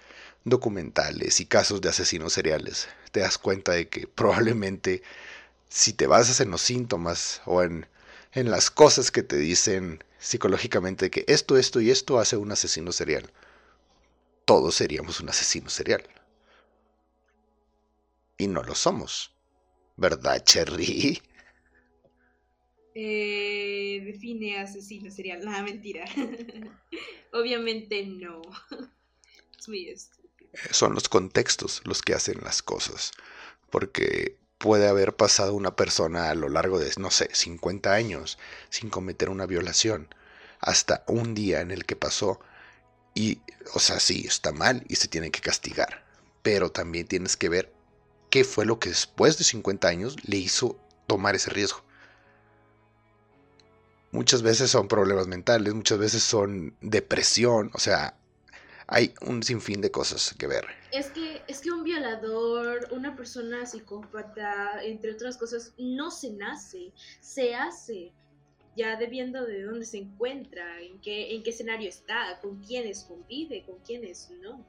documentales 0.45 1.39
y 1.41 1.45
casos 1.45 1.81
de 1.81 1.89
asesinos 1.89 2.33
seriales, 2.33 2.87
te 3.11 3.19
das 3.19 3.37
cuenta 3.37 3.73
de 3.73 3.89
que 3.89 4.07
probablemente 4.15 5.03
si 5.69 5.93
te 5.93 6.07
basas 6.07 6.39
en 6.39 6.51
los 6.51 6.61
síntomas 6.61 7.41
o 7.45 7.63
en, 7.63 7.85
en 8.33 8.49
las 8.51 8.71
cosas 8.71 9.11
que 9.11 9.23
te 9.23 9.37
dicen 9.37 10.03
psicológicamente 10.19 11.09
que 11.09 11.25
esto, 11.27 11.57
esto 11.57 11.81
y 11.81 11.91
esto 11.91 12.19
hace 12.19 12.37
un 12.37 12.51
asesino 12.51 12.91
serial, 12.91 13.31
todos 14.45 14.75
seríamos 14.75 15.19
un 15.19 15.29
asesino 15.29 15.69
serial. 15.69 16.03
Y 18.37 18.47
no 18.47 18.63
lo 18.63 18.75
somos. 18.75 19.31
¿Verdad, 19.97 20.43
Cherry? 20.43 21.21
eh, 22.93 24.01
define 24.05 24.59
asesino 24.59 25.11
serial. 25.11 25.43
La 25.43 25.63
mentira. 25.63 26.05
Obviamente 27.33 28.05
no. 28.05 28.41
es 29.57 30.09
estúpido. 30.09 30.51
Son 30.71 30.93
los 30.93 31.07
contextos 31.07 31.81
los 31.85 32.01
que 32.01 32.13
hacen 32.13 32.39
las 32.43 32.61
cosas. 32.61 33.11
Porque 33.69 34.37
puede 34.57 34.87
haber 34.87 35.15
pasado 35.15 35.53
una 35.53 35.75
persona 35.75 36.29
a 36.29 36.35
lo 36.35 36.49
largo 36.49 36.79
de, 36.79 36.91
no 36.97 37.11
sé, 37.11 37.29
50 37.31 37.93
años 37.93 38.37
sin 38.69 38.89
cometer 38.89 39.29
una 39.29 39.45
violación. 39.45 40.13
Hasta 40.59 41.03
un 41.07 41.33
día 41.33 41.61
en 41.61 41.71
el 41.71 41.85
que 41.85 41.95
pasó. 41.95 42.39
Y, 43.13 43.41
o 43.73 43.79
sea, 43.79 43.99
sí, 43.99 44.25
está 44.27 44.51
mal 44.51 44.85
y 44.87 44.95
se 44.95 45.07
tiene 45.07 45.31
que 45.31 45.41
castigar. 45.41 46.05
Pero 46.43 46.71
también 46.71 47.07
tienes 47.07 47.37
que 47.37 47.49
ver 47.49 47.73
qué 48.29 48.43
fue 48.43 48.65
lo 48.65 48.79
que 48.79 48.89
después 48.89 49.37
de 49.37 49.43
50 49.43 49.87
años 49.87 50.15
le 50.23 50.37
hizo 50.37 50.79
tomar 51.07 51.35
ese 51.35 51.49
riesgo 51.49 51.83
muchas 54.11 54.41
veces 54.41 54.69
son 54.71 54.87
problemas 54.87 55.27
mentales, 55.27 55.73
muchas 55.73 55.97
veces 55.97 56.23
son 56.23 56.75
depresión, 56.81 57.71
o 57.73 57.79
sea, 57.79 58.15
hay 58.87 59.13
un 59.21 59.41
sinfín 59.41 59.79
de 59.79 59.89
cosas 59.89 60.35
que 60.37 60.47
ver. 60.47 60.65
Es 60.91 61.09
que, 61.11 61.41
es 61.47 61.61
que 61.61 61.71
un 61.71 61.83
violador, 61.83 62.89
una 62.91 63.15
persona 63.15 63.65
psicópata, 63.65 64.83
entre 64.83 65.13
otras 65.13 65.37
cosas, 65.37 65.73
no 65.77 66.11
se 66.11 66.31
nace, 66.31 66.91
se 67.21 67.55
hace. 67.55 68.11
ya 68.75 68.97
debiendo 68.97 69.45
de 69.45 69.63
dónde 69.63 69.85
se 69.85 69.97
encuentra, 69.97 70.81
en 70.81 70.99
qué, 70.99 71.35
en 71.35 71.43
qué 71.43 71.49
escenario 71.51 71.89
está, 71.89 72.39
con 72.41 72.61
quiénes 72.61 73.03
convive, 73.03 73.63
con 73.65 73.79
quiénes 73.79 74.29
no. 74.41 74.65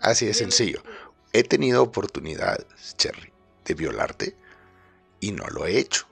Así 0.00 0.26
de 0.26 0.34
sencillo. 0.34 0.82
He 1.32 1.42
tenido 1.42 1.82
oportunidades, 1.82 2.96
Cherry, 2.96 3.32
de 3.64 3.74
violarte 3.74 4.36
y 5.20 5.32
no 5.32 5.46
lo 5.48 5.66
he 5.66 5.78
hecho. 5.78 6.06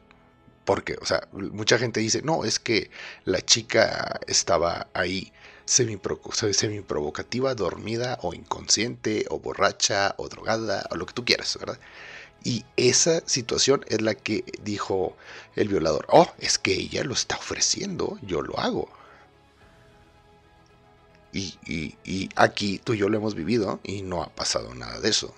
Porque, 0.64 0.96
o 1.00 1.06
sea, 1.06 1.26
mucha 1.32 1.78
gente 1.78 2.00
dice, 2.00 2.22
no, 2.22 2.44
es 2.44 2.58
que 2.58 2.90
la 3.24 3.40
chica 3.40 4.20
estaba 4.26 4.88
ahí 4.94 5.32
semi-provocativa, 5.64 7.54
dormida 7.54 8.18
o 8.22 8.34
inconsciente 8.34 9.26
o 9.30 9.38
borracha 9.38 10.14
o 10.18 10.28
drogada 10.28 10.86
o 10.90 10.96
lo 10.96 11.06
que 11.06 11.14
tú 11.14 11.24
quieras, 11.24 11.56
¿verdad? 11.58 11.78
Y 12.42 12.64
esa 12.76 13.20
situación 13.26 13.84
es 13.88 14.00
la 14.00 14.14
que 14.14 14.44
dijo 14.62 15.16
el 15.56 15.68
violador, 15.68 16.06
oh, 16.08 16.32
es 16.38 16.58
que 16.58 16.72
ella 16.72 17.04
lo 17.04 17.12
está 17.12 17.36
ofreciendo, 17.36 18.18
yo 18.22 18.42
lo 18.42 18.58
hago. 18.58 18.88
Y, 21.32 21.54
y, 21.64 22.28
aquí 22.34 22.80
tú 22.82 22.94
y 22.94 22.98
yo 22.98 23.08
lo 23.08 23.16
hemos 23.16 23.36
vivido 23.36 23.78
y 23.84 24.02
no 24.02 24.22
ha 24.22 24.30
pasado 24.30 24.74
nada 24.74 24.98
de 25.00 25.10
eso. 25.10 25.32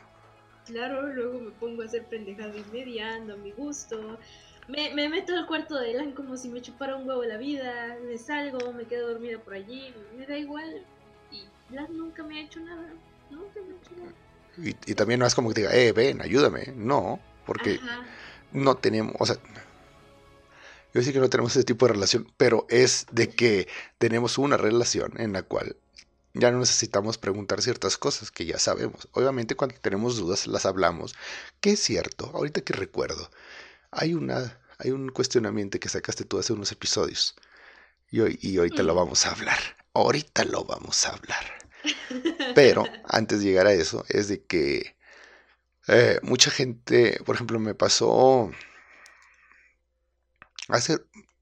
Claro, 0.64 1.06
luego 1.12 1.38
me 1.38 1.50
pongo 1.50 1.82
a 1.82 1.84
hacer 1.84 2.06
pendejadas 2.06 2.56
y 2.72 2.98
a 2.98 3.18
mi 3.18 3.52
gusto, 3.52 4.18
me, 4.72 4.94
me 4.94 5.08
meto 5.08 5.36
al 5.36 5.46
cuarto 5.46 5.78
de 5.78 5.90
Elan 5.90 6.12
como 6.12 6.36
si 6.36 6.48
me 6.48 6.62
chupara 6.62 6.96
un 6.96 7.06
huevo 7.06 7.22
la 7.24 7.36
vida, 7.36 7.98
me 8.06 8.16
salgo, 8.16 8.72
me 8.72 8.84
quedo 8.84 9.08
dormida 9.10 9.38
por 9.38 9.52
allí, 9.54 9.94
me 10.16 10.26
da 10.26 10.36
igual. 10.36 10.84
Y 11.30 11.44
Lan 11.74 11.94
nunca 11.96 12.22
me 12.22 12.38
ha 12.38 12.42
hecho 12.42 12.58
nada, 12.60 12.88
nunca 13.30 13.60
me 13.60 13.74
ha 13.74 13.76
hecho 13.76 13.90
nada. 13.98 14.12
Y, 14.86 14.94
también 14.94 15.20
no 15.20 15.26
es 15.26 15.34
como 15.34 15.50
que 15.50 15.60
diga, 15.60 15.74
eh, 15.74 15.92
ven, 15.92 16.22
ayúdame. 16.22 16.72
No, 16.74 17.20
porque 17.46 17.80
no 18.52 18.76
tenemos, 18.76 19.14
o 19.18 19.26
sea, 19.26 19.36
yo 20.94 21.02
sé 21.02 21.12
que 21.12 21.20
no 21.20 21.28
tenemos 21.28 21.54
ese 21.54 21.64
tipo 21.64 21.86
de 21.86 21.92
relación, 21.92 22.30
pero 22.36 22.66
es 22.70 23.06
de 23.12 23.28
que 23.28 23.68
tenemos 23.98 24.38
una 24.38 24.56
relación 24.56 25.12
en 25.18 25.34
la 25.34 25.42
cual 25.42 25.76
ya 26.34 26.50
no 26.50 26.58
necesitamos 26.58 27.18
preguntar 27.18 27.60
ciertas 27.60 27.98
cosas 27.98 28.30
que 28.30 28.46
ya 28.46 28.58
sabemos. 28.58 29.08
Obviamente 29.12 29.54
cuando 29.54 29.76
tenemos 29.80 30.16
dudas 30.16 30.46
las 30.46 30.64
hablamos, 30.64 31.14
que 31.60 31.72
es 31.72 31.80
cierto, 31.80 32.30
ahorita 32.34 32.62
que 32.62 32.72
recuerdo, 32.72 33.30
hay, 33.90 34.14
una, 34.14 34.58
hay 34.82 34.90
un 34.90 35.10
cuestionamiento 35.10 35.78
que 35.78 35.88
sacaste 35.88 36.24
tú 36.24 36.38
hace 36.38 36.52
unos 36.52 36.72
episodios. 36.72 37.34
Y, 38.10 38.20
hoy, 38.20 38.38
y 38.42 38.58
ahorita 38.58 38.82
lo 38.82 38.94
vamos 38.94 39.26
a 39.26 39.32
hablar. 39.32 39.58
Ahorita 39.94 40.44
lo 40.44 40.64
vamos 40.64 41.06
a 41.06 41.10
hablar. 41.10 41.44
Pero 42.54 42.84
antes 43.08 43.40
de 43.40 43.46
llegar 43.46 43.66
a 43.66 43.72
eso, 43.72 44.04
es 44.08 44.28
de 44.28 44.42
que 44.42 44.96
eh, 45.88 46.18
mucha 46.22 46.50
gente, 46.50 47.20
por 47.24 47.34
ejemplo, 47.36 47.58
me 47.58 47.74
pasó 47.74 48.50
hace, 50.68 50.98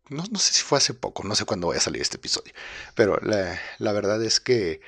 no, 0.09 0.25
no, 0.31 0.39
sé 0.39 0.55
si 0.55 0.63
fue 0.63 0.79
hace 0.79 0.95
poco, 0.95 1.25
no 1.25 1.35
sé 1.35 1.45
cuándo 1.45 1.67
voy 1.69 1.77
a 1.77 1.81
salir 1.81 2.01
este 2.03 2.17
episodio, 2.17 2.53
pero 2.95 3.19
la, 3.23 3.61
la 3.79 3.93
verdad 3.93 4.23
es 4.25 4.41
que 4.41 4.81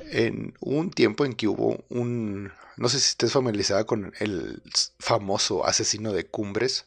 en 0.00 0.54
un 0.60 0.90
tiempo 0.90 1.24
en 1.24 1.34
que 1.34 1.48
hubo 1.48 1.84
un, 1.88 2.52
no 2.76 2.88
sé 2.88 3.00
si 3.00 3.10
estés 3.10 3.32
familiarizada 3.32 3.84
con 3.84 4.14
el 4.20 4.62
famoso 4.98 5.66
asesino 5.66 6.12
de 6.12 6.26
Cumbres. 6.26 6.86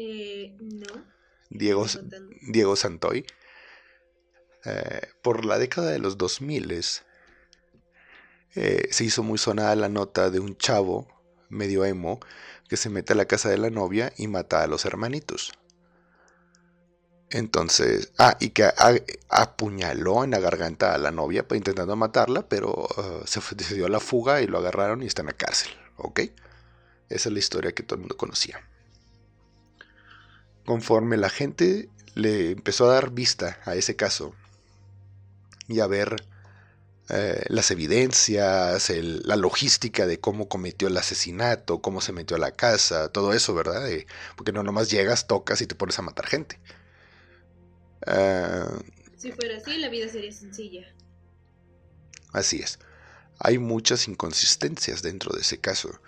Eh, 0.00 0.56
no. 0.60 1.04
Diego, 1.50 1.84
Diego 2.42 2.76
Santoy. 2.76 3.26
Eh, 4.64 5.00
por 5.22 5.44
la 5.44 5.58
década 5.58 5.90
de 5.90 5.98
los 5.98 6.16
2000 6.16 6.70
eh, 8.54 8.88
se 8.90 9.04
hizo 9.04 9.24
muy 9.24 9.38
sonada 9.38 9.74
la 9.74 9.88
nota 9.88 10.30
de 10.30 10.38
un 10.38 10.56
chavo 10.56 11.08
medio 11.48 11.84
emo 11.84 12.20
que 12.68 12.76
se 12.76 12.90
mete 12.90 13.12
a 13.12 13.16
la 13.16 13.24
casa 13.24 13.48
de 13.48 13.58
la 13.58 13.70
novia 13.70 14.12
y 14.16 14.28
mata 14.28 14.62
a 14.62 14.68
los 14.68 14.84
hermanitos. 14.84 15.52
Entonces, 17.30 18.12
ah, 18.18 18.36
y 18.38 18.50
que 18.50 18.70
apuñaló 19.28 20.22
en 20.22 20.30
la 20.30 20.38
garganta 20.38 20.94
a 20.94 20.98
la 20.98 21.10
novia 21.10 21.44
intentando 21.52 21.96
matarla, 21.96 22.48
pero 22.48 22.86
uh, 22.96 23.26
se, 23.26 23.40
dio 23.74 23.86
a 23.86 23.90
la 23.90 24.00
fuga 24.00 24.42
y 24.42 24.46
lo 24.46 24.58
agarraron 24.58 25.02
y 25.02 25.06
está 25.06 25.22
en 25.22 25.26
la 25.26 25.32
cárcel, 25.32 25.70
¿ok? 25.96 26.20
Esa 27.08 27.28
es 27.28 27.32
la 27.32 27.38
historia 27.38 27.72
que 27.72 27.82
todo 27.82 27.96
el 27.96 28.00
mundo 28.00 28.16
conocía. 28.16 28.60
Conforme 30.68 31.16
la 31.16 31.30
gente 31.30 31.88
le 32.12 32.50
empezó 32.50 32.90
a 32.90 32.92
dar 32.92 33.10
vista 33.10 33.58
a 33.64 33.74
ese 33.74 33.96
caso 33.96 34.34
y 35.66 35.80
a 35.80 35.86
ver 35.86 36.26
eh, 37.08 37.42
las 37.48 37.70
evidencias, 37.70 38.90
la 38.90 39.36
logística 39.36 40.06
de 40.06 40.20
cómo 40.20 40.46
cometió 40.46 40.88
el 40.88 40.98
asesinato, 40.98 41.80
cómo 41.80 42.02
se 42.02 42.12
metió 42.12 42.36
a 42.36 42.40
la 42.40 42.50
casa, 42.50 43.08
todo 43.08 43.32
eso, 43.32 43.54
¿verdad? 43.54 43.88
porque 44.36 44.52
no 44.52 44.62
nomás 44.62 44.90
llegas, 44.90 45.26
tocas 45.26 45.62
y 45.62 45.66
te 45.66 45.74
pones 45.74 45.98
a 45.98 46.02
matar 46.02 46.26
gente. 46.26 46.60
Ah, 48.06 48.68
si 49.16 49.32
fuera 49.32 49.56
así, 49.56 49.78
la 49.78 49.88
vida 49.88 50.06
sería 50.08 50.32
sencilla. 50.32 50.86
Así 52.34 52.58
es. 52.58 52.78
Hay 53.38 53.56
muchas 53.56 54.06
inconsistencias 54.06 55.00
dentro 55.00 55.34
de 55.34 55.40
ese 55.40 55.56
caso. 55.56 55.98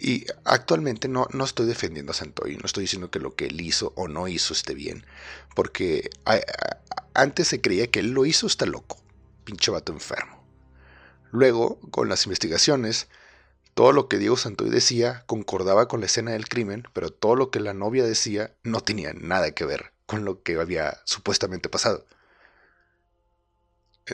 Y 0.00 0.26
actualmente 0.44 1.08
no, 1.08 1.26
no 1.32 1.44
estoy 1.44 1.66
defendiendo 1.66 2.12
a 2.12 2.14
Santoy, 2.14 2.56
no 2.56 2.66
estoy 2.66 2.82
diciendo 2.82 3.10
que 3.10 3.18
lo 3.18 3.34
que 3.34 3.46
él 3.46 3.60
hizo 3.60 3.92
o 3.96 4.08
no 4.08 4.28
hizo 4.28 4.52
esté 4.54 4.74
bien, 4.74 5.04
porque 5.54 6.10
antes 7.14 7.48
se 7.48 7.60
creía 7.60 7.88
que 7.88 8.00
él 8.00 8.12
lo 8.12 8.24
hizo, 8.24 8.46
está 8.46 8.66
loco, 8.66 8.98
pinche 9.44 9.70
vato 9.70 9.92
enfermo. 9.92 10.44
Luego, 11.30 11.80
con 11.90 12.08
las 12.08 12.24
investigaciones, 12.26 13.08
todo 13.74 13.92
lo 13.92 14.08
que 14.08 14.18
Diego 14.18 14.36
Santoy 14.36 14.70
decía 14.70 15.24
concordaba 15.26 15.88
con 15.88 16.00
la 16.00 16.06
escena 16.06 16.32
del 16.32 16.48
crimen, 16.48 16.84
pero 16.92 17.10
todo 17.10 17.36
lo 17.36 17.50
que 17.50 17.60
la 17.60 17.74
novia 17.74 18.04
decía 18.04 18.54
no 18.62 18.80
tenía 18.80 19.12
nada 19.12 19.50
que 19.52 19.64
ver 19.64 19.92
con 20.06 20.24
lo 20.24 20.42
que 20.42 20.58
había 20.58 21.00
supuestamente 21.04 21.68
pasado. 21.68 22.06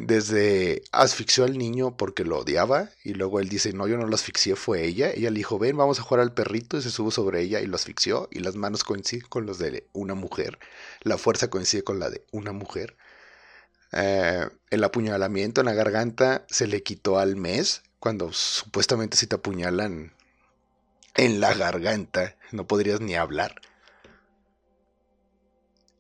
Desde 0.01 0.83
asfixió 0.91 1.45
al 1.45 1.57
niño 1.57 1.97
porque 1.97 2.25
lo 2.25 2.39
odiaba 2.39 2.91
y 3.05 3.15
luego 3.15 3.39
él 3.39 3.49
dice, 3.49 3.73
no, 3.73 3.87
yo 3.87 3.97
no 3.97 4.07
lo 4.07 4.15
asfixié, 4.15 4.57
fue 4.57 4.85
ella. 4.85 5.11
Ella 5.11 5.31
le 5.31 5.39
dijo, 5.39 5.59
ven, 5.59 5.77
vamos 5.77 6.01
a 6.01 6.03
jugar 6.03 6.21
al 6.21 6.35
perrito 6.35 6.77
y 6.77 6.83
se 6.83 6.91
subo 6.91 7.11
sobre 7.11 7.43
ella 7.43 7.61
y 7.61 7.67
lo 7.67 7.77
asfixió 7.77 8.29
y 8.33 8.41
las 8.41 8.57
manos 8.57 8.83
coinciden 8.83 9.27
con 9.29 9.47
los 9.47 9.59
de 9.59 9.87
una 9.93 10.15
mujer. 10.15 10.59
La 11.03 11.17
fuerza 11.19 11.49
coincide 11.49 11.85
con 11.85 12.01
la 12.01 12.11
de 12.11 12.25
una 12.33 12.53
mujer. 12.53 12.97
Eh, 13.93 14.49
el 14.71 14.83
apuñalamiento 14.83 15.61
en 15.61 15.67
la 15.67 15.75
garganta 15.75 16.45
se 16.49 16.67
le 16.67 16.83
quitó 16.83 17.19
al 17.19 17.37
mes, 17.37 17.83
cuando 18.01 18.33
supuestamente 18.33 19.17
si 19.17 19.29
te 19.29 19.37
apuñalan 19.37 20.13
en 21.15 21.41
la 21.41 21.55
garganta 21.55 22.37
no 22.51 22.67
podrías 22.67 23.01
ni 23.01 23.15
hablar. 23.15 23.61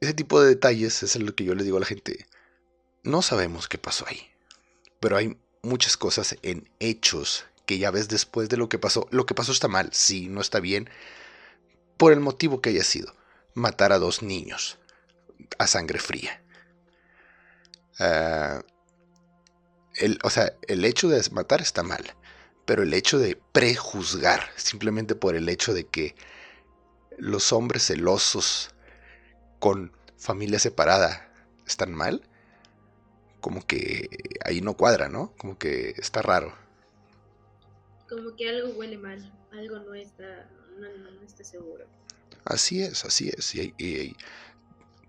Ese 0.00 0.14
tipo 0.14 0.42
de 0.42 0.48
detalles 0.48 1.02
es 1.02 1.16
lo 1.16 1.34
que 1.34 1.44
yo 1.44 1.54
le 1.54 1.64
digo 1.64 1.76
a 1.76 1.80
la 1.80 1.86
gente. 1.86 2.26
No 3.04 3.20
sabemos 3.20 3.68
qué 3.68 3.76
pasó 3.76 4.06
ahí, 4.08 4.30
pero 4.98 5.18
hay 5.18 5.38
muchas 5.62 5.98
cosas 5.98 6.36
en 6.42 6.70
hechos 6.80 7.44
que 7.66 7.78
ya 7.78 7.90
ves 7.90 8.08
después 8.08 8.48
de 8.48 8.56
lo 8.56 8.70
que 8.70 8.78
pasó. 8.78 9.06
Lo 9.10 9.26
que 9.26 9.34
pasó 9.34 9.52
está 9.52 9.68
mal, 9.68 9.90
sí, 9.92 10.28
no 10.28 10.40
está 10.40 10.58
bien, 10.58 10.88
por 11.98 12.12
el 12.12 12.20
motivo 12.20 12.62
que 12.62 12.70
haya 12.70 12.82
sido. 12.82 13.14
Matar 13.54 13.92
a 13.92 13.98
dos 13.98 14.22
niños 14.22 14.78
a 15.58 15.66
sangre 15.66 15.98
fría. 15.98 16.42
Ah, 17.98 18.62
o 20.22 20.30
sea, 20.30 20.54
el 20.66 20.84
hecho 20.84 21.08
de 21.08 21.22
matar 21.30 21.60
está 21.60 21.82
mal, 21.82 22.02
pero 22.64 22.82
el 22.82 22.94
hecho 22.94 23.18
de 23.18 23.36
prejuzgar, 23.52 24.48
simplemente 24.56 25.14
por 25.14 25.36
el 25.36 25.48
hecho 25.48 25.74
de 25.74 25.86
que 25.86 26.16
los 27.18 27.52
hombres 27.52 27.86
celosos 27.86 28.74
con 29.60 29.92
familia 30.16 30.58
separada 30.58 31.30
están 31.66 31.92
mal, 31.92 32.28
como 33.44 33.66
que 33.66 34.08
ahí 34.42 34.62
no 34.62 34.74
cuadra, 34.74 35.10
¿no? 35.10 35.34
Como 35.36 35.58
que 35.58 35.90
está 35.98 36.22
raro. 36.22 36.56
Como 38.08 38.34
que 38.36 38.48
algo 38.48 38.70
huele 38.70 38.96
mal, 38.96 39.20
algo 39.52 39.80
no 39.80 39.92
está, 39.92 40.48
no, 40.78 40.86
está 41.26 41.44
seguro. 41.44 41.84
Así 42.46 42.82
es, 42.82 43.04
así 43.04 43.28
es. 43.28 43.54
Y, 43.54 44.16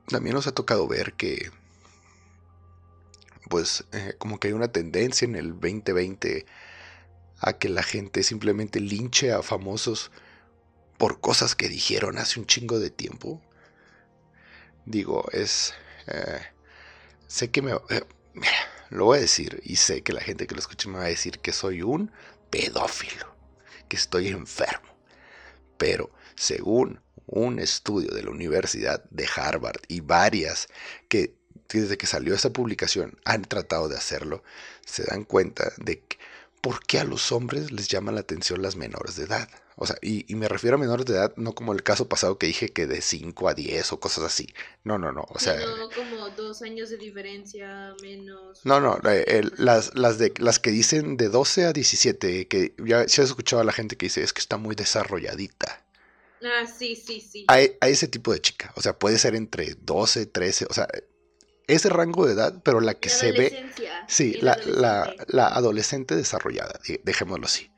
también 0.10 0.36
nos 0.36 0.48
ha 0.48 0.52
tocado 0.52 0.86
ver 0.86 1.14
que, 1.14 1.50
pues, 3.50 3.86
eh, 3.94 4.16
como 4.18 4.38
que 4.38 4.50
hay 4.50 4.54
una 4.54 4.68
tendencia 4.68 5.24
en 5.24 5.38
el 5.38 5.54
2020 5.54 6.46
a 7.40 7.54
que 7.54 7.70
la 7.70 7.84
gente 7.84 8.22
simplemente 8.22 8.82
linche 8.82 9.32
a 9.32 9.44
famosos 9.44 10.12
por 10.98 11.22
cosas 11.22 11.56
que 11.56 11.70
dijeron 11.70 12.18
hace 12.18 12.38
un 12.42 12.48
chingo 12.48 12.80
de 12.80 12.90
tiempo 12.90 13.42
digo, 14.86 15.26
es... 15.32 15.74
Eh, 16.08 16.42
sé 17.28 17.50
que 17.50 17.62
me... 17.62 17.72
Eh, 17.72 18.04
lo 18.90 19.06
voy 19.06 19.18
a 19.18 19.22
decir 19.22 19.62
y 19.64 19.78
sé 19.78 20.02
que 20.02 20.14
la 20.14 20.22
gente 20.22 20.48
que 20.48 20.56
lo 20.56 20.60
escuche 20.60 20.90
me 20.90 20.98
va 20.98 21.06
a 21.06 21.10
decir 21.10 21.40
que 21.40 21.54
soy 21.54 21.82
un 21.82 22.12
pedófilo, 22.50 23.36
que 23.88 23.96
estoy 23.98 24.28
enfermo. 24.28 24.96
Pero 25.78 26.10
según 26.36 27.02
un 27.28 27.60
estudio 27.60 28.12
de 28.12 28.24
la 28.24 28.30
Universidad 28.30 29.04
de 29.10 29.28
Harvard 29.36 29.82
y 29.88 30.02
varias 30.02 30.68
que 31.10 31.36
desde 31.70 31.98
que 31.98 32.08
salió 32.08 32.36
esa 32.36 32.52
publicación 32.52 33.18
han 33.26 33.44
tratado 33.44 33.90
de 33.90 33.98
hacerlo, 33.98 34.44
se 34.86 35.04
dan 35.04 35.24
cuenta 35.24 35.72
de 35.78 36.00
que, 36.00 36.18
por 36.62 36.86
qué 36.86 37.00
a 37.00 37.04
los 37.04 37.32
hombres 37.32 37.72
les 37.72 37.88
llama 37.88 38.12
la 38.12 38.22
atención 38.22 38.62
las 38.62 38.76
menores 38.76 39.16
de 39.16 39.26
edad. 39.26 39.50
O 39.78 39.86
sea, 39.86 39.98
y, 40.02 40.32
y, 40.32 40.36
me 40.36 40.48
refiero 40.48 40.78
a 40.78 40.80
menores 40.80 41.06
de 41.06 41.16
edad, 41.16 41.34
no 41.36 41.54
como 41.54 41.74
el 41.74 41.84
caso 41.84 42.08
pasado 42.08 42.38
que 42.38 42.48
dije 42.48 42.70
que 42.70 42.88
de 42.88 43.02
5 43.02 43.50
a 43.50 43.54
10 43.54 43.92
o 43.92 44.00
cosas 44.00 44.24
así. 44.24 44.48
No, 44.86 44.98
no, 44.98 45.12
no. 45.12 45.26
O 45.28 45.38
sea, 45.38 45.58
no 45.58 45.90
como 45.90 46.30
dos 46.30 46.62
años 46.62 46.90
de 46.90 46.98
diferencia 46.98 47.94
menos. 48.02 48.62
No, 48.64 48.80
no. 48.80 48.98
Eh, 49.04 49.44
las, 49.58 49.94
las, 49.96 50.18
de, 50.18 50.34
las 50.38 50.60
que 50.60 50.72
dicen 50.72 51.18
de 51.18 51.28
12 51.28 51.66
a 51.66 51.74
17, 51.74 52.48
que 52.48 52.74
ya 52.86 53.06
se 53.10 53.22
has 53.22 53.30
escuchado 53.30 53.62
a 53.62 53.66
la 53.66 53.74
gente 53.74 53.98
que 53.98 54.06
dice 54.06 54.24
es 54.24 54.32
que 54.32 54.40
está 54.40 54.56
muy 54.56 54.76
desarrolladita. 54.76 55.84
Ah, 56.42 56.66
sí, 56.68 56.96
sí, 56.96 57.20
sí. 57.20 57.46
A 57.50 57.60
ese 57.60 58.08
tipo 58.08 58.32
de 58.32 58.40
chica. 58.40 58.72
O 58.76 58.82
sea, 58.82 58.98
puede 58.98 59.18
ser 59.18 59.36
entre 59.36 59.76
12, 59.76 60.28
13. 60.28 60.68
O 60.70 60.74
sea, 60.74 60.88
ese 61.68 61.90
rango 61.90 62.26
de 62.26 62.34
edad, 62.34 62.62
pero 62.64 62.80
la 62.80 62.94
que 62.94 63.10
se 63.10 63.34
ve. 63.34 63.72
Sí, 64.08 64.38
la, 64.42 64.58
la, 64.66 65.14
la 65.28 65.48
adolescente 65.48 66.16
desarrollada, 66.16 66.80
dejémoslo 67.04 67.46
así. 67.46 67.70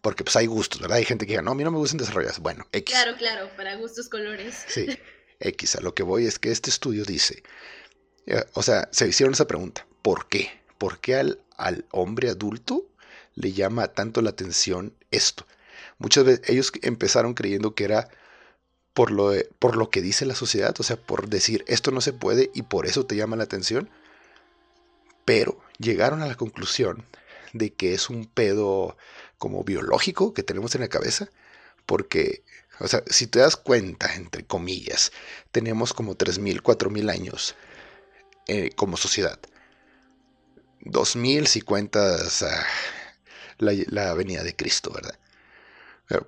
Porque 0.00 0.24
pues 0.24 0.36
hay 0.36 0.46
gustos, 0.46 0.80
¿verdad? 0.80 0.98
Hay 0.98 1.04
gente 1.04 1.26
que 1.26 1.32
diga, 1.32 1.42
no, 1.42 1.52
a 1.52 1.54
mí 1.54 1.64
no 1.64 1.70
me 1.70 1.78
gustan 1.78 1.98
desarrolladas. 1.98 2.38
Bueno, 2.38 2.66
X. 2.72 2.94
Claro, 2.94 3.16
claro, 3.16 3.50
para 3.56 3.76
gustos 3.76 4.08
colores. 4.08 4.64
Sí, 4.68 4.86
X. 5.40 5.76
A 5.76 5.80
lo 5.80 5.94
que 5.94 6.02
voy 6.02 6.26
es 6.26 6.38
que 6.38 6.50
este 6.50 6.70
estudio 6.70 7.04
dice, 7.04 7.42
eh, 8.26 8.44
o 8.54 8.62
sea, 8.62 8.88
se 8.92 9.08
hicieron 9.08 9.34
esa 9.34 9.46
pregunta, 9.46 9.86
¿por 10.02 10.28
qué? 10.28 10.50
¿Por 10.78 11.00
qué 11.00 11.16
al, 11.16 11.40
al 11.56 11.84
hombre 11.90 12.30
adulto 12.30 12.86
le 13.34 13.52
llama 13.52 13.88
tanto 13.88 14.22
la 14.22 14.30
atención 14.30 14.94
esto? 15.10 15.46
Muchas 15.98 16.24
veces 16.24 16.48
ellos 16.48 16.72
empezaron 16.82 17.34
creyendo 17.34 17.74
que 17.74 17.84
era 17.84 18.08
por 18.98 19.10
lo, 19.10 19.32
por 19.58 19.76
lo 19.76 19.90
que 19.90 20.02
dice 20.02 20.26
la 20.26 20.34
sociedad, 20.34 20.74
o 20.78 20.82
sea, 20.82 20.96
por 20.96 21.28
decir 21.28 21.64
esto 21.68 21.90
no 21.90 22.00
se 22.00 22.12
puede 22.12 22.50
y 22.52 22.62
por 22.62 22.86
eso 22.86 23.06
te 23.06 23.16
llama 23.16 23.36
la 23.36 23.44
atención. 23.44 23.90
Pero 25.24 25.60
llegaron 25.78 26.22
a 26.22 26.26
la 26.26 26.36
conclusión 26.36 27.04
de 27.52 27.72
que 27.72 27.94
es 27.94 28.10
un 28.10 28.26
pedo 28.26 28.96
como 29.38 29.64
biológico 29.64 30.34
que 30.34 30.42
tenemos 30.42 30.74
en 30.74 30.82
la 30.82 30.88
cabeza, 30.88 31.30
porque, 31.86 32.44
o 32.80 32.88
sea, 32.88 33.02
si 33.06 33.26
te 33.26 33.38
das 33.38 33.56
cuenta, 33.56 34.14
entre 34.14 34.44
comillas, 34.44 35.12
tenemos 35.52 35.94
como 35.94 36.16
3.000, 36.16 36.60
4.000 36.62 37.10
años 37.10 37.54
eh, 38.46 38.70
como 38.76 38.96
sociedad. 38.96 39.38
2.000 40.82 41.46
si 41.46 41.60
cuentas 41.60 42.44
la, 43.58 43.72
la, 43.86 44.14
venida 44.14 44.42
de 44.42 44.54
Cristo, 44.54 44.92
¿verdad? 44.92 45.18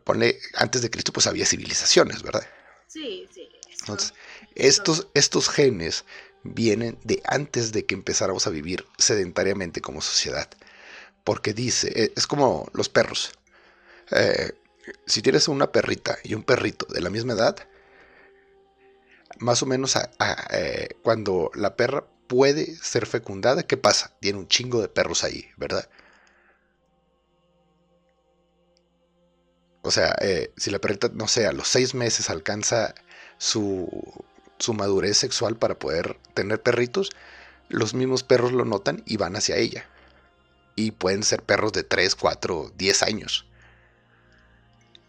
Pone, 0.05 0.37
antes 0.55 0.83
de 0.83 0.91
Cristo 0.91 1.13
pues 1.13 1.27
había 1.27 1.47
civilizaciones, 1.47 2.23
¿verdad? 2.23 2.47
Sí, 2.87 3.27
sí. 3.33 3.49
Entonces, 3.81 4.13
estos, 4.55 5.09
estos 5.15 5.49
genes 5.49 6.05
vienen 6.43 6.99
de 7.05 7.23
antes 7.25 7.73
de 7.73 7.87
que 7.87 7.95
empezáramos 7.95 8.47
a 8.47 8.51
vivir 8.51 8.85
sedentariamente 8.99 9.81
como 9.81 10.01
sociedad 10.01 10.51
porque 11.25 11.55
dice, 11.55 11.93
eh, 11.95 12.13
es 12.17 12.27
como 12.27 12.69
los 12.73 12.89
perros. 12.89 13.33
Eh, 14.11 14.53
si 15.07 15.23
tienes 15.23 15.49
una 15.49 15.73
perrita 15.73 16.19
y 16.25 16.35
un 16.35 16.43
perrito 16.43 16.87
de 16.87 17.01
la 17.01 17.11
misma 17.11 17.35
edad, 17.35 17.57
más 19.39 19.63
o 19.63 19.67
menos 19.67 19.97
eh, 20.51 20.89
cuando 21.03 21.51
la 21.55 21.77
perra 21.77 22.05
puede 22.27 22.77
ser 22.77 23.07
fecundada, 23.07 23.63
¿qué 23.63 23.77
pasa? 23.77 24.13
Tiene 24.21 24.39
un 24.39 24.49
chingo 24.49 24.81
de 24.81 24.89
perros 24.89 25.25
ahí, 25.25 25.49
¿verdad? 25.57 25.89
O 29.83 29.91
sea, 29.91 30.15
si 30.57 30.71
la 30.71 30.79
perrita, 30.79 31.09
no 31.13 31.27
sé, 31.27 31.47
a 31.47 31.53
los 31.53 31.67
seis 31.69 31.95
meses 31.95 32.29
alcanza 32.29 32.95
su, 33.39 33.89
su 34.59 34.75
madurez 34.75 35.17
sexual 35.17 35.57
para 35.57 35.79
poder 35.79 36.19
tener 36.35 36.63
perritos, 36.63 37.11
los 37.69 37.95
mismos 37.95 38.23
perros 38.23 38.53
lo 38.53 38.65
notan 38.67 39.03
y 39.07 39.17
van 39.17 39.37
hacia 39.37 39.57
ella 39.57 39.90
y 40.77 40.93
pueden 40.93 41.23
ser 41.23 41.43
perros 41.43 41.73
de 41.73 41.83
3, 41.83 42.15
4, 42.15 42.73
10 42.77 43.03
años. 43.03 43.47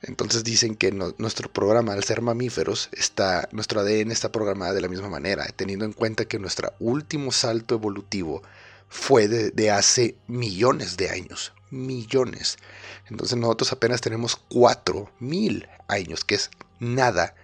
Entonces 0.04 0.44
dicen 0.44 0.76
que 0.76 0.92
nuestro 0.92 1.52
programa, 1.54 1.94
al 1.94 2.04
ser 2.04 2.22
mamíferos, 2.22 2.90
está, 2.92 3.48
nuestro 3.52 3.82
ADN 3.82 4.12
está 4.12 4.32
programado 4.32 4.74
de 4.74 4.82
la 4.82 4.88
misma 4.88 5.10
manera, 5.10 5.46
teniendo 5.56 5.86
en 5.86 5.94
cuenta 5.94 6.26
que 6.26 6.40
nuestro 6.40 6.74
último 6.80 7.32
salto 7.32 7.76
evolutivo 7.76 8.42
fue 8.90 9.28
de, 9.28 9.52
de 9.52 9.70
hace 9.70 10.16
millones 10.28 10.98
de 10.98 11.12
años, 11.12 11.54
millones. 11.70 12.58
Entonces 13.10 13.38
nosotros 13.38 13.72
apenas 13.72 14.02
tenemos 14.02 14.36
4000 14.36 15.70
años, 15.88 16.26
que 16.26 16.36
es 16.36 16.50
nada 16.80 17.36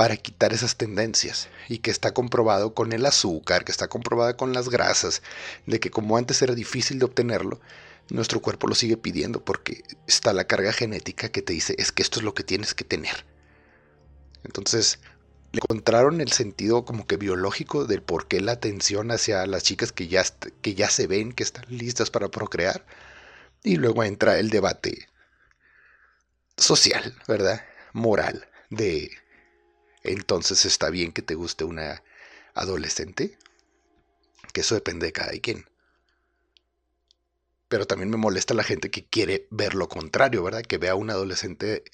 para 0.00 0.16
quitar 0.16 0.54
esas 0.54 0.78
tendencias 0.78 1.50
y 1.68 1.80
que 1.80 1.90
está 1.90 2.14
comprobado 2.14 2.72
con 2.72 2.94
el 2.94 3.04
azúcar, 3.04 3.66
que 3.66 3.70
está 3.70 3.88
comprobado 3.88 4.34
con 4.34 4.54
las 4.54 4.70
grasas, 4.70 5.20
de 5.66 5.78
que 5.78 5.90
como 5.90 6.16
antes 6.16 6.40
era 6.40 6.54
difícil 6.54 6.98
de 6.98 7.04
obtenerlo, 7.04 7.60
nuestro 8.08 8.40
cuerpo 8.40 8.66
lo 8.66 8.74
sigue 8.74 8.96
pidiendo 8.96 9.44
porque 9.44 9.84
está 10.06 10.32
la 10.32 10.46
carga 10.46 10.72
genética 10.72 11.28
que 11.28 11.42
te 11.42 11.52
dice 11.52 11.74
es 11.76 11.92
que 11.92 12.00
esto 12.00 12.18
es 12.18 12.24
lo 12.24 12.32
que 12.32 12.44
tienes 12.44 12.72
que 12.72 12.84
tener. 12.84 13.26
Entonces, 14.42 15.00
le 15.52 15.60
encontraron 15.62 16.22
el 16.22 16.32
sentido 16.32 16.86
como 16.86 17.06
que 17.06 17.18
biológico 17.18 17.84
del 17.84 18.00
por 18.00 18.26
qué 18.26 18.40
la 18.40 18.52
atención 18.52 19.10
hacia 19.10 19.44
las 19.44 19.64
chicas 19.64 19.92
que 19.92 20.08
ya, 20.08 20.24
que 20.62 20.74
ya 20.74 20.88
se 20.88 21.08
ven, 21.08 21.34
que 21.34 21.42
están 21.42 21.66
listas 21.68 22.08
para 22.08 22.30
procrear. 22.30 22.86
Y 23.62 23.76
luego 23.76 24.02
entra 24.02 24.38
el 24.38 24.48
debate 24.48 25.10
social, 26.56 27.14
¿verdad? 27.28 27.66
Moral, 27.92 28.48
de 28.70 29.10
entonces 30.02 30.64
está 30.64 30.90
bien 30.90 31.12
que 31.12 31.22
te 31.22 31.34
guste 31.34 31.64
una 31.64 32.02
adolescente. 32.54 33.36
Que 34.52 34.62
eso 34.62 34.74
depende 34.74 35.06
de 35.06 35.12
cada 35.12 35.32
quien. 35.32 35.66
Pero 37.68 37.86
también 37.86 38.10
me 38.10 38.16
molesta 38.16 38.54
la 38.54 38.64
gente 38.64 38.90
que 38.90 39.04
quiere 39.04 39.46
ver 39.50 39.74
lo 39.74 39.88
contrario, 39.88 40.42
¿verdad? 40.42 40.62
Que 40.62 40.78
vea 40.78 40.92
a 40.92 40.96
una 40.96 41.12
adolescente 41.12 41.84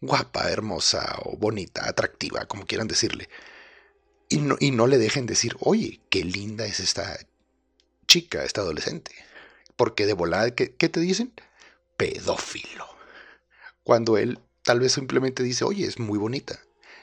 guapa, 0.00 0.50
hermosa 0.50 1.18
o 1.24 1.36
bonita, 1.36 1.86
atractiva, 1.86 2.46
como 2.46 2.64
quieran 2.64 2.88
decirle. 2.88 3.28
Y 4.30 4.38
no, 4.38 4.56
y 4.58 4.70
no 4.70 4.86
le 4.86 4.96
dejen 4.96 5.26
decir, 5.26 5.56
oye, 5.60 6.00
qué 6.08 6.24
linda 6.24 6.64
es 6.64 6.80
esta 6.80 7.18
chica, 8.06 8.44
esta 8.44 8.62
adolescente. 8.62 9.12
Porque 9.76 10.06
de 10.06 10.14
volada, 10.14 10.54
¿qué, 10.54 10.74
qué 10.74 10.88
te 10.88 11.00
dicen? 11.00 11.34
Pedófilo. 11.98 12.86
Cuando 13.82 14.16
él 14.16 14.38
tal 14.62 14.80
vez 14.80 14.92
simplemente 14.92 15.42
dice, 15.42 15.64
oye, 15.64 15.86
es 15.86 15.98
muy 15.98 16.18
bonita 16.18 16.60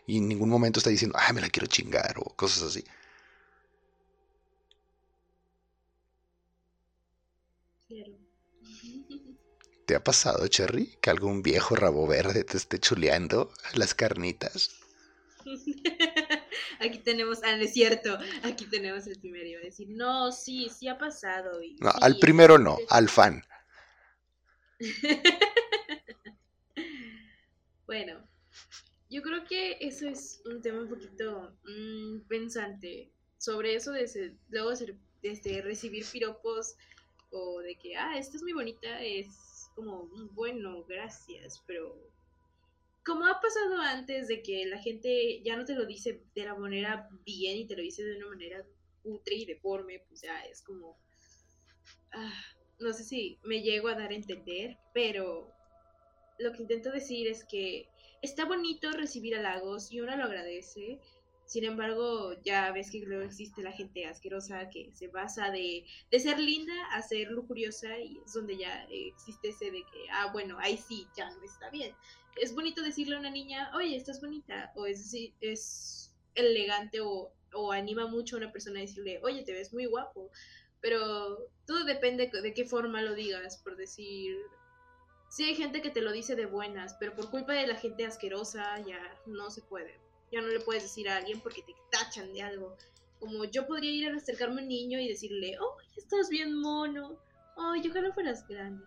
y 0.08 0.18
en 0.18 0.28
ningún 0.30 0.49
momento 0.49 0.80
está 0.80 0.89
diciendo, 0.89 1.18
ah, 1.20 1.34
me 1.34 1.41
la 1.41 1.49
quiero 1.49 1.68
chingar 1.68 2.16
o 2.18 2.24
cosas 2.36 2.64
así. 2.64 2.84
¿Te 9.86 9.95
ha 9.95 10.03
pasado, 10.03 10.47
Cherry, 10.47 10.97
que 11.01 11.10
algún 11.10 11.43
viejo 11.43 11.76
rabo 11.76 12.08
verde 12.08 12.43
te 12.43 12.58
esté 12.58 12.80
chuleando 12.80 13.51
las 13.74 13.93
carnitas? 13.93 14.72
aquí 16.80 16.99
tenemos, 16.99 17.39
ah, 17.43 17.58
es 17.58 17.74
cierto, 17.74 18.18
aquí 18.43 18.66
tenemos 18.66 19.08
el 19.08 19.20
primero. 19.20 19.45
Iba 19.45 19.60
a 19.60 19.64
decir, 19.64 19.89
no, 19.89 20.32
sí, 20.32 20.70
sí 20.70 20.88
ha 20.88 20.97
pasado. 20.97 21.60
no, 21.80 21.91
al 22.01 22.18
primero 22.18 22.58
no, 22.58 22.78
al 22.89 23.10
fan. 23.10 23.43
bueno, 27.86 28.26
yo 29.10 29.22
creo 29.22 29.45
que 29.45 29.78
eso 29.80 30.08
es 30.08 30.41
un 30.45 30.62
tema 30.62 30.82
un 30.82 30.89
poquito 30.89 31.53
mm, 31.64 32.28
pensante 32.28 33.10
sobre 33.38 33.76
eso 33.76 33.91
de 33.91 34.36
luego 34.49 34.72
de, 34.72 34.95
este, 35.24 35.62
recibir 35.62 36.05
piropos 36.12 36.76
o 37.32 37.60
de 37.60 37.76
que, 37.76 37.95
ah, 37.95 38.18
esta 38.18 38.38
es 38.38 38.43
muy 38.43 38.53
bonita, 38.53 39.01
es 39.01 39.70
como, 39.76 40.05
mm, 40.05 40.36
bueno, 40.36 40.84
gracias, 40.86 41.64
pero 41.66 41.95
como 43.05 43.26
ha 43.26 43.39
pasado 43.39 43.80
antes 43.80 44.28
de 44.28 44.41
que 44.41 44.66
la 44.66 44.80
gente 44.80 45.41
ya 45.41 45.55
no 45.55 45.64
te 45.64 45.76
lo 45.76 45.86
dice 45.86 46.22
de 46.36 46.45
la 46.45 46.55
manera 46.55 47.10
bien 47.26 47.58
y 47.58 47.66
te 47.66 47.76
lo 47.76 47.82
dice 47.82 48.03
de 48.03 48.18
una 48.18 48.28
manera 48.28 48.66
putre 49.01 49.36
y 49.36 49.45
deforme, 49.45 50.03
pues 50.10 50.22
ya 50.22 50.43
es 50.45 50.62
como, 50.62 50.97
ah, 52.12 52.43
no 52.80 52.91
sé 52.91 53.03
si 53.05 53.39
me 53.43 53.62
llego 53.62 53.88
a 53.88 53.95
dar 53.95 54.12
a 54.12 54.16
entender, 54.16 54.78
pero 54.93 55.53
lo 56.39 56.51
que 56.51 56.64
intento 56.64 56.91
decir 56.91 57.28
es 57.28 57.45
que 57.45 57.88
está 58.22 58.45
bonito 58.45 58.91
recibir 58.91 59.36
halagos 59.36 59.91
y 59.91 60.01
uno 60.01 60.15
lo 60.15 60.26
agradece. 60.26 60.99
Sin 61.45 61.63
embargo, 61.63 62.34
ya 62.43 62.72
ves 62.74 62.91
que 62.91 62.99
luego 62.99 63.24
existe 63.24 63.61
la 63.61 63.72
gente 63.72 64.05
asquerosa 64.05 64.70
que 64.70 64.91
se 64.93 65.07
basa 65.07 65.49
de, 65.49 65.86
de 66.11 66.20
ser 66.20 66.39
linda 66.39 66.74
a 66.91 67.01
ser 67.01 67.32
lujuriosa 67.32 67.97
y 67.99 68.20
es 68.26 68.34
donde 68.34 68.57
ya 68.57 68.86
existe 68.89 69.49
ese 69.49 69.72
de 69.72 69.84
que, 69.84 70.09
ah, 70.11 70.30
bueno, 70.34 70.57
ahí 70.59 70.78
sí, 70.78 71.07
ya 71.15 71.30
no 71.30 71.41
está 71.43 71.70
bien. 71.70 71.95
Es 72.36 72.53
bonito 72.53 72.82
decirle 72.82 73.15
a 73.15 73.20
una 73.20 73.30
niña, 73.30 73.72
oye, 73.76 73.95
estás 73.95 74.20
bonita, 74.20 74.74
o 74.76 74.86
es, 74.86 75.15
es 75.39 76.13
elegante 76.36 76.99
o, 76.99 77.32
o 77.53 77.72
anima 77.72 78.07
mucho 78.07 78.36
a 78.36 78.39
una 78.39 78.51
persona 78.51 78.80
a 78.80 78.82
decirle, 78.82 79.20
oye, 79.24 79.43
te 79.43 79.53
ves 79.53 79.74
muy 79.74 79.86
guapo, 79.86 80.30
pero 80.82 81.49
todo 81.65 81.86
depende 81.86 82.30
de 82.30 82.53
qué 82.53 82.65
forma 82.65 83.01
lo 83.01 83.13
digas, 83.15 83.57
por 83.57 83.78
decir, 83.78 84.36
sí 85.30 85.43
hay 85.43 85.55
gente 85.55 85.82
que 85.82 85.89
te 85.89 86.01
lo 86.01 86.11
dice 86.11 86.36
de 86.36 86.45
buenas, 86.45 86.95
pero 86.99 87.15
por 87.15 87.30
culpa 87.30 87.53
de 87.53 87.67
la 87.67 87.75
gente 87.75 88.05
asquerosa 88.05 88.80
ya 88.86 88.99
no 89.25 89.49
se 89.49 89.61
puede. 89.61 89.99
Ya 90.32 90.41
no 90.41 90.47
le 90.47 90.59
puedes 90.59 90.84
decir 90.84 91.09
a 91.09 91.17
alguien 91.17 91.39
porque 91.41 91.61
te 91.61 91.73
tachan 91.91 92.34
de 92.34 92.41
algo. 92.41 92.75
Como 93.19 93.45
yo 93.45 93.65
podría 93.65 93.91
ir 93.91 94.09
a 94.09 94.17
acercarme 94.17 94.61
a 94.61 94.63
un 94.63 94.69
niño 94.69 94.99
y 94.99 95.07
decirle, 95.07 95.57
oh, 95.59 95.78
estás 95.95 96.30
bien 96.30 96.53
mono. 96.59 97.17
Oh, 97.55 97.73
ojalá 97.89 98.13
fueras 98.13 98.47
grande. 98.47 98.86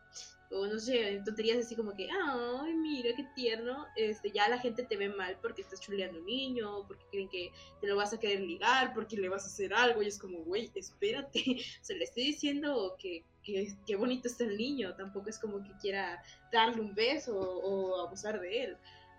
O 0.53 0.67
no 0.67 0.79
sé, 0.81 1.23
tonterías 1.25 1.65
así 1.65 1.77
como 1.77 1.95
que, 1.95 2.09
ay, 2.11 2.75
mira 2.75 3.15
qué 3.15 3.25
tierno, 3.37 3.87
este, 3.95 4.33
ya 4.33 4.49
la 4.49 4.59
gente 4.59 4.83
te 4.83 4.97
ve 4.97 5.09
mal 5.09 5.39
porque 5.41 5.63
estás 5.63 5.81
chuleando 5.81 6.19
un 6.19 6.27
niño, 6.27 6.87
porque 6.89 7.05
creen 7.11 7.29
que 7.29 7.53
te 7.81 7.87
lo 7.87 7.97
vas 7.97 8.13
a 8.13 8.19
querer 8.19 8.41
ligar, 8.41 8.93
porque 8.93 9.17
le 9.17 9.29
vas 9.29 9.45
a 9.45 9.47
hacer 9.47 9.73
algo, 9.73 10.03
y 10.03 10.09
es 10.09 10.19
como, 10.19 10.39
güey, 10.41 10.71
espérate, 10.75 11.41
se 11.83 11.95
le 11.95 12.05
estoy 12.05 12.25
diciendo 12.25 12.97
que, 12.99 13.25
que, 13.45 13.97
bonito 13.97 14.27
está 14.27 14.45
el 14.45 14.57
niño, 14.57 14.95
tampoco 14.97 15.31
es 15.31 15.39
como 15.39 15.63
que 15.63 15.71
quiera 15.81 16.21
darle 16.53 16.81
un 16.81 16.95
beso 16.95 17.39
o, 17.39 18.01
abusar 18.01 18.41
de 18.41 18.65
él. 18.65 18.77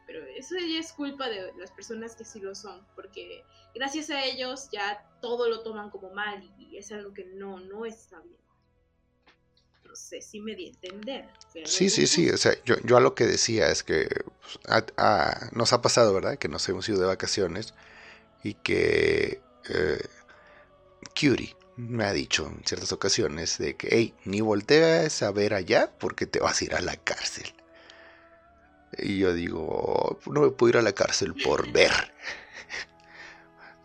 Pero 0.08 0.26
eso 0.26 0.56
ya 0.58 0.80
es 0.80 0.92
culpa 0.92 1.30
de 1.30 1.54
las 1.58 1.72
personas 1.72 2.16
que 2.16 2.26
sí 2.26 2.42
lo 2.42 2.54
son, 2.54 2.86
porque 2.96 3.46
gracias 3.74 4.10
a 4.10 4.26
ellos 4.26 4.68
ya 4.70 5.08
todo 5.22 5.48
lo 5.48 5.62
toman 5.62 5.90
como 5.90 6.10
mal 6.10 6.44
y 6.58 6.76
es 6.76 6.92
algo 6.92 7.14
que 7.14 7.24
no, 7.24 7.62
no 7.62 7.86
está 7.86 8.20
bien 8.20 8.42
no 9.92 9.96
sé 9.98 10.22
si 10.22 10.40
me 10.40 10.56
di 10.56 10.68
a 10.68 10.70
entender. 10.70 11.30
Sí, 11.66 11.90
sí, 11.90 12.08
sí, 12.08 12.30
o 12.30 12.38
sea, 12.38 12.54
yo, 12.64 12.76
yo 12.86 12.96
a 12.96 13.02
lo 13.02 13.14
que 13.14 13.26
decía 13.26 13.70
es 13.70 13.84
que 13.84 14.08
pues, 14.40 14.86
nos 15.52 15.74
ha 15.74 15.82
pasado, 15.82 16.14
¿verdad? 16.14 16.38
Que 16.38 16.48
nos 16.48 16.68
hemos 16.70 16.88
ido 16.88 17.00
de 17.02 17.08
vacaciones 17.08 17.74
y 18.42 18.54
que 18.54 19.42
eh, 19.68 20.06
Curie 21.20 21.58
me 21.76 22.06
ha 22.06 22.14
dicho 22.14 22.48
en 22.48 22.64
ciertas 22.66 22.94
ocasiones 22.94 23.58
de 23.58 23.76
que, 23.76 23.90
hey, 23.92 24.14
ni 24.24 24.40
volteas 24.40 25.22
a 25.24 25.32
ver 25.32 25.54
allá 25.54 25.92
porque 26.00 26.26
te 26.26 26.40
vas 26.40 26.62
a 26.62 26.64
ir 26.64 26.76
a 26.76 26.82
la 26.82 26.96
cárcel. 26.96 27.54
Y 28.98 29.18
yo 29.18 29.34
digo, 29.34 30.22
no 30.26 30.42
me 30.42 30.52
puedo 30.52 30.70
ir 30.70 30.78
a 30.78 30.82
la 30.82 30.94
cárcel 30.94 31.36
por 31.36 31.72
ver. 31.72 31.92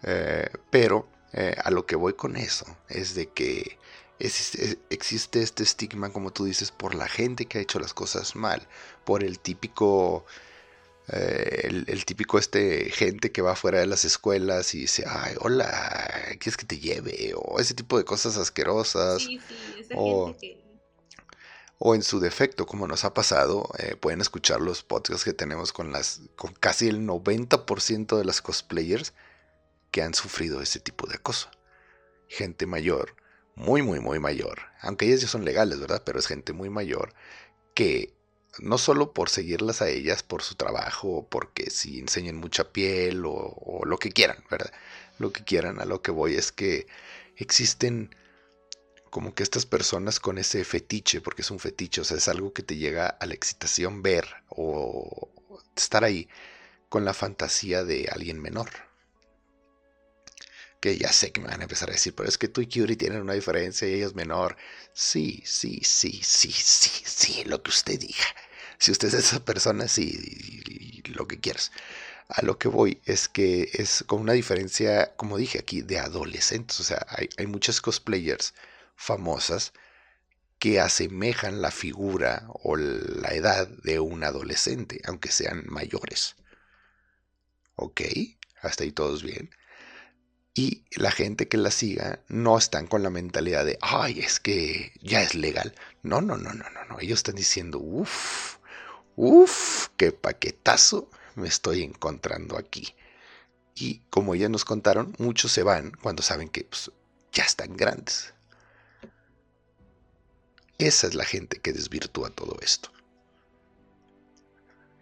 Eh, 0.09 0.49
pero 0.71 1.09
eh, 1.33 1.57
a 1.65 1.71
lo 1.73 1.85
que 1.85 1.97
voy 1.97 2.13
con 2.13 2.37
eso 2.37 2.65
es 2.89 3.17
de 3.17 3.31
que 3.31 3.77
existe 4.19 5.43
este 5.43 5.63
estigma, 5.63 6.11
como 6.11 6.33
tú 6.33 6.45
dices, 6.45 6.71
por 6.71 6.95
la 6.95 7.09
gente 7.09 7.47
que 7.47 7.59
ha 7.59 7.61
hecho 7.61 7.79
las 7.79 7.95
cosas 7.95 8.35
mal, 8.35 8.67
por 9.05 9.23
el 9.23 9.39
típico, 9.39 10.25
eh, 11.09 11.85
el, 11.87 12.05
típico 12.05 12.39
este 12.39 12.91
gente 12.91 13.31
que 13.31 13.43
va 13.43 13.57
fuera 13.57 13.81
de 13.81 13.87
las 13.87 14.05
escuelas 14.05 14.75
y 14.75 14.81
dice, 14.81 15.05
ay, 15.07 15.35
hola, 15.41 16.01
¿quieres 16.41 16.57
que 16.57 16.67
te 16.67 16.79
lleve? 16.79 17.35
O 17.37 17.61
ese 17.61 17.75
tipo 17.75 17.99
de 17.99 18.05
cosas 18.05 18.37
asquerosas. 18.39 19.23
Sí, 19.23 19.41
sí, 19.49 19.95
o, 19.95 20.35
o 21.79 21.95
en 21.95 22.03
su 22.03 22.21
defecto, 22.21 22.65
como 22.65 22.89
nos 22.89 23.05
ha 23.05 23.13
pasado, 23.13 23.69
eh, 23.79 23.97
pueden 23.97 24.23
escuchar 24.23 24.61
los 24.61 24.83
podcasts 24.83 25.25
que 25.25 25.35
tenemos 25.35 25.73
con 25.73 25.93
las, 25.93 26.23
con 26.35 26.55
casi 26.55 26.89
el 26.89 27.07
90% 27.07 28.17
de 28.17 28.25
las 28.25 28.41
cosplayers 28.41 29.13
que 29.91 30.03
han 30.03 30.15
sufrido 30.15 30.63
ese 30.63 30.81
tipo 30.81 31.07
de 31.07 31.17
acoso. 31.17 31.51
Gente 32.29 32.67
mayor 32.67 33.15
muy, 33.57 33.83
muy, 33.83 34.01
muy 34.01 34.21
mayor, 34.21 34.61
aunque 34.83 35.07
ellas 35.07 35.23
ya 35.23 35.29
son 35.29 35.45
legales, 35.45 35.81
¿verdad? 35.81 36.03
Pero 36.05 36.19
es 36.19 36.27
gente 36.27 36.53
muy 36.53 36.71
mayor 36.71 37.15
que 37.75 38.15
no 38.59 38.79
solo 38.79 39.13
por 39.13 39.31
seguirlas 39.31 39.83
a 39.83 39.89
ellas, 39.89 40.23
por 40.23 40.43
su 40.43 40.55
trabajo, 40.57 41.27
porque 41.31 41.71
si 41.71 41.99
enseñan 41.99 42.37
mucha 42.37 42.73
piel 42.73 43.25
o, 43.27 43.81
lo 43.85 43.99
que 43.99 44.11
quieran, 44.11 44.45
¿verdad? 44.51 44.73
Lo 45.19 45.33
que 45.33 45.45
quieran, 45.45 45.81
a 45.81 45.85
lo 45.87 46.03
que 46.03 46.11
voy 46.11 46.35
es 46.35 46.53
que 46.53 46.87
existen 47.37 48.15
como 49.11 49.35
que 49.35 49.43
estas 49.43 49.67
personas 49.67 50.21
con 50.21 50.39
ese 50.39 50.65
fetiche, 50.65 51.21
porque 51.21 51.43
es 51.43 51.51
un 51.51 51.59
fetiche, 51.61 52.03
o 52.03 52.05
sea, 52.05 52.19
es 52.19 52.29
algo 52.29 52.53
que 52.53 52.63
te 52.63 52.77
llega 52.77 53.09
a 53.09 53.27
la 53.27 53.35
excitación 53.35 54.03
ver 54.03 54.27
o 54.49 55.31
estar 55.77 56.05
ahí 56.05 56.29
con 56.89 57.05
la 57.05 57.15
fantasía 57.15 57.85
de 57.85 58.09
alguien 58.13 58.41
menor 58.41 58.86
ya 60.95 61.13
sé 61.13 61.33
que 61.33 61.41
me 61.41 61.49
van 61.49 61.61
a 61.61 61.65
empezar 61.65 61.89
a 61.91 61.93
decir, 61.93 62.15
pero 62.15 62.29
es 62.29 62.39
que 62.39 62.49
tú 62.49 62.61
y 62.61 62.67
Curie 62.69 62.97
tienen 62.97 63.21
una 63.23 63.35
diferencia 63.35 63.89
y 63.89 63.95
ella 63.95 64.07
es 64.07 64.15
menor. 64.15 64.57
Sí, 64.93 65.43
sí, 65.45 65.81
sí, 65.85 66.21
sí, 66.23 66.53
sí, 66.53 66.91
sí, 67.05 67.45
lo 67.45 67.63
que 67.63 67.71
usted 67.71 67.99
diga. 67.99 68.25
Si 68.79 68.93
usted 68.93 69.09
es 69.09 69.15
esa 69.15 69.45
persona, 69.45 69.89
sí, 69.89 71.03
lo 71.15 71.27
que 71.29 71.41
quieras. 71.41 71.73
A 72.29 72.43
lo 72.43 72.59
que 72.59 72.69
voy 72.69 73.01
es 73.05 73.29
que 73.29 73.71
es 73.75 74.05
con 74.07 74.21
una 74.21 74.33
diferencia, 74.35 75.15
como 75.17 75.39
dije 75.39 75.59
aquí, 75.59 75.83
de 75.83 75.99
adolescentes. 75.99 76.81
O 76.81 76.85
sea, 76.85 77.07
hay, 77.09 77.29
hay 77.39 77.47
muchas 77.47 77.81
cosplayers 77.81 78.55
famosas 78.97 79.73
que 80.59 80.81
asemejan 80.81 81.63
la 81.63 81.71
figura 81.71 82.47
o 82.49 82.77
la 82.77 83.31
edad 83.35 83.69
de 83.69 84.01
un 84.01 84.25
adolescente, 84.25 85.01
aunque 85.05 85.31
sean 85.31 85.65
mayores. 85.69 86.37
¿Ok? 87.77 88.01
Hasta 88.63 88.85
ahí 88.85 88.93
todos 88.93 89.23
bien 89.23 89.51
y 90.59 90.85
la 90.93 91.11
gente 91.11 91.49
que 91.49 91.59
la 91.59 91.71
siga 91.71 92.21
no 92.29 92.57
están 92.57 92.87
con 92.87 93.03
la 93.03 93.11
mentalidad 93.11 93.67
de, 93.67 93.79
ay, 93.83 94.21
es 94.21 94.41
que 94.41 94.91
ya 95.03 95.21
es 95.21 95.35
legal. 95.35 95.75
No, 96.03 96.23
no, 96.23 96.39
no, 96.39 96.55
no, 96.55 96.65
no, 96.71 96.85
no. 96.87 96.99
Ellos 96.99 97.19
están 97.19 97.35
diciendo, 97.35 97.79
uff, 97.79 98.57
uff, 99.17 99.89
qué 99.99 100.13
paquetazo 100.13 101.11
me 101.35 101.47
estoy 101.47 101.83
encontrando 101.83 102.57
aquí. 102.57 102.95
Y 103.75 103.99
como 104.09 104.35
ya 104.35 104.49
nos 104.49 104.65
contaron, 104.65 105.15
muchos 105.19 105.53
se 105.53 105.63
van 105.63 105.91
cuando 105.91 106.23
saben 106.23 106.49
que 106.49 106.65
pues, 106.65 106.91
ya 107.33 107.45
están 107.45 107.77
grandes. 107.77 108.33
Esa 110.79 111.07
es 111.07 111.15
la 111.15 111.27
gente 111.27 111.61
que 111.61 111.75
desvirtúa 111.75 112.31
todo 112.31 112.57
esto. 112.63 112.91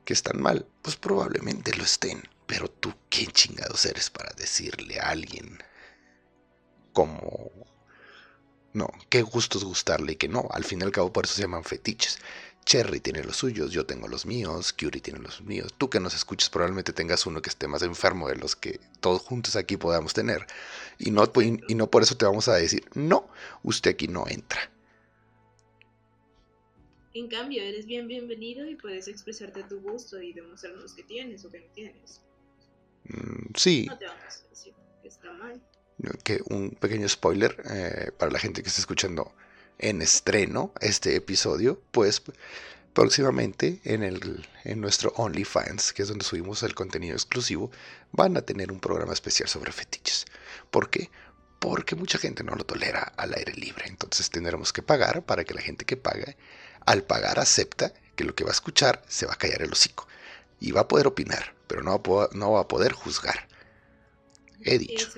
¿Que 0.04 0.14
están 0.14 0.42
mal? 0.42 0.66
Pues 0.82 0.96
probablemente 0.96 1.76
lo 1.76 1.84
estén. 1.84 2.33
Pero 2.46 2.68
tú, 2.68 2.94
¿quién 3.08 3.30
chingados 3.30 3.86
eres 3.86 4.10
para 4.10 4.32
decirle 4.34 5.00
a 5.00 5.10
alguien 5.10 5.58
como... 6.92 7.50
No, 8.72 8.88
qué 9.08 9.22
gustos 9.22 9.64
gustarle 9.64 10.12
y 10.12 10.16
que 10.16 10.28
no. 10.28 10.48
Al 10.50 10.64
fin 10.64 10.80
y 10.80 10.84
al 10.84 10.90
cabo 10.90 11.12
por 11.12 11.24
eso 11.24 11.34
se 11.34 11.42
llaman 11.42 11.64
fetiches. 11.64 12.18
Cherry 12.64 13.00
tiene 13.00 13.22
los 13.22 13.36
suyos, 13.36 13.70
yo 13.70 13.84
tengo 13.84 14.08
los 14.08 14.24
míos, 14.24 14.72
Curie 14.72 15.00
tiene 15.00 15.20
los 15.20 15.42
míos. 15.42 15.74
Tú 15.76 15.90
que 15.90 16.00
nos 16.00 16.14
escuches 16.14 16.48
probablemente 16.48 16.92
tengas 16.92 17.26
uno 17.26 17.42
que 17.42 17.50
esté 17.50 17.68
más 17.68 17.82
enfermo 17.82 18.28
de 18.28 18.36
los 18.36 18.56
que 18.56 18.80
todos 19.00 19.22
juntos 19.22 19.54
aquí 19.54 19.76
podamos 19.76 20.14
tener. 20.14 20.46
Y 20.98 21.10
no, 21.10 21.30
y 21.68 21.74
no 21.74 21.90
por 21.90 22.02
eso 22.02 22.16
te 22.16 22.24
vamos 22.24 22.48
a 22.48 22.54
decir, 22.54 22.84
no, 22.94 23.28
usted 23.62 23.90
aquí 23.92 24.08
no 24.08 24.26
entra. 24.26 24.70
En 27.12 27.28
cambio, 27.28 27.62
eres 27.62 27.86
bien 27.86 28.08
bienvenido 28.08 28.68
y 28.68 28.74
puedes 28.74 29.06
expresarte 29.06 29.62
tu 29.64 29.80
gusto 29.80 30.20
y 30.20 30.32
demostrarnos 30.32 30.94
que 30.94 31.04
tienes 31.04 31.44
o 31.44 31.50
que 31.50 31.60
no 31.60 31.66
tienes. 31.74 32.20
Mm, 33.04 33.52
sí. 33.56 33.88
que 36.22 36.40
un 36.50 36.70
pequeño 36.70 37.08
spoiler 37.08 37.62
eh, 37.70 38.10
para 38.18 38.32
la 38.32 38.38
gente 38.38 38.62
que 38.62 38.68
está 38.68 38.80
escuchando 38.80 39.34
en 39.78 40.02
estreno 40.02 40.72
este 40.80 41.16
episodio, 41.16 41.80
pues 41.90 42.22
próximamente 42.92 43.80
en, 43.84 44.02
el, 44.02 44.46
en 44.64 44.80
nuestro 44.80 45.12
OnlyFans, 45.16 45.92
que 45.92 46.02
es 46.02 46.08
donde 46.08 46.24
subimos 46.24 46.62
el 46.62 46.74
contenido 46.74 47.14
exclusivo, 47.14 47.70
van 48.12 48.36
a 48.36 48.42
tener 48.42 48.70
un 48.70 48.80
programa 48.80 49.12
especial 49.12 49.48
sobre 49.48 49.72
fetiches. 49.72 50.26
¿Por 50.70 50.90
qué? 50.90 51.10
Porque 51.58 51.96
mucha 51.96 52.18
gente 52.18 52.44
no 52.44 52.54
lo 52.54 52.64
tolera 52.64 53.12
al 53.16 53.34
aire 53.34 53.52
libre. 53.54 53.86
Entonces 53.88 54.30
tendremos 54.30 54.72
que 54.72 54.82
pagar 54.82 55.24
para 55.24 55.44
que 55.44 55.54
la 55.54 55.62
gente 55.62 55.84
que 55.84 55.96
paga, 55.96 56.36
al 56.86 57.02
pagar 57.02 57.38
acepta 57.38 57.92
que 58.14 58.24
lo 58.24 58.34
que 58.34 58.44
va 58.44 58.50
a 58.50 58.52
escuchar 58.52 59.02
se 59.08 59.26
va 59.26 59.32
a 59.32 59.38
callar 59.38 59.62
el 59.62 59.72
hocico 59.72 60.06
y 60.60 60.70
va 60.70 60.82
a 60.82 60.88
poder 60.88 61.06
opinar, 61.06 61.53
pero 61.66 61.82
no 61.82 62.00
va 62.02 62.24
a, 62.24 62.28
no 62.32 62.52
va 62.52 62.60
a 62.60 62.68
poder 62.68 62.92
juzgar. 62.92 63.48
He 64.62 64.78
dicho. 64.78 65.08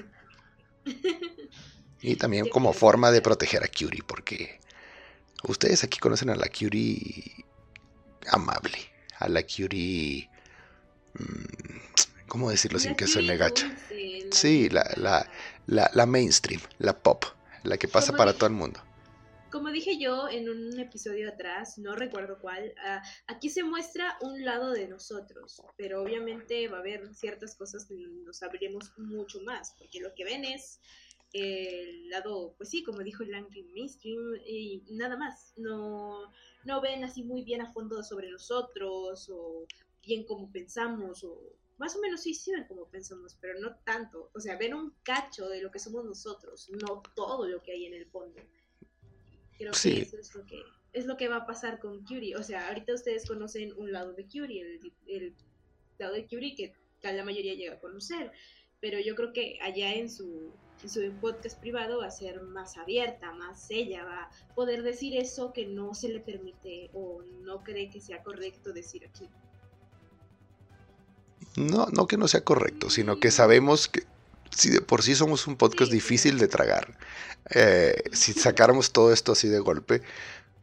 Y 2.01 2.17
también 2.17 2.49
como 2.49 2.73
forma 2.73 3.11
de 3.11 3.23
proteger 3.23 3.65
a 3.65 3.69
Curie, 3.69 4.03
porque 4.07 4.61
ustedes 5.45 5.83
aquí 5.83 5.99
conocen 5.99 6.31
a 6.31 6.37
la 6.37 6.49
Curie 6.49 7.45
amable, 8.29 8.79
a 9.19 9.29
la 9.29 9.43
Curie... 9.43 10.29
Mm, 11.15 12.27
¿Cómo 12.29 12.51
decirlo 12.51 12.79
sin 12.79 12.97
que 12.97 13.07
suene 13.07 13.37
gacha? 13.37 13.73
Sí, 14.33 14.69
la, 14.69 14.85
la, 14.97 15.31
la, 15.67 15.91
la 15.95 16.07
mainstream, 16.07 16.61
la 16.79 16.99
pop, 16.99 17.25
la 17.63 17.79
que 17.79 17.89
pasa 17.89 18.13
para 18.15 18.35
todo 18.35 18.49
el 18.49 18.53
mundo 18.53 18.86
como 19.51 19.71
dije 19.71 19.99
yo 19.99 20.29
en 20.29 20.49
un 20.49 20.79
episodio 20.79 21.29
atrás, 21.29 21.79
no 21.79 21.95
recuerdo 21.95 22.39
cuál, 22.41 22.75
ah, 22.85 23.03
aquí 23.27 23.49
se 23.49 23.63
muestra 23.63 24.19
un 24.21 24.45
lado 24.45 24.73
de 24.73 24.89
nosotros, 24.89 25.63
pero 25.77 26.03
obviamente 26.03 26.69
va 26.69 26.79
a 26.79 26.81
haber 26.81 27.15
ciertas 27.15 27.55
cosas 27.55 27.87
que 27.87 27.95
nos 27.95 28.43
abriremos 28.43 28.93
mucho 28.99 29.41
más, 29.43 29.75
porque 29.79 30.01
lo 30.01 30.15
que 30.15 30.25
ven 30.25 30.45
es 30.45 30.81
el 31.33 32.09
lado, 32.09 32.55
pues 32.57 32.71
sí, 32.71 32.83
como 32.83 33.01
dijo 33.01 33.23
el 33.23 33.31
mainstream, 33.75 34.37
y 34.47 34.83
nada 34.91 35.17
más, 35.17 35.53
no, 35.57 36.33
no 36.65 36.81
ven 36.81 37.05
así 37.05 37.23
muy 37.23 37.43
bien 37.43 37.61
a 37.61 37.73
fondo 37.73 38.03
sobre 38.03 38.31
nosotros, 38.31 39.29
o 39.31 39.67
bien 40.03 40.25
como 40.25 40.51
pensamos, 40.51 41.23
o 41.25 41.57
más 41.79 41.95
o 41.97 42.01
menos 42.01 42.23
sí, 42.23 42.35
sí 42.35 42.53
ven 42.53 42.67
como 42.67 42.89
pensamos, 42.89 43.37
pero 43.41 43.59
no 43.61 43.77
tanto, 43.85 44.31
o 44.35 44.41
sea, 44.41 44.57
ven 44.57 44.75
un 44.75 44.95
cacho 45.03 45.49
de 45.49 45.61
lo 45.61 45.71
que 45.71 45.79
somos 45.79 46.05
nosotros, 46.05 46.69
no 46.71 47.03
todo 47.15 47.47
lo 47.47 47.63
que 47.63 47.73
hay 47.73 47.87
en 47.87 47.95
el 47.95 48.07
fondo. 48.07 48.41
Creo 49.59 49.73
que 49.73 50.03
eso 50.03 50.19
es 50.19 50.35
lo 50.35 50.45
que, 50.45 50.63
es 50.93 51.07
lo 51.07 51.17
que 51.17 51.29
va 51.29 51.37
a 51.37 51.47
pasar 51.47 51.79
con 51.79 52.05
Curie. 52.05 52.37
O 52.37 52.43
sea, 52.43 52.69
ahorita 52.69 52.95
ustedes 52.95 53.27
conocen 53.27 53.73
un 53.77 53.93
lado 53.93 54.13
de 54.13 54.27
Curie, 54.27 54.81
el, 55.07 55.35
lado 55.99 56.15
de 56.15 56.27
Curie 56.27 56.55
que 56.55 56.75
la 57.03 57.25
mayoría 57.25 57.55
llega 57.55 57.75
a 57.75 57.81
conocer. 57.81 58.33
pero 58.81 58.99
yo 59.01 59.15
creo 59.15 59.33
que 59.33 59.59
allá 59.63 59.95
en 59.95 60.11
su, 60.11 60.53
en 60.83 60.89
su 60.89 61.13
podcast 61.21 61.59
privado 61.61 61.99
va 61.99 62.07
a 62.07 62.11
ser 62.11 62.43
más 62.43 62.77
abierta, 62.77 63.33
más 63.33 63.71
ella, 63.71 64.05
va 64.05 64.23
a 64.25 64.55
poder 64.55 64.83
decir 64.83 65.17
eso 65.17 65.53
que 65.53 65.67
no 65.67 65.95
se 65.95 66.09
le 66.09 66.21
permite 66.21 66.91
o 66.93 67.23
no 67.43 67.63
cree 67.63 67.91
que 67.91 68.01
sea 68.01 68.23
correcto 68.23 68.73
decir 68.73 69.07
aquí. 69.07 69.29
No, 71.57 71.87
no 71.87 72.07
que 72.07 72.19
no 72.19 72.29
sea 72.29 72.45
correcto, 72.45 72.91
sino 72.91 73.19
que 73.19 73.31
sabemos 73.31 73.89
que 73.89 74.03
si 74.57 74.71
de 74.71 74.81
por 74.81 75.03
sí 75.03 75.15
somos 75.15 75.47
un 75.47 75.57
podcast 75.57 75.93
difícil 75.93 76.39
de 76.39 76.49
tragar, 76.49 76.99
eh, 77.51 78.03
si 78.13 78.33
sacáramos 78.33 78.91
todo 78.93 79.13
esto 79.13 79.33
así 79.33 79.49
de 79.49 79.59
golpe, 79.59 80.03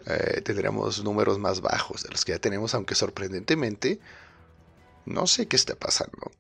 eh, 0.08 0.42
tendríamos 0.42 1.04
números 1.04 1.38
más 1.38 1.62
bajos 1.62 2.04
de 2.04 2.10
los 2.10 2.26
que 2.26 2.32
ya 2.32 2.40
tenemos, 2.40 2.74
aunque 2.74 2.96
sorprendentemente, 2.96 4.00
no 5.06 5.28
sé 5.28 5.48
qué 5.48 5.56
está 5.56 5.76
pasando. 5.76 6.32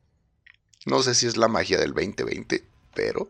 No 0.85 1.03
sé 1.03 1.15
si 1.15 1.27
es 1.27 1.37
la 1.37 1.47
magia 1.47 1.77
del 1.77 1.93
2020, 1.93 2.65
pero 2.93 3.29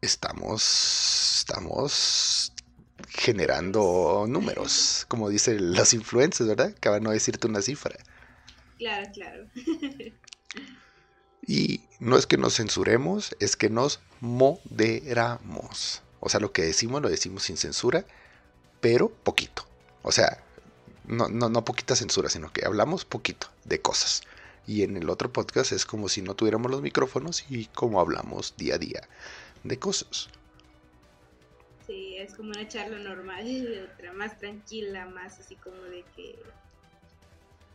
estamos, 0.00 1.40
estamos 1.40 2.52
generando 3.08 4.26
números, 4.28 5.06
como 5.08 5.28
dicen 5.28 5.74
las 5.74 5.92
influencers, 5.92 6.48
¿verdad? 6.48 6.72
Acaban 6.76 7.02
de 7.02 7.10
decirte 7.10 7.48
una 7.48 7.62
cifra. 7.62 7.96
Claro, 8.78 9.10
claro. 9.12 9.46
y 11.46 11.82
no 11.98 12.16
es 12.16 12.26
que 12.26 12.36
nos 12.36 12.56
censuremos, 12.56 13.36
es 13.40 13.56
que 13.56 13.68
nos 13.68 14.00
moderamos. 14.20 16.02
O 16.20 16.28
sea, 16.28 16.40
lo 16.40 16.52
que 16.52 16.62
decimos 16.62 17.02
lo 17.02 17.08
decimos 17.08 17.42
sin 17.44 17.56
censura, 17.56 18.04
pero 18.80 19.08
poquito. 19.08 19.66
O 20.02 20.12
sea, 20.12 20.42
no, 21.04 21.28
no, 21.28 21.48
no 21.48 21.64
poquita 21.64 21.96
censura, 21.96 22.28
sino 22.28 22.52
que 22.52 22.64
hablamos 22.64 23.04
poquito 23.04 23.48
de 23.64 23.80
cosas. 23.80 24.22
Y 24.66 24.82
en 24.82 24.96
el 24.96 25.10
otro 25.10 25.32
podcast 25.32 25.72
es 25.72 25.84
como 25.84 26.08
si 26.08 26.22
no 26.22 26.34
tuviéramos 26.34 26.70
los 26.70 26.82
micrófonos 26.82 27.44
y 27.50 27.66
como 27.66 28.00
hablamos 28.00 28.56
día 28.56 28.76
a 28.76 28.78
día 28.78 29.08
de 29.64 29.78
cosas. 29.78 30.28
Sí, 31.86 32.16
es 32.16 32.34
como 32.34 32.50
una 32.50 32.68
charla 32.68 32.98
normal, 32.98 33.88
otra 33.92 34.12
más 34.12 34.38
tranquila, 34.38 35.06
más 35.06 35.40
así 35.40 35.56
como 35.56 35.82
de 35.82 36.04
que... 36.14 36.30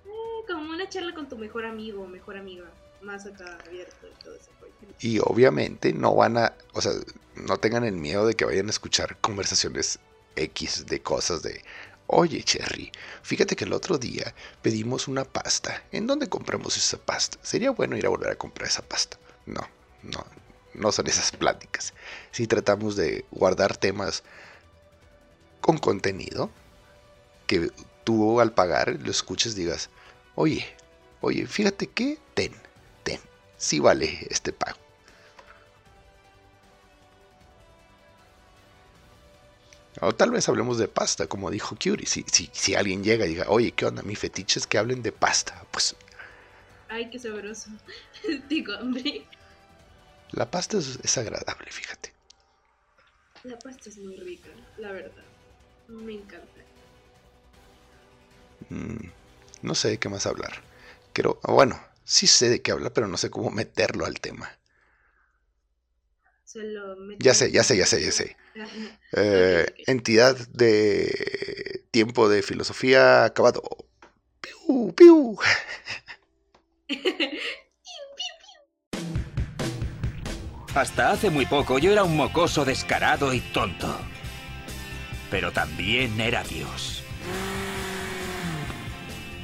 Eh, 0.05 0.45
como 0.47 0.69
una 0.69 0.87
charla 0.87 1.13
con 1.13 1.27
tu 1.27 1.37
mejor 1.37 1.65
amigo 1.65 2.03
o 2.03 2.07
mejor 2.07 2.37
amiga, 2.37 2.71
más 3.07 3.25
acá 3.25 3.57
abierto 3.65 4.07
y 4.07 4.23
todo 4.23 4.35
eso. 4.35 4.51
Y 4.99 5.19
obviamente 5.19 5.93
no 5.93 6.13
van 6.13 6.37
a, 6.37 6.53
o 6.73 6.81
sea, 6.81 6.91
no 7.35 7.57
tengan 7.57 7.83
el 7.83 7.95
miedo 7.95 8.27
de 8.27 8.35
que 8.35 8.45
vayan 8.45 8.67
a 8.67 8.71
escuchar 8.71 9.17
conversaciones 9.21 9.99
X 10.35 10.85
de 10.85 11.01
cosas 11.01 11.41
de, 11.41 11.63
Oye, 12.09 12.41
Cherry, 12.41 12.89
fíjate 13.21 13.57
que 13.57 13.65
el 13.65 13.73
otro 13.73 13.97
día 13.97 14.33
pedimos 14.61 15.09
una 15.09 15.25
pasta. 15.25 15.83
¿En 15.91 16.07
dónde 16.07 16.29
compramos 16.29 16.77
esa 16.77 16.97
pasta? 16.97 17.37
Sería 17.41 17.71
bueno 17.71 17.97
ir 17.97 18.05
a 18.05 18.09
volver 18.09 18.29
a 18.29 18.37
comprar 18.37 18.69
esa 18.69 18.81
pasta. 18.81 19.17
No, 19.45 19.61
no, 20.03 20.25
no 20.73 20.91
son 20.93 21.07
esas 21.07 21.31
pláticas. 21.33 21.93
Si 22.31 22.47
tratamos 22.47 22.95
de 22.95 23.25
guardar 23.29 23.75
temas 23.75 24.23
con 25.59 25.77
contenido, 25.77 26.49
que 27.45 27.71
tú 28.05 28.39
al 28.39 28.53
pagar 28.53 28.97
lo 29.01 29.11
escuches 29.11 29.53
digas, 29.53 29.89
oye, 30.35 30.65
oye, 31.19 31.45
fíjate 31.45 31.87
que, 31.87 32.19
sí 33.57 33.79
vale 33.79 34.27
este 34.29 34.53
pago. 34.53 34.77
O 39.99 40.13
tal 40.13 40.29
vez 40.29 40.47
hablemos 40.47 40.77
de 40.77 40.87
pasta, 40.87 41.27
como 41.27 41.49
dijo 41.49 41.75
Curie. 41.75 42.05
Si, 42.05 42.23
si, 42.31 42.49
si 42.53 42.75
alguien 42.75 43.03
llega 43.03 43.25
y 43.25 43.29
diga, 43.29 43.45
oye, 43.47 43.71
¿qué 43.71 43.85
onda? 43.85 44.03
Mi 44.03 44.15
fetiche 44.15 44.59
es 44.59 44.67
que 44.67 44.77
hablen 44.77 45.01
de 45.01 45.11
pasta. 45.11 45.65
Pues. 45.71 45.95
Ay, 46.87 47.09
qué 47.09 47.17
sabroso. 47.17 47.71
Digo, 48.49 48.73
hambre. 48.73 49.25
La 50.31 50.49
pasta 50.51 50.77
es, 50.77 51.17
agradable, 51.17 51.71
fíjate. 51.71 52.13
La 53.43 53.57
pasta 53.57 53.89
es 53.89 53.97
muy 53.97 54.17
rica, 54.17 54.49
la 54.77 54.91
verdad. 54.91 55.23
Me 55.87 56.13
encanta. 56.13 56.61
Mm, 58.69 59.09
no 59.61 59.75
sé 59.75 59.89
de 59.89 59.97
qué 59.97 60.09
más 60.09 60.27
hablar. 60.27 60.61
Pero, 61.13 61.39
bueno, 61.43 61.79
sí 62.07 62.25
sé 62.25 62.49
de 62.49 62.61
qué 62.61 62.71
hablar, 62.71 62.93
pero 62.93 63.07
no 63.07 63.17
sé 63.17 63.29
cómo 63.29 63.51
meterlo 63.51 64.05
al 64.05 64.19
tema. 64.19 64.49
Ya 67.19 67.33
sé, 67.33 67.51
ya 67.51 67.63
sé, 67.63 67.77
ya 67.77 67.85
sé, 67.85 68.03
ya 68.03 68.11
sé. 68.11 68.35
Eh, 69.13 69.65
entidad 69.87 70.35
de 70.49 71.85
tiempo 71.91 72.27
de 72.27 72.41
filosofía 72.41 73.23
acabado. 73.23 73.61
Piu, 74.41 74.93
piu. 74.93 75.37
Hasta 80.75 81.11
hace 81.11 81.29
muy 81.29 81.45
poco 81.45 81.79
yo 81.79 81.93
era 81.93 82.03
un 82.03 82.17
mocoso 82.17 82.65
descarado 82.65 83.33
y 83.33 83.39
tonto. 83.39 83.97
Pero 85.31 85.53
también 85.53 86.19
era 86.19 86.43
Dios. 86.43 87.01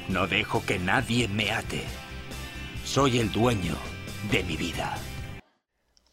No 0.08 0.26
dejo 0.26 0.62
que 0.66 0.78
nadie 0.78 1.26
me 1.28 1.52
ate. 1.52 1.84
Soy 2.94 3.18
el 3.18 3.32
dueño 3.32 3.76
de 4.30 4.44
mi 4.44 4.56
vida. 4.56 4.96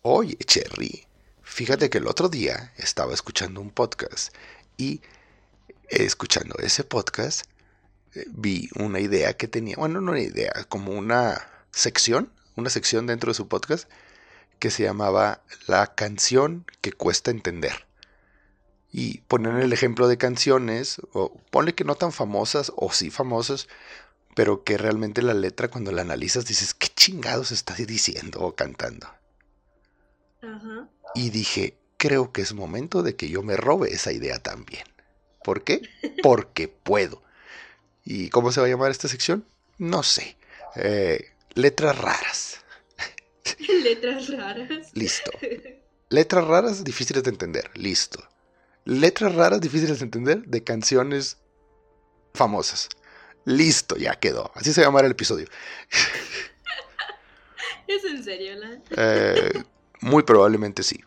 Oye, 0.02 0.36
Cherry, 0.36 1.06
fíjate 1.44 1.92
que 1.92 2.00
el 2.00 2.08
otro 2.08 2.28
día 2.28 2.74
estaba 2.76 3.14
escuchando 3.14 3.62
un 3.62 3.70
podcast 3.70 4.34
y 4.78 5.00
escuchando 5.90 6.56
ese 6.58 6.84
podcast 6.84 7.46
eh, 8.16 8.26
vi 8.30 8.68
una 8.80 9.00
idea 9.00 9.38
que 9.38 9.48
tenía, 9.48 9.76
bueno, 9.78 10.02
no 10.02 10.14
una 10.14 10.22
idea, 10.22 10.52
como 10.70 10.94
una 10.94 11.48
sección, 11.70 12.34
una 12.56 12.72
sección 12.72 13.06
dentro 13.06 13.30
de 13.30 13.36
su 13.36 13.48
podcast 13.48 13.88
que 14.58 14.72
se 14.72 14.82
llamaba 14.82 15.44
La 15.68 15.94
canción 15.94 16.66
que 16.82 16.94
cuesta 16.94 17.30
entender. 17.30 17.86
Y 18.92 19.20
ponen 19.28 19.58
el 19.58 19.72
ejemplo 19.72 20.08
de 20.08 20.18
canciones, 20.18 21.00
o 21.14 21.32
ponle 21.52 21.76
que 21.76 21.84
no 21.84 21.94
tan 21.94 22.12
famosas 22.12 22.72
o 22.76 22.92
sí 22.92 23.12
famosas, 23.12 23.68
pero 24.36 24.64
que 24.64 24.78
realmente 24.78 25.22
la 25.22 25.34
letra 25.34 25.70
cuando 25.70 25.92
la 25.92 26.02
analizas 26.02 26.46
dices, 26.46 26.74
¿qué 26.74 26.88
chingados 26.88 27.52
está 27.52 27.74
diciendo 27.76 28.40
o 28.42 28.56
cantando? 28.56 29.08
Y 31.14 31.30
dije, 31.30 31.78
creo 31.98 32.32
que 32.32 32.42
es 32.42 32.54
momento 32.54 33.04
de 33.04 33.16
que 33.16 33.30
yo 33.30 33.44
me 33.44 33.58
robe 33.58 33.94
esa 33.94 34.12
idea 34.12 34.40
también. 34.40 34.84
¿Por 35.44 35.64
qué? 35.64 35.82
Porque 36.24 36.68
puedo. 36.68 37.22
¿Y 38.04 38.30
cómo 38.30 38.52
se 38.52 38.60
va 38.60 38.68
a 38.68 38.70
llamar 38.70 38.92
esta 38.92 39.08
sección? 39.08 39.46
No 39.78 40.04
sé. 40.04 40.38
Eh, 40.76 41.32
letras 41.54 41.98
raras. 41.98 42.58
letras 43.84 44.30
raras. 44.30 44.92
Listo. 44.94 45.32
Letras 46.10 46.46
raras 46.46 46.84
difíciles 46.84 47.24
de 47.24 47.30
entender. 47.30 47.70
Listo. 47.76 48.24
Letras 48.86 49.36
raras 49.36 49.62
difíciles 49.62 50.00
de 50.00 50.06
entender 50.06 50.44
de 50.46 50.64
canciones 50.64 51.38
famosas. 52.34 52.90
Listo, 53.46 53.98
ya 53.98 54.16
quedó. 54.20 54.52
Así 54.56 54.74
se 54.74 54.82
va 54.82 54.88
a 54.88 54.90
llamar 54.90 55.06
el 55.06 55.12
episodio. 55.12 55.48
¿Es 57.88 58.04
en 58.06 58.24
serio? 58.24 58.54
Eh, 58.92 59.64
muy 60.02 60.24
probablemente 60.24 60.84
sí. 60.84 61.04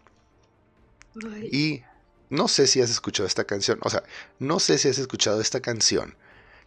Y 1.50 1.82
no 2.28 2.48
sé 2.48 2.66
si 2.66 2.80
has 2.80 2.90
escuchado 2.90 3.26
esta 3.26 3.44
canción, 3.44 3.78
o 3.82 3.90
sea, 3.90 4.02
no 4.38 4.58
sé 4.58 4.78
si 4.78 4.88
has 4.88 4.98
escuchado 4.98 5.40
esta 5.40 5.60
canción, 5.60 6.16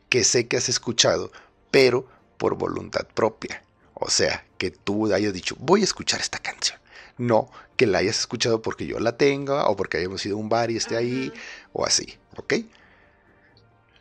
que 0.10 0.24
sé 0.24 0.48
que 0.48 0.58
has 0.58 0.70
escuchado, 0.70 1.32
pero 1.70 2.08
por 2.38 2.56
voluntad 2.56 3.08
propia. 3.14 3.62
O 3.94 4.10
sea, 4.10 4.46
que 4.58 4.72
tú 4.72 5.14
hayas 5.14 5.34
dicho, 5.34 5.56
voy 5.60 5.82
a 5.82 5.84
escuchar 5.84 6.22
esta 6.22 6.40
canción. 6.40 6.80
No 7.18 7.50
que 7.78 7.88
la 7.88 8.00
hayas 8.00 8.20
escuchado 8.20 8.62
porque 8.62 8.86
yo 8.88 9.00
la 9.00 9.18
tenga 9.18 9.68
o 9.68 9.76
porque 9.76 9.98
hayamos 9.98 10.26
ido 10.26 10.36
a 10.36 10.40
un 10.40 10.50
bar 10.50 10.72
y 10.72 10.78
esté 10.78 10.98
ahí 10.98 11.32
o 11.74 11.86
así, 11.86 12.18
¿ok? 12.36 12.56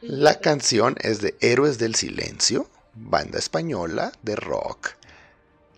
La 0.08 0.38
canción 0.38 0.94
es 1.00 1.20
de 1.20 1.34
Héroes 1.40 1.78
del 1.78 1.96
Silencio, 1.96 2.70
banda 2.94 3.40
española 3.40 4.12
de 4.22 4.36
rock 4.36 4.90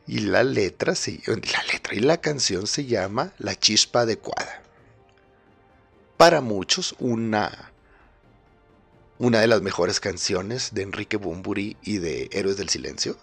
y 0.07 0.19
la 0.19 0.45
letra, 0.45 0.93
la 1.27 1.63
letra 1.73 1.95
y 1.95 2.01
la 2.01 2.21
canción 2.21 2.67
se 2.67 2.85
llama 2.85 3.33
La 3.39 3.55
chispa 3.59 4.03
adecuada. 4.03 4.63
Para 6.19 6.43
muchos, 6.43 6.95
una, 6.99 7.73
una 9.19 9.41
de 9.41 9.47
las 9.47 9.63
mejores 9.63 9.99
canciones 9.99 10.75
de 10.75 10.83
Enrique 10.83 11.17
Bumburi 11.17 11.79
y 11.81 11.97
de 11.97 12.29
Héroes 12.31 12.59
del 12.59 12.69
Silencio. 12.69 13.17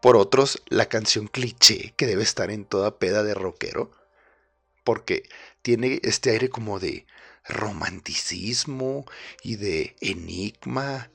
Por 0.00 0.16
otros, 0.16 0.62
la 0.68 0.86
canción 0.86 1.26
cliché 1.26 1.92
que 1.96 2.06
debe 2.06 2.22
estar 2.22 2.52
en 2.52 2.66
toda 2.66 3.00
peda 3.00 3.24
de 3.24 3.34
rockero. 3.34 3.90
Porque 4.84 5.28
tiene 5.62 5.98
este 6.04 6.30
aire 6.30 6.50
como 6.50 6.78
de 6.78 7.04
romanticismo 7.48 9.04
y 9.42 9.56
de 9.56 9.96
enigma 10.00 11.10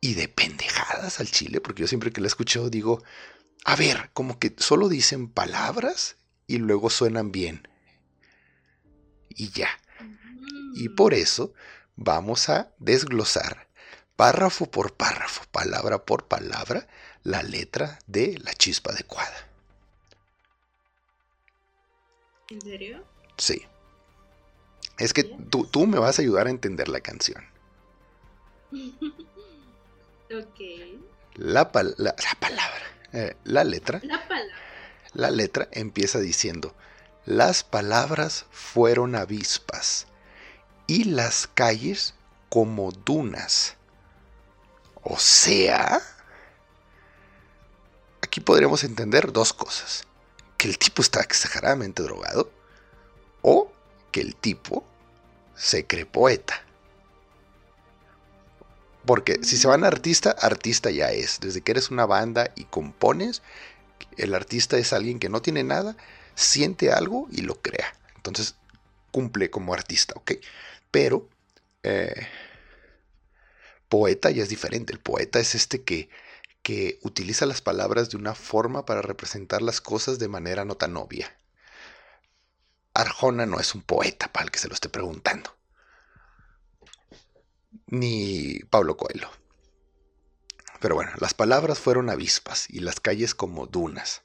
y 0.00 0.14
de 0.14 0.28
pendejadas 0.28 1.20
al 1.20 1.30
chile. 1.30 1.60
Porque 1.60 1.82
yo 1.82 1.86
siempre 1.86 2.12
que 2.12 2.20
la 2.20 2.26
escucho 2.26 2.70
digo, 2.70 3.02
a 3.64 3.76
ver, 3.76 4.10
como 4.12 4.38
que 4.38 4.54
solo 4.58 4.88
dicen 4.88 5.28
palabras 5.28 6.16
y 6.46 6.58
luego 6.58 6.90
suenan 6.90 7.32
bien. 7.32 7.68
Y 9.28 9.50
ya. 9.50 9.68
Y 10.74 10.88
por 10.90 11.14
eso 11.14 11.52
vamos 11.96 12.48
a 12.48 12.72
desglosar 12.78 13.68
párrafo 14.16 14.70
por 14.70 14.94
párrafo, 14.94 15.44
palabra 15.50 16.04
por 16.04 16.28
palabra, 16.28 16.86
la 17.22 17.42
letra 17.42 17.98
de 18.06 18.38
la 18.38 18.52
chispa 18.52 18.92
adecuada. 18.92 19.48
¿En 22.50 22.60
serio? 22.60 23.04
Sí. 23.38 23.62
Es 25.00 25.14
que 25.14 25.24
tú, 25.24 25.64
tú 25.64 25.86
me 25.86 25.98
vas 25.98 26.18
a 26.18 26.22
ayudar 26.22 26.46
a 26.46 26.50
entender 26.50 26.88
la 26.88 27.00
canción. 27.00 27.42
ok. 30.30 30.60
La, 31.36 31.70
la, 31.96 32.14
palabra, 32.38 32.84
eh, 33.14 33.34
la 33.44 33.64
letra. 33.64 34.00
La 34.04 34.28
palabra. 34.28 34.54
La 35.14 35.30
letra 35.30 35.68
empieza 35.72 36.20
diciendo, 36.20 36.74
las 37.24 37.64
palabras 37.64 38.44
fueron 38.50 39.14
avispas 39.14 40.06
y 40.86 41.04
las 41.04 41.46
calles 41.46 42.14
como 42.50 42.92
dunas. 42.92 43.76
O 45.02 45.18
sea, 45.18 46.02
aquí 48.20 48.40
podríamos 48.40 48.84
entender 48.84 49.32
dos 49.32 49.54
cosas. 49.54 50.04
Que 50.58 50.68
el 50.68 50.76
tipo 50.76 51.00
está 51.00 51.20
exageradamente 51.20 52.02
drogado 52.02 52.52
o 53.40 53.72
que 54.12 54.20
el 54.20 54.36
tipo 54.36 54.84
se 55.60 55.86
cree 55.86 56.06
poeta. 56.06 56.64
Porque 59.04 59.40
si 59.42 59.58
se 59.58 59.68
van 59.68 59.84
a 59.84 59.88
artista, 59.88 60.30
artista 60.30 60.90
ya 60.90 61.10
es. 61.10 61.38
Desde 61.40 61.60
que 61.60 61.72
eres 61.72 61.90
una 61.90 62.06
banda 62.06 62.50
y 62.56 62.64
compones, 62.64 63.42
el 64.16 64.34
artista 64.34 64.78
es 64.78 64.92
alguien 64.92 65.18
que 65.18 65.28
no 65.28 65.42
tiene 65.42 65.62
nada, 65.62 65.96
siente 66.34 66.92
algo 66.92 67.28
y 67.30 67.42
lo 67.42 67.60
crea. 67.60 67.94
Entonces 68.16 68.54
cumple 69.10 69.50
como 69.50 69.74
artista, 69.74 70.14
¿ok? 70.16 70.32
Pero 70.90 71.28
eh, 71.82 72.26
poeta 73.90 74.30
ya 74.30 74.42
es 74.42 74.48
diferente. 74.48 74.94
El 74.94 75.00
poeta 75.00 75.40
es 75.40 75.54
este 75.54 75.82
que, 75.82 76.08
que 76.62 76.98
utiliza 77.02 77.44
las 77.44 77.60
palabras 77.60 78.08
de 78.10 78.16
una 78.16 78.34
forma 78.34 78.86
para 78.86 79.02
representar 79.02 79.60
las 79.60 79.82
cosas 79.82 80.18
de 80.18 80.28
manera 80.28 80.64
no 80.64 80.76
tan 80.76 80.96
obvia. 80.96 81.34
Arjona 83.00 83.46
no 83.46 83.58
es 83.58 83.74
un 83.74 83.82
poeta, 83.82 84.32
para 84.32 84.44
el 84.44 84.50
que 84.50 84.58
se 84.58 84.68
lo 84.68 84.74
esté 84.74 84.88
preguntando. 84.88 85.56
Ni 87.86 88.60
Pablo 88.70 88.96
Coelho. 88.96 89.30
Pero 90.80 90.94
bueno, 90.94 91.12
las 91.18 91.34
palabras 91.34 91.78
fueron 91.78 92.08
avispas 92.10 92.68
y 92.70 92.80
las 92.80 93.00
calles 93.00 93.34
como 93.34 93.66
dunas. 93.66 94.22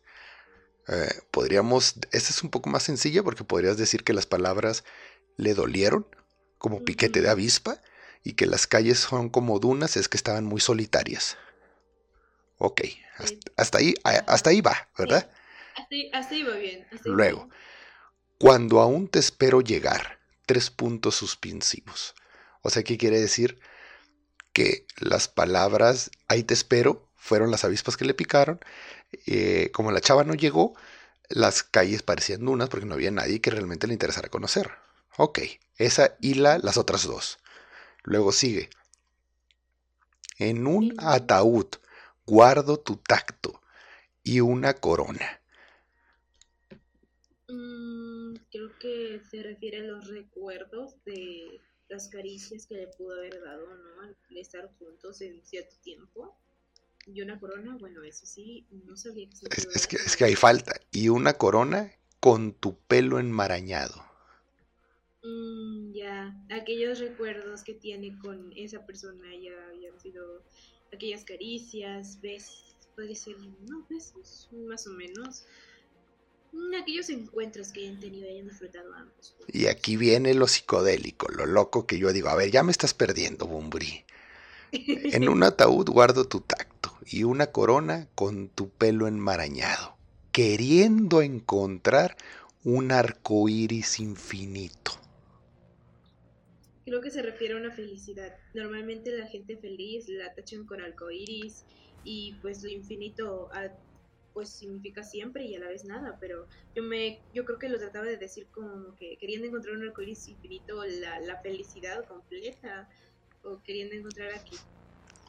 Eh, 0.88 1.22
podríamos, 1.32 1.96
esta 2.12 2.30
es 2.30 2.44
un 2.44 2.50
poco 2.50 2.70
más 2.70 2.84
sencilla 2.84 3.24
porque 3.24 3.44
podrías 3.44 3.78
decir 3.78 4.04
que 4.04 4.14
las 4.14 4.26
palabras 4.26 4.84
le 5.38 5.54
dolieron 5.54 6.08
como 6.58 6.84
piquete 6.84 7.22
de 7.22 7.30
avispa 7.30 7.82
y 8.24 8.34
que 8.34 8.46
las 8.46 8.68
calles 8.68 9.00
son 9.00 9.30
como 9.30 9.60
dunas 9.60 9.98
es 9.98 10.08
que 10.08 10.18
estaban 10.18 10.46
muy 10.46 10.62
solitarias. 10.62 11.38
Ok, 12.58 12.82
hasta, 13.58 13.80
ahí, 13.80 13.94
hasta 14.04 14.50
ahí 14.50 14.62
va, 14.62 14.90
¿verdad? 14.98 15.30
Va 15.78 16.56
bien. 16.56 16.88
Luego, 17.04 17.50
cuando 18.38 18.82
aún 18.82 19.08
te 19.08 19.20
espero 19.20 19.62
llegar, 19.62 20.20
tres 20.46 20.70
puntos 20.70 21.16
suspensivos. 21.16 22.16
O 22.62 22.70
sea, 22.70 22.84
¿qué 22.84 22.98
quiere 22.98 23.20
decir? 23.20 23.60
Que 24.54 24.86
las 24.98 25.28
palabras 25.28 26.12
ahí 26.28 26.44
te 26.44 26.54
espero 26.54 27.08
fueron 27.16 27.52
las 27.52 27.64
avispas 27.64 27.98
que 27.98 28.06
le 28.06 28.14
picaron. 28.14 28.60
Eh, 29.26 29.72
como 29.74 29.92
la 29.92 30.02
chava 30.02 30.24
no 30.24 30.34
llegó, 30.34 30.76
las 31.30 31.64
calles 31.64 32.04
parecían 32.04 32.46
dunas 32.46 32.70
porque 32.70 32.86
no 32.86 32.96
había 32.96 33.12
nadie 33.12 33.42
que 33.42 33.52
realmente 33.52 33.88
le 33.88 33.94
interesara 33.94 34.30
conocer. 34.30 34.72
Ok, 35.18 35.40
esa 35.78 36.16
y 36.20 36.36
la, 36.36 36.58
las 36.60 36.78
otras 36.78 37.04
dos. 37.04 37.40
Luego 38.04 38.32
sigue. 38.32 38.70
En 40.38 40.68
un 40.68 40.94
ataúd 40.98 41.68
guardo 42.26 42.78
tu 42.78 42.98
tacto 42.98 43.62
y 44.24 44.42
una 44.42 44.74
corona. 44.74 45.42
Mm, 47.48 48.36
creo 48.52 48.75
que 48.86 49.22
se 49.30 49.42
refiere 49.42 49.80
a 49.80 49.84
los 49.84 50.08
recuerdos 50.08 50.96
de 51.06 51.60
las 51.90 52.08
caricias 52.08 52.68
que 52.68 52.76
le 52.76 52.88
pudo 52.88 53.16
haber 53.16 53.42
dado, 53.42 53.68
¿no? 53.76 54.02
Al 54.02 54.38
estar 54.38 54.72
juntos 54.78 55.22
en 55.22 55.44
cierto 55.44 55.76
tiempo. 55.84 56.36
Y 57.08 57.22
una 57.22 57.40
corona, 57.40 57.78
bueno, 57.80 58.04
eso 58.04 58.26
sí, 58.26 58.66
no 58.86 58.96
sabía 58.96 59.30
que 59.30 59.36
se 59.36 59.48
es, 59.50 59.76
es, 59.76 59.88
que, 59.88 59.96
es 59.98 60.16
que 60.16 60.26
hay 60.26 60.36
falta. 60.36 60.80
Y 60.92 61.10
una 61.10 61.34
corona 61.34 61.92
con 62.20 62.54
tu 62.54 62.78
pelo 62.88 63.20
enmarañado. 63.20 64.04
Mm, 65.24 65.94
ya, 65.94 66.36
aquellos 66.52 67.00
recuerdos 67.00 67.64
que 67.64 67.74
tiene 67.74 68.18
con 68.20 68.52
esa 68.56 68.86
persona 68.86 69.28
ya 69.36 69.70
habían 69.70 70.00
sido 70.00 70.44
aquellas 70.94 71.24
caricias, 71.24 72.20
besos, 72.22 72.76
puede 72.96 73.16
ser, 73.16 73.38
no, 73.68 73.86
besos, 73.90 74.50
más 74.68 74.88
o 74.88 74.92
menos. 74.92 75.46
Aquellos 76.80 77.10
encuentros 77.10 77.72
que 77.72 77.82
hayan 77.82 78.00
tenido 78.00 78.28
y 78.28 78.34
hayan 78.34 78.48
disfrutado 78.48 78.94
ambos. 78.94 79.36
Y 79.48 79.68
aquí 79.68 79.98
viene 79.98 80.34
lo 80.34 80.48
psicodélico, 80.48 81.28
lo 81.30 81.46
loco 81.46 81.88
que 81.88 81.98
yo 81.98 82.12
digo, 82.14 82.30
a 82.30 82.36
ver, 82.36 82.52
ya 82.52 82.64
me 82.64 82.72
estás 82.72 82.94
perdiendo, 82.94 83.48
Bumburi. 83.48 84.04
En 84.72 85.30
un 85.30 85.44
ataúd 85.44 85.90
guardo 85.90 86.28
tu 86.28 86.42
tacto 86.42 86.98
y 87.06 87.24
una 87.24 87.48
corona 87.48 88.08
con 88.16 88.50
tu 88.50 88.70
pelo 88.70 89.08
enmarañado, 89.08 89.96
queriendo 90.32 91.22
encontrar 91.22 92.18
un 92.64 92.92
arco 92.92 93.48
iris 93.48 94.00
infinito. 94.00 94.92
Creo 96.86 97.02
que 97.02 97.10
se 97.10 97.22
refiere 97.22 97.56
a 97.56 97.58
una 97.58 97.72
felicidad. 97.72 98.36
Normalmente 98.54 99.16
la 99.18 99.28
gente 99.28 99.58
feliz 99.58 100.08
la 100.08 100.34
tachan 100.36 100.66
con 100.66 100.82
arcoíris 100.82 101.64
y 102.04 102.36
pues 102.42 102.62
lo 102.64 102.70
infinito 102.70 103.50
ah, 103.54 103.70
pues 104.36 104.50
significa 104.50 105.02
siempre 105.02 105.46
y 105.46 105.56
a 105.56 105.60
la 105.60 105.70
vez 105.70 105.86
nada, 105.86 106.18
pero 106.20 106.46
yo 106.76 106.84
me 106.84 107.22
yo 107.34 107.46
creo 107.46 107.58
que 107.58 107.70
lo 107.70 107.80
trataba 107.80 108.06
de 108.06 108.18
decir 108.18 108.48
como 108.52 108.94
que 108.98 109.18
queriendo 109.18 109.48
encontrar 109.48 109.78
un 109.78 109.88
arcoíris 109.88 110.28
infinito 110.28 110.84
la, 110.84 111.22
la 111.22 111.38
felicidad 111.38 112.06
completa 112.06 112.90
o 113.44 113.64
queriendo 113.64 113.96
encontrar 113.96 114.34
aquí. 114.34 114.58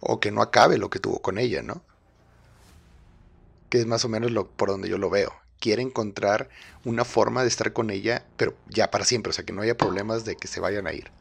O 0.01 0.19
que 0.19 0.33
no 0.33 0.43
acabe 0.43 0.77
lo 0.77 0.91
que 0.91 0.99
tuvo 0.99 1.23
con 1.23 1.39
ella, 1.39 1.63
¿no? 1.63 1.85
Que 3.71 3.79
es 3.79 3.87
más 3.87 4.05
o 4.05 4.09
menos 4.09 4.33
lo 4.33 4.51
por 4.51 4.71
donde 4.71 4.89
yo 4.89 4.99
lo 4.99 5.09
veo. 5.09 5.33
Quiere 5.61 5.83
encontrar 5.83 6.51
una 6.85 7.05
forma 7.05 7.43
de 7.43 7.49
estar 7.49 7.73
con 7.73 7.91
ella, 7.91 8.27
pero 8.37 8.57
ya 8.69 8.91
para 8.91 9.05
siempre, 9.05 9.31
o 9.31 9.33
sea, 9.33 9.45
que 9.45 9.53
no 9.53 9.63
haya 9.63 9.77
problemas 9.77 10.25
de 10.25 10.35
que 10.35 10.49
se 10.49 10.59
vayan 10.59 10.89
a 10.89 10.93
ir. 10.93 11.13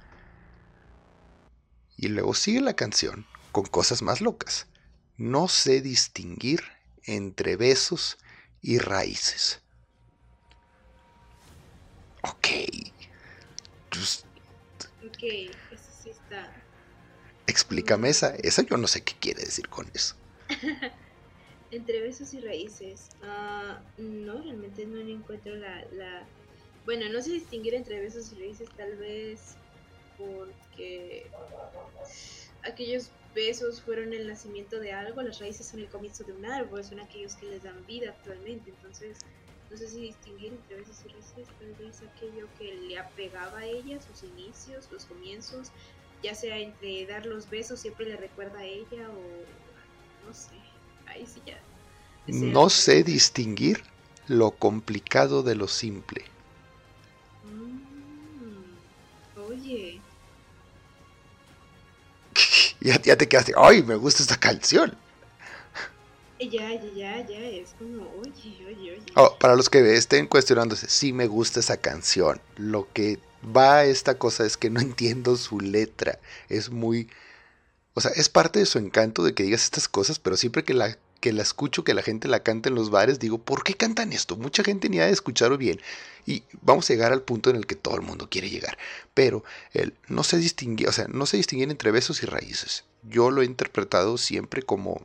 Y 1.98 2.08
luego 2.08 2.34
sigue 2.34 2.62
la 2.62 2.76
canción 2.76 3.28
con 3.52 3.66
cosas 3.66 4.02
más 4.02 4.22
locas. 4.22 4.66
No 5.18 5.48
sé 5.48 5.82
distinguir 5.82 6.75
entre 7.08 7.56
besos 7.56 8.18
y 8.62 8.80
raíces. 8.80 9.62
Ok. 12.24 12.48
Ok, 15.08 15.24
eso 15.72 15.92
sí 16.02 16.10
está. 16.10 16.52
Explícame 17.48 18.10
esa. 18.10 18.36
Esa 18.36 18.64
yo 18.64 18.78
no 18.78 18.88
sé 18.88 19.04
qué 19.04 19.14
quiere 19.20 19.42
decir 19.42 19.70
con 19.70 19.88
eso. 19.94 20.16
entre 21.72 22.02
besos 22.02 22.34
y 22.34 22.40
raíces. 22.40 23.10
Ah, 23.22 23.82
no, 23.98 24.42
realmente 24.42 24.86
no 24.86 25.00
encuentro 25.00 25.56
la, 25.56 25.86
la... 25.92 26.28
Bueno, 26.86 27.08
no 27.10 27.22
sé 27.22 27.32
distinguir 27.32 27.76
entre 27.76 28.00
besos 28.00 28.32
y 28.34 28.40
raíces, 28.40 28.70
tal 28.76 28.96
vez 28.98 29.56
porque 30.18 31.30
aquellos 32.66 33.12
besos 33.34 33.82
fueron 33.84 34.14
el 34.14 34.28
nacimiento 34.28 34.80
de 34.80 34.92
algo, 34.94 35.22
las 35.22 35.40
raíces 35.40 35.70
son 35.70 35.80
el 35.82 35.90
comienzo 35.90 36.24
de 36.24 36.34
un 36.34 36.46
árbol, 36.46 36.84
son 36.84 37.00
aquellos 37.00 37.36
que 37.36 37.48
les 37.48 37.64
dan 37.64 37.86
vida 37.86 38.10
actualmente, 38.10 38.70
entonces 38.70 39.20
no 39.70 39.78
sé 39.78 39.88
si 39.88 40.02
distinguir 40.02 40.54
entre 40.54 40.76
besos 40.78 41.04
y 41.06 41.10
raíces, 41.10 41.48
tal 41.60 41.74
vez 41.76 42.02
aquello 42.04 42.48
que 42.58 42.74
le 42.74 42.98
apegaba 42.98 43.60
a 43.60 43.66
ella, 43.66 44.00
sus 44.02 44.24
inicios, 44.24 44.90
los 44.92 45.06
comienzos, 45.06 45.72
ya 46.24 46.36
sea 46.36 46.60
entre 46.60 47.06
dar 47.08 47.26
los 47.26 47.50
besos 47.50 47.82
siempre 47.82 48.06
le 48.06 48.18
recuerda 48.18 48.60
a 48.60 48.66
ella 48.66 49.10
o 49.12 49.46
no 50.26 50.34
sé, 50.34 50.56
ahí 51.08 51.26
sí 51.26 51.42
ya. 51.46 51.60
No 52.28 52.70
sé 52.70 53.04
distinguir 53.04 53.84
lo 54.28 54.52
complicado 54.58 55.44
de 55.44 55.56
lo 55.56 55.68
simple. 55.68 56.26
Mm, 57.44 58.78
oye, 59.38 60.05
ya, 62.86 63.02
ya 63.02 63.18
te 63.18 63.28
quedaste, 63.28 63.54
ay, 63.58 63.82
me 63.84 63.96
gusta 63.96 64.22
esta 64.22 64.38
canción. 64.38 64.96
Ya, 66.40 66.50
ya, 66.50 66.80
ya, 66.94 67.26
ya, 67.26 67.40
es 67.40 67.74
como, 67.80 68.04
oye, 68.20 68.66
oye, 68.68 68.92
oye. 68.92 69.06
Oh, 69.16 69.38
para 69.40 69.56
los 69.56 69.70
que 69.70 69.96
estén 69.96 70.28
cuestionándose, 70.28 70.88
sí 70.88 71.14
me 71.14 71.28
gusta 71.28 71.62
esa 71.62 71.78
canción. 71.78 72.42
Lo 72.58 72.88
que 72.94 73.20
va 73.56 73.78
a 73.78 73.86
esta 73.86 74.18
cosa 74.20 74.46
es 74.46 74.56
que 74.58 74.70
no 74.70 74.82
entiendo 74.82 75.36
su 75.38 75.60
letra. 75.60 76.20
Es 76.50 76.70
muy... 76.70 77.10
O 77.94 78.02
sea, 78.02 78.12
es 78.12 78.30
parte 78.30 78.60
de 78.60 78.66
su 78.66 78.78
encanto 78.78 79.24
de 79.24 79.34
que 79.34 79.44
digas 79.44 79.64
estas 79.64 79.88
cosas, 79.88 80.20
pero 80.20 80.38
siempre 80.38 80.64
que 80.64 80.74
la 80.74 80.98
que 81.26 81.34
la 81.34 81.42
escucho, 81.42 81.84
que 81.84 81.96
la 81.96 82.04
gente 82.04 82.28
la 82.28 82.44
canta 82.44 82.70
en 82.70 82.76
los 82.76 82.92
bares, 82.92 83.18
digo, 83.18 83.40
¿por 83.40 83.64
qué 83.64 83.74
cantan 83.74 84.14
esto? 84.14 84.36
Mucha 84.36 84.64
gente 84.64 84.90
ni 84.90 85.00
ha 85.00 85.08
de 85.08 85.12
escucharlo 85.12 85.58
bien. 85.58 85.82
Y 86.28 86.44
vamos 86.62 86.88
a 86.88 86.94
llegar 86.94 87.12
al 87.12 87.24
punto 87.24 87.50
en 87.50 87.56
el 87.56 87.66
que 87.66 87.74
todo 87.74 87.96
el 87.96 88.04
mundo 88.04 88.30
quiere 88.30 88.52
llegar. 88.52 88.78
Pero 89.16 89.44
él 89.74 89.96
no 90.08 90.24
se 90.24 90.38
distingue, 90.38 90.88
o 90.88 90.92
sea, 90.92 91.08
no 91.08 91.26
se 91.26 91.38
distinguen 91.38 91.72
entre 91.72 91.90
besos 91.90 92.22
y 92.22 92.28
raíces. 92.28 92.84
Yo 93.10 93.32
lo 93.32 93.42
he 93.42 93.46
interpretado 93.46 94.20
siempre 94.20 94.62
como, 94.62 95.04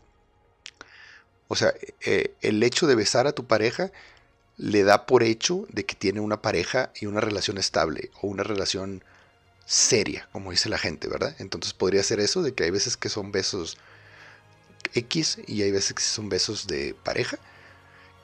o 1.48 1.56
sea, 1.56 1.72
eh, 2.04 2.34
el 2.42 2.62
hecho 2.62 2.86
de 2.86 2.96
besar 2.96 3.26
a 3.26 3.32
tu 3.32 3.46
pareja 3.46 3.90
le 4.58 4.82
da 4.82 5.06
por 5.06 5.22
hecho 5.22 5.64
de 5.70 5.86
que 5.86 5.94
tiene 5.94 6.20
una 6.20 6.42
pareja 6.42 6.92
y 7.00 7.06
una 7.06 7.22
relación 7.22 7.56
estable 7.56 8.10
o 8.20 8.26
una 8.26 8.42
relación 8.42 9.02
seria, 9.64 10.28
como 10.32 10.50
dice 10.50 10.68
la 10.68 10.76
gente, 10.76 11.08
¿verdad? 11.08 11.34
Entonces 11.38 11.72
podría 11.72 12.02
ser 12.02 12.20
eso, 12.20 12.42
de 12.42 12.52
que 12.52 12.64
hay 12.64 12.70
veces 12.70 12.98
que 12.98 13.08
son 13.08 13.32
besos 13.32 13.78
X 14.94 15.38
y 15.46 15.62
hay 15.62 15.70
veces 15.70 15.94
que 15.94 16.02
son 16.02 16.28
besos 16.28 16.66
de 16.66 16.94
pareja. 17.02 17.38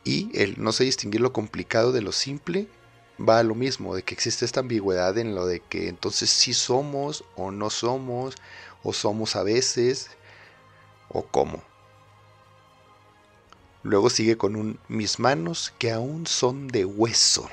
Y 0.05 0.31
el 0.39 0.63
no 0.63 0.73
sé 0.73 0.85
distinguir 0.85 1.21
lo 1.21 1.33
complicado 1.33 1.93
de 1.93 2.03
lo 2.03 2.13
simple 2.13 2.69
va 3.19 3.39
a 3.39 3.43
lo 3.43 3.55
mismo, 3.55 3.95
de 3.95 4.03
que 4.03 4.15
existe 4.15 4.45
esta 4.45 4.61
ambigüedad 4.61 5.17
en 5.19 5.35
lo 5.35 5.47
de 5.47 5.61
que 5.61 5.89
entonces 5.89 6.31
sí 6.31 6.55
somos 6.55 7.25
o 7.35 7.51
no 7.51 7.71
somos, 7.71 8.35
o 8.83 8.93
somos 8.93 9.37
a 9.37 9.43
veces, 9.43 10.11
o 11.09 11.23
cómo. 11.23 11.63
Luego 13.83 14.11
sigue 14.11 14.37
con 14.37 14.57
un 14.57 14.79
mis 14.89 15.19
manos 15.19 15.73
que 15.79 15.93
aún 15.93 16.27
son 16.27 16.69
de 16.69 16.85
hueso. 16.85 17.49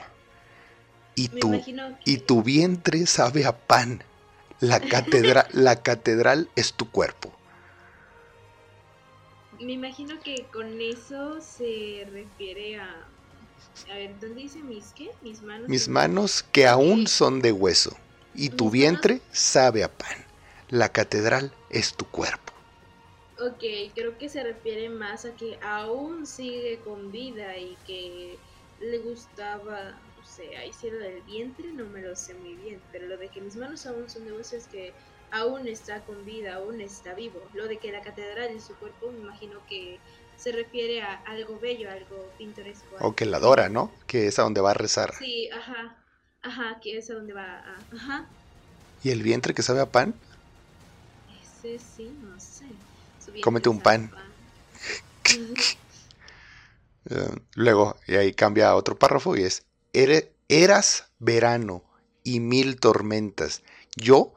Y 1.16 1.28
tu, 1.28 1.62
y 2.06 2.18
tu 2.18 2.42
vientre 2.42 3.06
sabe 3.06 3.46
a 3.46 3.56
pan. 3.56 4.04
La 4.60 4.80
catedral, 4.80 5.48
la 5.52 5.84
catedral 5.84 6.50
es 6.56 6.74
tu 6.74 6.90
cuerpo. 6.90 7.32
Me 9.64 9.74
imagino 9.74 10.20
que 10.20 10.46
con 10.52 10.82
eso 10.82 11.40
se 11.40 12.06
refiere 12.12 12.78
a... 12.78 13.08
A 13.90 13.96
ver, 13.96 14.20
¿dónde 14.20 14.42
dice 14.42 14.62
mis 14.62 14.92
qué? 14.92 15.12
Mis 15.22 15.42
manos. 15.42 15.70
Mis 15.70 15.88
manos 15.88 16.44
que 16.44 16.68
aún 16.68 17.08
son 17.08 17.42
de 17.42 17.52
hueso. 17.52 17.96
Y 18.36 18.50
tu 18.50 18.70
vientre 18.70 19.22
sabe 19.32 19.84
a 19.84 19.92
pan. 19.92 20.18
La 20.70 20.90
catedral 20.90 21.54
es 21.70 21.94
tu 21.96 22.06
cuerpo. 22.06 22.52
Ok, 23.40 23.64
creo 23.96 24.18
que 24.18 24.30
se 24.30 24.44
refiere 24.44 24.90
más 24.90 25.26
a 25.26 25.36
que 25.36 25.58
aún 25.62 26.26
sigue 26.26 26.80
con 26.80 27.12
vida 27.12 27.58
y 27.58 27.78
que 27.88 28.38
le 28.80 29.00
gustaba, 29.00 29.92
no 29.92 30.26
sé, 30.26 30.56
ahí 30.58 30.72
sí 30.74 30.90
lo 30.90 31.00
del 31.00 31.22
vientre 31.24 31.72
no 31.74 31.86
me 31.86 32.02
lo 32.02 32.16
sé 32.16 32.36
muy 32.36 32.56
bien, 32.56 32.82
pero 32.92 33.08
lo 33.08 33.18
de 33.18 33.30
que 33.30 33.42
mis 33.42 33.56
manos 33.56 33.86
aún 33.86 34.10
son 34.10 34.26
de 34.26 34.34
hueso 34.34 34.56
es 34.56 34.68
que 34.68 34.94
aún 35.34 35.68
está 35.68 36.02
con 36.02 36.24
vida, 36.26 36.56
aún 36.56 36.80
está 36.80 37.14
vivo. 37.14 37.42
Lo 37.54 37.68
de 37.68 37.78
que 37.78 37.92
la 37.92 38.02
catedral 38.02 38.52
en 38.52 38.62
su 38.62 38.76
cuerpo, 38.76 39.12
me 39.12 39.20
imagino 39.20 39.60
que 39.68 40.00
se 40.38 40.52
refiere 40.52 41.02
a 41.02 41.16
algo 41.26 41.60
bello, 41.60 41.90
algo 41.90 42.30
pintoresco. 42.38 42.96
O 43.00 43.16
que 43.16 43.26
la 43.26 43.38
adora, 43.38 43.68
¿no? 43.68 43.92
Que 44.08 44.28
es 44.28 44.38
a 44.40 44.44
donde 44.44 44.62
va 44.62 44.72
a 44.72 44.76
rezar. 44.76 45.14
Sí, 45.18 45.50
ajá, 45.50 45.98
ajá, 46.44 46.80
que 46.82 46.98
es 46.98 47.10
a 47.10 47.16
donde 47.16 47.34
va 47.34 47.60
a... 47.60 47.78
Ajá. 47.96 48.30
¿Y 49.04 49.10
el 49.10 49.24
vientre 49.24 49.54
que 49.54 49.64
sabe 49.64 49.82
a 49.82 49.92
pan? 49.92 50.14
Ese 51.42 51.80
sí, 51.80 52.16
no 52.22 52.40
sé. 52.40 52.66
Cómete 53.42 53.70
un 53.70 53.82
pan. 53.82 54.12
Eh, 57.10 57.36
luego, 57.56 57.98
y 58.08 58.16
ahí 58.16 58.32
cambia 58.32 58.70
a 58.70 58.76
otro 58.76 58.98
párrafo 58.98 59.36
y 59.36 59.44
es, 59.44 59.66
eras 60.48 61.10
verano 61.20 61.84
y 62.24 62.40
mil 62.40 62.80
tormentas. 62.80 63.62
Yo, 63.98 64.34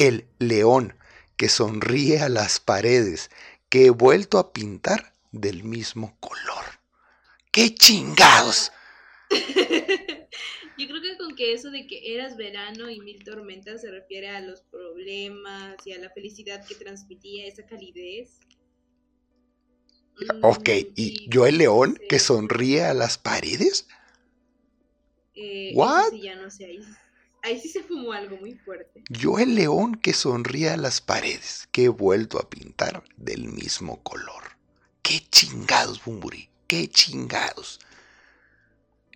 el 0.00 0.26
león, 0.38 0.94
que 1.36 1.50
sonríe 1.50 2.20
a 2.20 2.30
las 2.30 2.58
paredes, 2.58 3.30
que 3.68 3.86
he 3.86 3.90
vuelto 3.90 4.38
a 4.38 4.52
pintar 4.52 5.14
del 5.30 5.62
mismo 5.62 6.16
color. 6.20 6.64
¡Qué 7.52 7.74
chingados! 7.74 8.72
Yo 10.78 10.88
creo 10.88 11.02
que 11.02 11.18
con 11.18 11.36
que 11.36 11.52
eso 11.52 11.70
de 11.70 11.86
que 11.86 12.14
eras 12.14 12.38
verano 12.38 12.88
y 12.88 13.00
mil 13.00 13.22
tormentas 13.22 13.82
se 13.82 13.90
refiere 13.90 14.30
a 14.30 14.40
los 14.40 14.62
problemas 14.62 15.76
y 15.86 15.92
a 15.92 15.98
la 15.98 16.08
felicidad 16.08 16.64
que 16.66 16.74
transmitía 16.74 17.46
esa 17.46 17.66
calidez. 17.66 18.38
Ok, 20.42 20.68
mm, 20.68 20.92
¿y 20.96 21.28
yo 21.28 21.46
el 21.46 21.58
león 21.58 21.98
que 22.08 22.18
sonríe 22.18 22.84
a 22.84 22.94
las 22.94 23.18
paredes? 23.18 23.86
Eh, 25.34 25.72
¿What? 25.74 26.10
Sí, 26.12 26.22
ya 26.22 26.36
no 26.36 26.50
sé, 26.50 26.64
ahí, 26.64 26.80
ahí 27.42 27.60
sí 27.60 27.68
se 27.68 27.82
fumó 27.82 28.12
algo 28.12 28.36
muy 28.36 28.54
fuerte. 28.54 29.02
Yo 29.08 29.38
el 29.38 29.54
león 29.54 29.94
que 29.94 30.12
sonríe 30.12 30.70
a 30.70 30.76
las 30.76 31.00
paredes, 31.00 31.68
que 31.72 31.84
he 31.84 31.88
vuelto 31.88 32.38
a 32.38 32.48
pintar 32.48 33.02
del 33.16 33.48
mismo 33.48 34.02
color. 34.02 34.56
¡Qué 35.02 35.26
chingados, 35.30 36.04
Bumburi! 36.04 36.48
¡Qué 36.66 36.88
chingados! 36.88 37.80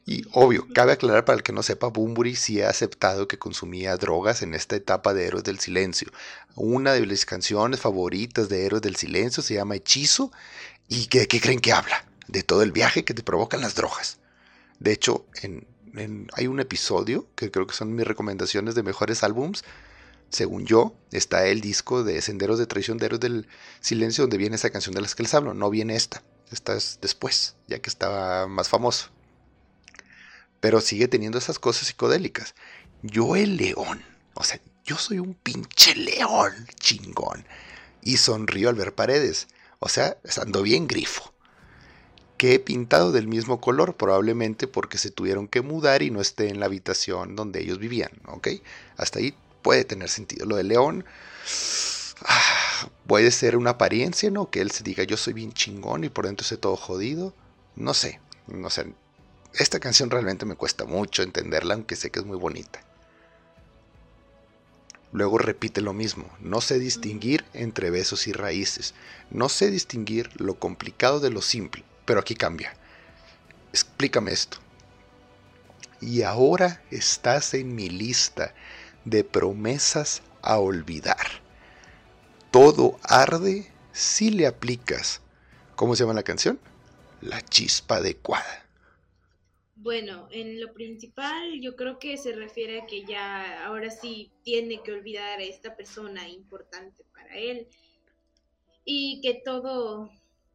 Y 0.07 0.25
obvio, 0.33 0.66
cabe 0.75 0.93
aclarar 0.93 1.25
para 1.25 1.37
el 1.37 1.43
que 1.43 1.53
no 1.53 1.62
sepa, 1.62 1.87
Bumburi 1.87 2.37
sí 2.37 2.61
ha 2.61 2.68
aceptado 2.68 3.27
que 3.27 3.39
consumía 3.39 3.97
drogas 3.97 4.43
en 4.43 4.53
esta 4.53 4.77
etapa 4.77 5.14
de 5.14 5.27
Héroes 5.27 5.45
del 5.45 5.61
Silencio. 5.61 6.11
Una 6.57 6.93
de 6.93 7.07
las 7.07 7.25
canciones 7.25 7.81
favoritas 7.81 8.51
de 8.51 8.66
Héroes 8.66 8.83
del 8.83 8.97
Silencio 8.97 9.43
se 9.43 9.55
llama 9.55 9.77
Hechizo. 9.77 10.31
¿Y 10.89 11.09
de 11.09 11.27
qué 11.27 11.41
creen 11.41 11.61
que 11.61 11.72
habla? 11.72 12.05
De 12.29 12.43
todo 12.43 12.62
el 12.62 12.72
viaje 12.72 13.05
que 13.05 13.14
te 13.14 13.22
provocan 13.22 13.62
las 13.62 13.75
drogas. 13.75 14.18
De 14.79 14.93
hecho, 14.93 15.25
en, 15.43 15.66
hay 15.97 16.47
un 16.47 16.61
episodio 16.61 17.26
que 17.34 17.51
creo 17.51 17.66
que 17.66 17.74
son 17.74 17.95
mis 17.95 18.07
recomendaciones 18.07 18.74
de 18.74 18.82
mejores 18.82 19.22
álbums. 19.22 19.64
Según 20.30 20.66
yo, 20.66 20.95
está 21.12 21.47
el 21.47 21.61
disco 21.61 22.03
de 22.03 22.20
Senderos 22.20 22.59
de 22.59 22.66
Traición 22.66 22.99
de 22.99 23.07
Héroes 23.07 23.20
del 23.20 23.47
Silencio, 23.80 24.24
donde 24.24 24.38
viene 24.38 24.57
esa 24.57 24.70
canción 24.70 24.95
de 24.95 25.01
las 25.01 25.14
que 25.14 25.22
les 25.22 25.34
hablo. 25.34 25.55
No 25.55 25.70
viene 25.70 25.95
esta. 25.95 26.22
Esta 26.51 26.76
es 26.76 26.99
después, 27.01 27.57
ya 27.68 27.78
que 27.78 27.90
estaba 27.90 28.47
más 28.49 28.68
famoso 28.68 29.11
pero 30.64 30.80
sigue 30.80 31.09
teniendo 31.09 31.36
esas 31.36 31.59
cosas 31.59 31.88
psicodélicas. 31.88 32.55
Yo 33.03 33.36
el 33.36 33.59
león, 33.59 34.03
o 34.32 34.45
sea, 34.45 34.59
yo 34.82 34.97
soy 34.97 35.18
un 35.18 35.34
pinche 35.34 35.95
león 35.95 36.55
chingón. 36.80 37.45
Y 38.01 38.16
sonrío 38.16 38.70
al 38.70 38.74
ver 38.74 38.95
paredes, 38.95 39.47
o 39.78 39.90
sea, 39.90 40.16
estando 40.24 40.62
bien 40.62 40.86
grifo. 40.86 41.34
Que 42.37 42.55
he 42.55 42.59
pintado 42.59 43.12
del 43.12 43.28
mismo 43.28 43.61
color, 43.61 43.97
probablemente 43.97 44.66
porque 44.66 44.99
se 44.99 45.11
tuvieron 45.11 45.49
que 45.49 45.62
mudar 45.62 46.03
y 46.03 46.11
no 46.11 46.20
esté 46.20 46.49
en 46.49 46.61
la 46.61 46.66
habitación 46.66 47.37
donde 47.37 47.61
ellos 47.61 47.78
vivían, 47.78 48.11
¿ok? 48.26 48.49
Hasta 48.97 49.20
ahí 49.20 49.35
puede 49.62 49.85
tener 49.85 50.09
sentido. 50.09 50.47
Lo 50.47 50.57
del 50.57 50.68
león 50.68 51.05
ah, 52.22 52.89
puede 53.07 53.30
ser 53.30 53.57
una 53.57 53.70
apariencia, 53.70 54.30
¿no? 54.30 54.51
Que 54.51 54.61
él 54.61 54.70
se 54.70 54.85
diga 54.85 55.05
yo 55.05 55.16
soy 55.16 55.32
bien 55.32 55.53
chingón 55.53 56.05
y 56.05 56.09
por 56.09 56.26
dentro 56.26 56.43
esté 56.43 56.57
todo 56.57 56.76
jodido. 56.76 57.32
No 57.76 57.95
sé, 57.95 58.20
no 58.47 58.70
sé, 58.70 58.87
esta 59.55 59.78
canción 59.78 60.11
realmente 60.11 60.47
me 60.47 60.57
cuesta 60.57 60.85
mucho 60.85 61.22
entenderla, 61.22 61.74
aunque 61.74 61.95
sé 61.95 62.11
que 62.11 62.18
es 62.18 62.26
muy 62.26 62.37
bonita. 62.37 62.80
Luego 65.12 65.39
repite 65.39 65.80
lo 65.80 65.93
mismo, 65.93 66.28
no 66.41 66.61
sé 66.61 66.80
distinguir 66.80 67.45
entre 67.53 67.91
besos 67.91 68.26
y 68.26 68.32
raíces, 68.32 68.95
no 69.30 69.49
sé 69.49 69.70
distinguir 69.70 70.28
lo 70.41 70.59
complicado 70.59 71.20
de 71.20 71.30
lo 71.30 71.41
simple, 71.41 71.85
pero 72.05 72.20
aquí 72.20 72.34
cambia. 72.34 72.74
Explícame 73.70 74.32
esto. 74.32 74.59
Y 76.00 76.22
ahora 76.22 76.82
estás 76.90 77.55
en 77.55 77.74
mi 77.74 77.88
lista 77.88 78.55
de 79.05 79.24
promesas 79.24 80.22
a 80.42 80.59
olvidar. 80.59 81.42
Todo 82.50 82.98
arde 83.02 83.72
si 83.92 84.30
le 84.30 84.46
aplicas. 84.46 85.22
¿Cómo 85.76 85.96
se 85.96 86.05
llama 86.05 86.14
la 86.14 86.22
canción? 86.22 86.61
La 87.20 87.40
chispa 87.42 87.96
adecuada. 87.96 88.64
Bueno, 89.76 90.28
en 90.30 90.61
lo 90.61 90.72
principal 90.72 91.61
yo 91.61 91.76
creo 91.76 91.98
que 91.98 92.16
se 92.16 92.32
refiere 92.32 92.80
a 92.80 92.86
que 92.86 93.05
ya 93.05 93.66
ahora 93.66 93.90
sí 93.90 94.30
tiene 94.42 94.82
que 94.82 94.92
olvidar 94.92 95.40
a 95.40 95.42
esta 95.42 95.76
persona 95.76 96.28
importante 96.28 97.05
para 97.12 97.36
él 97.36 97.68
y 98.84 99.20
que 99.20 99.42
todo 99.44 100.11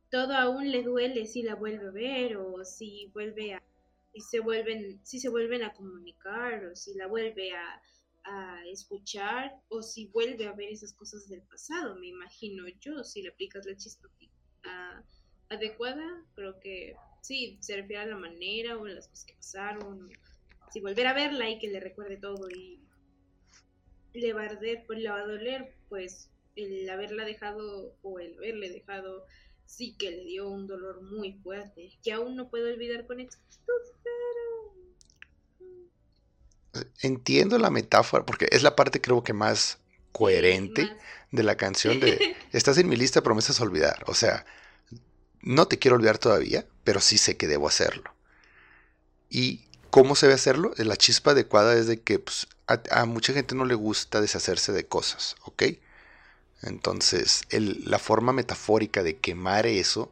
todo 0.09 0.33
aún 0.33 0.71
le 0.71 0.83
duele 0.83 1.25
si 1.25 1.43
la 1.43 1.55
vuelve 1.55 1.87
a 1.87 1.91
ver 1.91 2.37
o 2.37 2.63
si 2.65 3.11
vuelve 3.13 3.53
a 3.53 3.63
se 4.17 4.39
vuelven 4.39 4.99
si 5.05 5.19
se 5.19 5.29
vuelven 5.29 5.63
a 5.63 5.73
comunicar 5.73 6.65
o 6.65 6.75
si 6.75 6.93
la 6.95 7.07
vuelve 7.07 7.53
a, 7.53 7.81
a 8.23 8.67
escuchar 8.67 9.55
o 9.69 9.81
si 9.81 10.07
vuelve 10.07 10.47
a 10.47 10.53
ver 10.53 10.69
esas 10.69 10.93
cosas 10.93 11.27
del 11.29 11.41
pasado, 11.43 11.95
me 11.95 12.07
imagino 12.07 12.67
yo, 12.79 13.03
si 13.03 13.21
le 13.21 13.29
aplicas 13.29 13.65
la 13.65 13.77
chispa 13.77 14.09
adecuada, 15.49 16.23
creo 16.35 16.59
que 16.59 16.95
sí, 17.21 17.57
se 17.61 17.75
refiere 17.75 18.03
a 18.03 18.07
la 18.07 18.17
manera 18.17 18.77
o 18.77 18.85
las 18.85 19.07
cosas 19.07 19.25
que 19.25 19.33
pasaron. 19.33 20.09
Si 20.71 20.79
volver 20.79 21.07
a 21.07 21.13
verla 21.13 21.49
y 21.49 21.57
que 21.57 21.69
le 21.69 21.79
recuerde 21.79 22.17
todo 22.17 22.47
y 22.49 22.79
le 24.13 24.33
va 24.33 24.43
a 24.43 24.45
arder, 24.45 24.83
pues 24.85 24.99
le 24.99 25.09
va 25.09 25.21
a 25.21 25.27
doler, 25.27 25.73
pues 25.89 26.29
el 26.55 26.87
haberla 26.89 27.25
dejado 27.25 27.95
o 28.01 28.19
el 28.19 28.37
haberle 28.37 28.69
dejado 28.69 29.25
sí 29.69 29.95
que 29.97 30.11
le 30.11 30.23
dio 30.25 30.49
un 30.49 30.67
dolor 30.67 31.01
muy 31.01 31.33
fuerte, 31.33 31.91
que 32.03 32.11
aún 32.11 32.35
no 32.35 32.49
puedo 32.49 32.67
olvidar 32.67 33.05
con 33.05 33.19
exactitud, 33.19 33.73
pero... 36.73 36.89
Entiendo 37.01 37.57
la 37.57 37.69
metáfora, 37.69 38.25
porque 38.25 38.47
es 38.51 38.63
la 38.63 38.75
parte 38.75 38.99
creo 38.99 39.23
que 39.23 39.33
más 39.33 39.77
coherente 40.11 40.89
de 41.31 41.43
la 41.43 41.55
canción 41.55 41.99
de 41.99 42.35
Estás 42.51 42.77
en 42.77 42.89
mi 42.89 42.95
lista 42.95 43.21
promesas 43.21 43.59
a 43.59 43.63
olvidar. 43.63 44.03
O 44.07 44.15
sea, 44.15 44.45
no 45.41 45.67
te 45.67 45.77
quiero 45.77 45.95
olvidar 45.95 46.17
todavía, 46.17 46.65
pero 46.83 46.99
sí 46.99 47.17
sé 47.17 47.37
que 47.37 47.47
debo 47.47 47.67
hacerlo. 47.67 48.13
¿Y 49.29 49.67
cómo 49.91 50.15
se 50.15 50.25
debe 50.25 50.35
hacerlo? 50.35 50.73
La 50.77 50.97
chispa 50.97 51.31
adecuada 51.31 51.75
es 51.75 51.87
de 51.87 52.01
que 52.01 52.19
pues, 52.19 52.47
a, 52.67 53.05
mucha 53.05 53.33
gente 53.33 53.55
no 53.55 53.65
le 53.65 53.75
gusta 53.75 54.19
deshacerse 54.19 54.71
de 54.71 54.87
cosas, 54.87 55.35
¿ok? 55.43 55.63
Entonces, 56.61 57.43
la 57.51 57.99
forma 57.99 58.33
metafórica 58.33 59.03
de 59.03 59.17
quemar 59.17 59.65
eso 59.65 60.11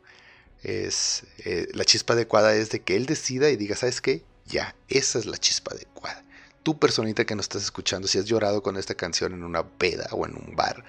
es 0.64 1.24
eh, 1.40 1.68
la 1.74 1.86
chispa 1.86 2.14
adecuada 2.14 2.56
es 2.56 2.70
de 2.70 2.82
que 2.82 2.96
él 2.96 3.06
decida 3.06 3.50
y 3.50 3.58
diga, 3.58 3.76
¿sabes 3.76 4.02
qué? 4.02 4.24
Ya, 4.46 4.76
esa 4.88 5.20
es 5.20 5.26
la 5.26 5.38
chispa 5.38 5.74
adecuada. 5.74 6.24
Tu 6.64 6.80
personita 6.80 7.26
que 7.26 7.36
nos 7.36 7.46
estás 7.46 7.64
escuchando, 7.64 8.08
si 8.08 8.18
has 8.18 8.26
llorado 8.26 8.64
con 8.64 8.78
esta 8.78 8.96
canción 8.96 9.34
en 9.34 9.44
una 9.44 9.68
peda 9.68 10.08
o 10.12 10.26
en 10.26 10.36
un 10.36 10.56
bar, 10.56 10.84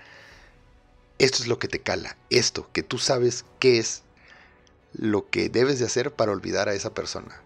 esto 1.19 1.43
es 1.43 1.49
lo 1.49 1.59
que 1.59 1.69
te 1.69 1.81
cala, 1.81 2.17
esto, 2.31 2.69
que 2.73 2.83
tú 2.83 2.99
sabes 2.99 3.45
qué 3.59 3.79
es 3.79 4.03
lo 4.93 5.29
que 5.29 5.49
debes 5.49 5.79
de 5.79 5.87
hacer 5.87 6.13
para 6.13 6.33
olvidar 6.33 6.69
a 6.69 6.75
esa 6.75 6.95
persona. 6.95 7.41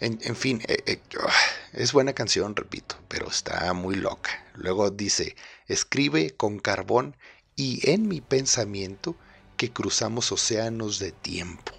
En, 0.00 0.36
fin, 0.36 0.60
eh, 0.66 0.82
eh, 0.86 1.00
ah, 1.20 1.32
es 1.74 1.92
buena 1.92 2.12
canción, 2.12 2.54
repito, 2.54 2.96
pero 3.08 3.28
está 3.28 3.72
muy 3.72 3.96
loca. 3.96 4.30
Luego 4.54 4.90
dice, 4.90 5.36
escribe 5.66 6.30
con 6.30 6.58
carbón 6.58 7.16
y 7.56 7.90
en 7.90 8.08
mi 8.08 8.20
pensamiento 8.20 9.16
que 9.56 9.72
cruzamos 9.72 10.30
océanos 10.32 10.98
de 10.98 11.12
tiempo. 11.12 11.72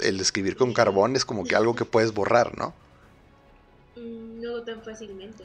El 0.00 0.20
escribir 0.20 0.56
con 0.56 0.72
carbón 0.72 1.16
es 1.16 1.24
como 1.24 1.44
que 1.44 1.56
algo 1.56 1.74
que 1.74 1.84
puedes 1.84 2.12
borrar, 2.12 2.56
¿no? 2.56 2.74
Mm, 3.96 4.40
no 4.40 4.62
tan 4.62 4.82
fácilmente. 4.82 5.44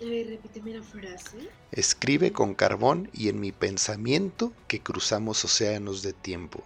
A 0.00 0.04
ver, 0.04 0.28
repíteme 0.28 0.72
la 0.72 0.82
frase. 0.82 1.50
Escribe 1.72 2.32
con 2.32 2.54
carbón 2.54 3.10
y 3.12 3.28
en 3.28 3.38
mi 3.38 3.52
pensamiento 3.52 4.52
que 4.66 4.80
cruzamos 4.80 5.44
océanos 5.44 6.02
de 6.02 6.14
tiempo. 6.14 6.62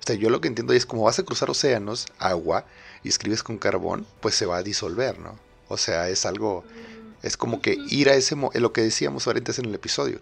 O 0.00 0.02
sea, 0.06 0.16
yo 0.16 0.30
lo 0.30 0.40
que 0.40 0.48
entiendo 0.48 0.72
es 0.72 0.86
como 0.86 1.02
vas 1.02 1.18
a 1.18 1.24
cruzar 1.24 1.50
océanos, 1.50 2.06
agua, 2.18 2.64
y 3.04 3.08
escribes 3.08 3.42
con 3.42 3.58
carbón, 3.58 4.06
pues 4.20 4.34
se 4.34 4.46
va 4.46 4.56
a 4.56 4.62
disolver, 4.62 5.18
¿no? 5.18 5.38
O 5.68 5.76
sea, 5.76 6.08
es 6.08 6.24
algo, 6.24 6.62
mm. 6.62 7.26
es 7.26 7.36
como 7.36 7.60
que 7.60 7.76
ir 7.90 8.08
a 8.08 8.14
ese, 8.14 8.34
lo 8.36 8.72
que 8.72 8.80
decíamos 8.80 9.26
ahorita 9.26 9.52
en 9.58 9.66
el 9.66 9.74
episodio, 9.74 10.18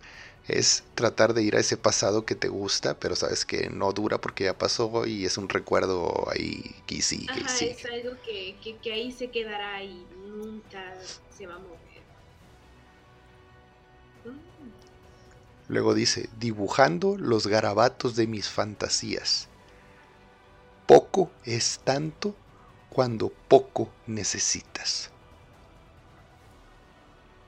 es 0.48 0.82
tratar 0.94 1.34
de 1.34 1.42
ir 1.42 1.54
a 1.54 1.60
ese 1.60 1.76
pasado 1.76 2.24
que 2.24 2.34
te 2.34 2.48
gusta, 2.48 2.98
pero 2.98 3.14
sabes 3.14 3.44
que 3.44 3.70
no 3.70 3.92
dura 3.92 4.20
porque 4.20 4.44
ya 4.44 4.58
pasó 4.58 5.06
y 5.06 5.26
es 5.26 5.38
un 5.38 5.48
recuerdo 5.48 6.28
ahí 6.30 6.74
que 6.86 7.02
sí, 7.02 7.26
que 7.26 7.40
Ajá, 7.40 7.64
es 7.64 7.84
algo 7.84 8.16
que, 8.24 8.56
que 8.82 8.92
ahí 8.92 9.12
se 9.12 9.30
quedará 9.30 9.82
y 9.84 10.06
nunca 10.26 10.96
se 11.36 11.46
va 11.46 11.54
a 11.54 11.58
mover. 11.58 11.87
Luego 15.68 15.94
dice, 15.94 16.28
dibujando 16.38 17.16
los 17.18 17.46
garabatos 17.46 18.16
de 18.16 18.26
mis 18.26 18.48
fantasías. 18.48 19.48
Poco 20.86 21.30
es 21.44 21.80
tanto 21.84 22.34
cuando 22.88 23.30
poco 23.48 23.90
necesitas. 24.06 25.10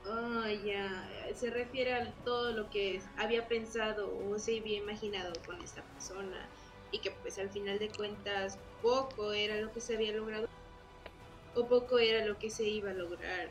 Oh, 0.05 0.47
ya. 0.47 1.09
Se 1.35 1.49
refiere 1.49 1.93
a 1.93 2.13
todo 2.23 2.51
lo 2.51 2.69
que 2.69 3.01
había 3.17 3.47
pensado 3.47 4.11
o 4.29 4.37
se 4.37 4.59
había 4.59 4.77
imaginado 4.77 5.33
con 5.45 5.59
esta 5.61 5.81
persona 5.81 6.47
y 6.91 6.99
que 6.99 7.09
pues 7.09 7.39
al 7.39 7.49
final 7.49 7.79
de 7.79 7.89
cuentas 7.89 8.59
poco 8.81 9.33
era 9.33 9.55
lo 9.55 9.71
que 9.73 9.81
se 9.81 9.95
había 9.95 10.11
logrado 10.13 10.47
o 11.55 11.67
poco 11.67 11.99
era 11.99 12.25
lo 12.25 12.37
que 12.37 12.49
se 12.49 12.63
iba 12.63 12.91
a 12.91 12.93
lograr 12.93 13.49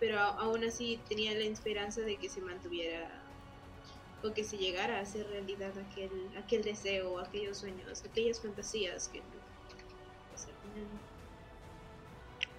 pero 0.00 0.18
aún 0.18 0.64
así 0.64 0.98
tenía 1.08 1.32
la 1.34 1.44
esperanza 1.44 2.00
de 2.00 2.16
que 2.16 2.28
se 2.28 2.40
mantuviera 2.40 3.22
o 4.24 4.32
que 4.32 4.42
se 4.42 4.56
llegara 4.56 4.98
a 4.98 5.02
hacer 5.02 5.26
realidad 5.28 5.72
aquel, 5.78 6.10
aquel 6.36 6.62
deseo, 6.62 7.20
aquellos 7.20 7.58
sueños, 7.58 8.02
aquellas 8.04 8.40
fantasías 8.40 9.08
que 9.08 9.22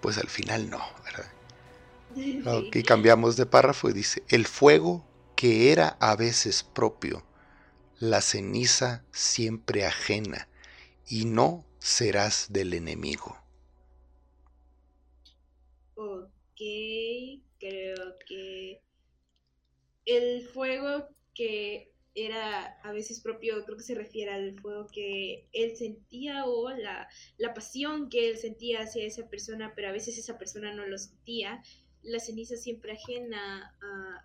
pues 0.02 0.18
al 0.18 0.28
final 0.30 0.70
no. 0.70 0.80
Pues 1.02 1.18
al 1.18 2.70
final 2.70 2.86
cambiamos 2.86 3.36
de 3.38 3.46
párrafo 3.46 3.90
y 3.90 3.94
dice, 3.94 4.24
el 4.30 4.46
fuego 4.46 5.06
que 5.36 5.72
era 5.72 5.98
a 6.00 6.16
veces 6.16 6.64
propio, 6.64 7.24
la 8.00 8.22
ceniza 8.22 9.04
siempre 9.12 9.86
ajena, 9.86 10.48
y 11.08 11.26
no 11.26 11.66
serás 11.80 12.48
del 12.50 12.74
enemigo. 12.74 13.38
Creo 17.60 18.18
que 18.28 18.82
el 20.06 20.48
fuego 20.48 21.08
que 21.34 21.92
era 22.14 22.78
a 22.84 22.92
veces 22.92 23.22
propio, 23.22 23.64
creo 23.64 23.78
que 23.78 23.84
se 23.84 23.96
refiere 23.96 24.32
al 24.32 24.60
fuego 24.60 24.88
que 24.92 25.48
él 25.54 25.76
sentía 25.78 26.46
o 26.46 26.70
la, 26.70 27.08
la 27.38 27.54
pasión 27.54 28.10
que 28.10 28.30
él 28.30 28.38
sentía 28.38 28.82
hacia 28.82 29.06
esa 29.06 29.30
persona, 29.30 29.74
pero 29.76 29.88
a 29.88 29.94
veces 29.94 30.18
esa 30.18 30.38
persona 30.38 30.74
no 30.74 30.86
lo 30.86 30.98
sentía. 30.98 31.64
La 32.04 32.20
ceniza 32.20 32.58
siempre 32.58 32.94
ajena, 32.94 33.78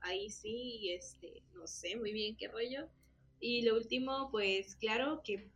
ahí 0.03 0.31
sí, 0.31 0.91
este, 0.91 1.43
no 1.55 1.67
sé 1.67 1.97
muy 1.97 2.13
bien 2.13 2.37
qué 2.37 2.49
rollo. 2.49 2.89
Y 3.39 3.63
lo 3.63 3.77
último, 3.77 4.31
pues 4.31 4.75
claro 4.77 5.21
que... 5.23 5.51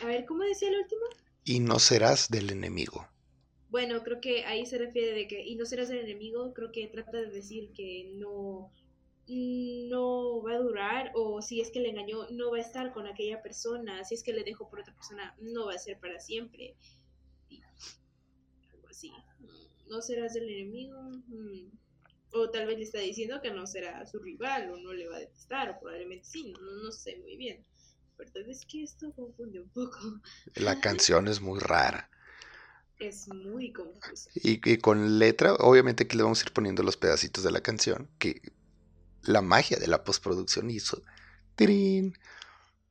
A 0.00 0.06
ver, 0.06 0.24
¿cómo 0.24 0.42
decía 0.42 0.68
el 0.70 0.78
último? 0.78 1.02
Y 1.44 1.60
no 1.60 1.78
serás 1.78 2.28
del 2.30 2.50
enemigo. 2.50 3.06
Bueno, 3.74 4.04
creo 4.04 4.20
que 4.20 4.44
ahí 4.44 4.66
se 4.66 4.78
refiere 4.78 5.14
de 5.14 5.26
que, 5.26 5.44
y 5.44 5.56
no 5.56 5.66
serás 5.66 5.90
el 5.90 5.98
enemigo, 5.98 6.54
creo 6.54 6.70
que 6.70 6.86
trata 6.86 7.18
de 7.18 7.26
decir 7.28 7.72
que 7.72 8.08
no, 8.14 8.72
no 9.26 10.42
va 10.44 10.52
a 10.52 10.58
durar, 10.58 11.10
o 11.16 11.42
si 11.42 11.60
es 11.60 11.72
que 11.72 11.80
le 11.80 11.90
engañó, 11.90 12.30
no 12.30 12.52
va 12.52 12.58
a 12.58 12.60
estar 12.60 12.92
con 12.92 13.08
aquella 13.08 13.42
persona, 13.42 14.04
si 14.04 14.14
es 14.14 14.22
que 14.22 14.32
le 14.32 14.44
dejó 14.44 14.70
por 14.70 14.78
otra 14.78 14.94
persona, 14.94 15.34
no 15.40 15.66
va 15.66 15.74
a 15.74 15.78
ser 15.78 15.98
para 15.98 16.20
siempre. 16.20 16.76
Algo 18.70 18.86
así. 18.88 19.10
No 19.88 20.00
serás 20.02 20.36
el 20.36 20.48
enemigo. 20.48 21.00
Mm. 21.26 21.76
O 22.30 22.50
tal 22.50 22.68
vez 22.68 22.78
le 22.78 22.84
está 22.84 23.00
diciendo 23.00 23.40
que 23.42 23.50
no 23.50 23.66
será 23.66 24.06
su 24.06 24.20
rival, 24.20 24.70
o 24.70 24.76
no 24.76 24.92
le 24.92 25.08
va 25.08 25.16
a 25.16 25.18
detestar, 25.18 25.70
o 25.70 25.80
probablemente 25.80 26.26
sí, 26.26 26.54
no, 26.60 26.84
no 26.84 26.92
sé 26.92 27.16
muy 27.16 27.36
bien. 27.36 27.66
Pero 28.16 28.30
es 28.48 28.64
que 28.66 28.84
esto 28.84 29.12
confunde 29.14 29.58
un 29.58 29.70
poco. 29.70 29.98
La 30.54 30.80
canción 30.80 31.26
es 31.26 31.40
muy 31.40 31.58
rara. 31.58 32.08
Es 32.98 33.28
muy 33.28 33.72
confuso. 33.72 34.30
Y, 34.34 34.78
con 34.78 35.18
letra, 35.18 35.54
obviamente 35.54 36.06
que 36.06 36.16
le 36.16 36.22
vamos 36.22 36.40
a 36.40 36.44
ir 36.44 36.52
poniendo 36.52 36.82
los 36.82 36.96
pedacitos 36.96 37.44
de 37.44 37.50
la 37.50 37.60
canción, 37.60 38.08
que 38.18 38.40
la 39.22 39.42
magia 39.42 39.78
de 39.78 39.88
la 39.88 40.04
postproducción 40.04 40.70
hizo. 40.70 41.02
¡Tirín! 41.56 42.16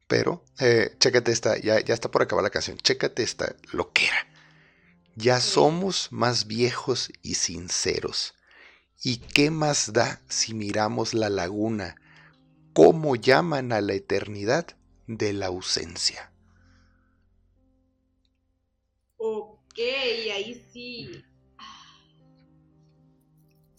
Pero, 0.08 0.44
eh, 0.60 0.96
chécate 1.00 1.32
esta, 1.32 1.58
ya, 1.58 1.80
ya 1.80 1.94
está 1.94 2.12
por 2.12 2.22
acabar 2.22 2.44
la 2.44 2.50
canción, 2.50 2.78
chécate 2.78 3.24
esta 3.24 3.56
loquera. 3.72 4.28
Ya 5.16 5.40
somos 5.40 6.12
más 6.12 6.48
viejos 6.48 7.12
y 7.22 7.36
sinceros. 7.36 8.36
¿Y 9.02 9.18
qué 9.18 9.52
más 9.52 9.94
da 9.94 10.22
si 10.28 10.54
miramos 10.54 11.14
la 11.14 11.30
laguna? 11.30 11.96
¿Cómo 12.74 13.16
llaman 13.16 13.72
a 13.72 13.82
la 13.82 13.94
eternidad 13.94 14.76
de 15.08 15.34
la 15.34 15.48
ausencia? 15.48 16.32
Y 19.82 20.30
ahí 20.30 20.66
sí. 20.72 21.24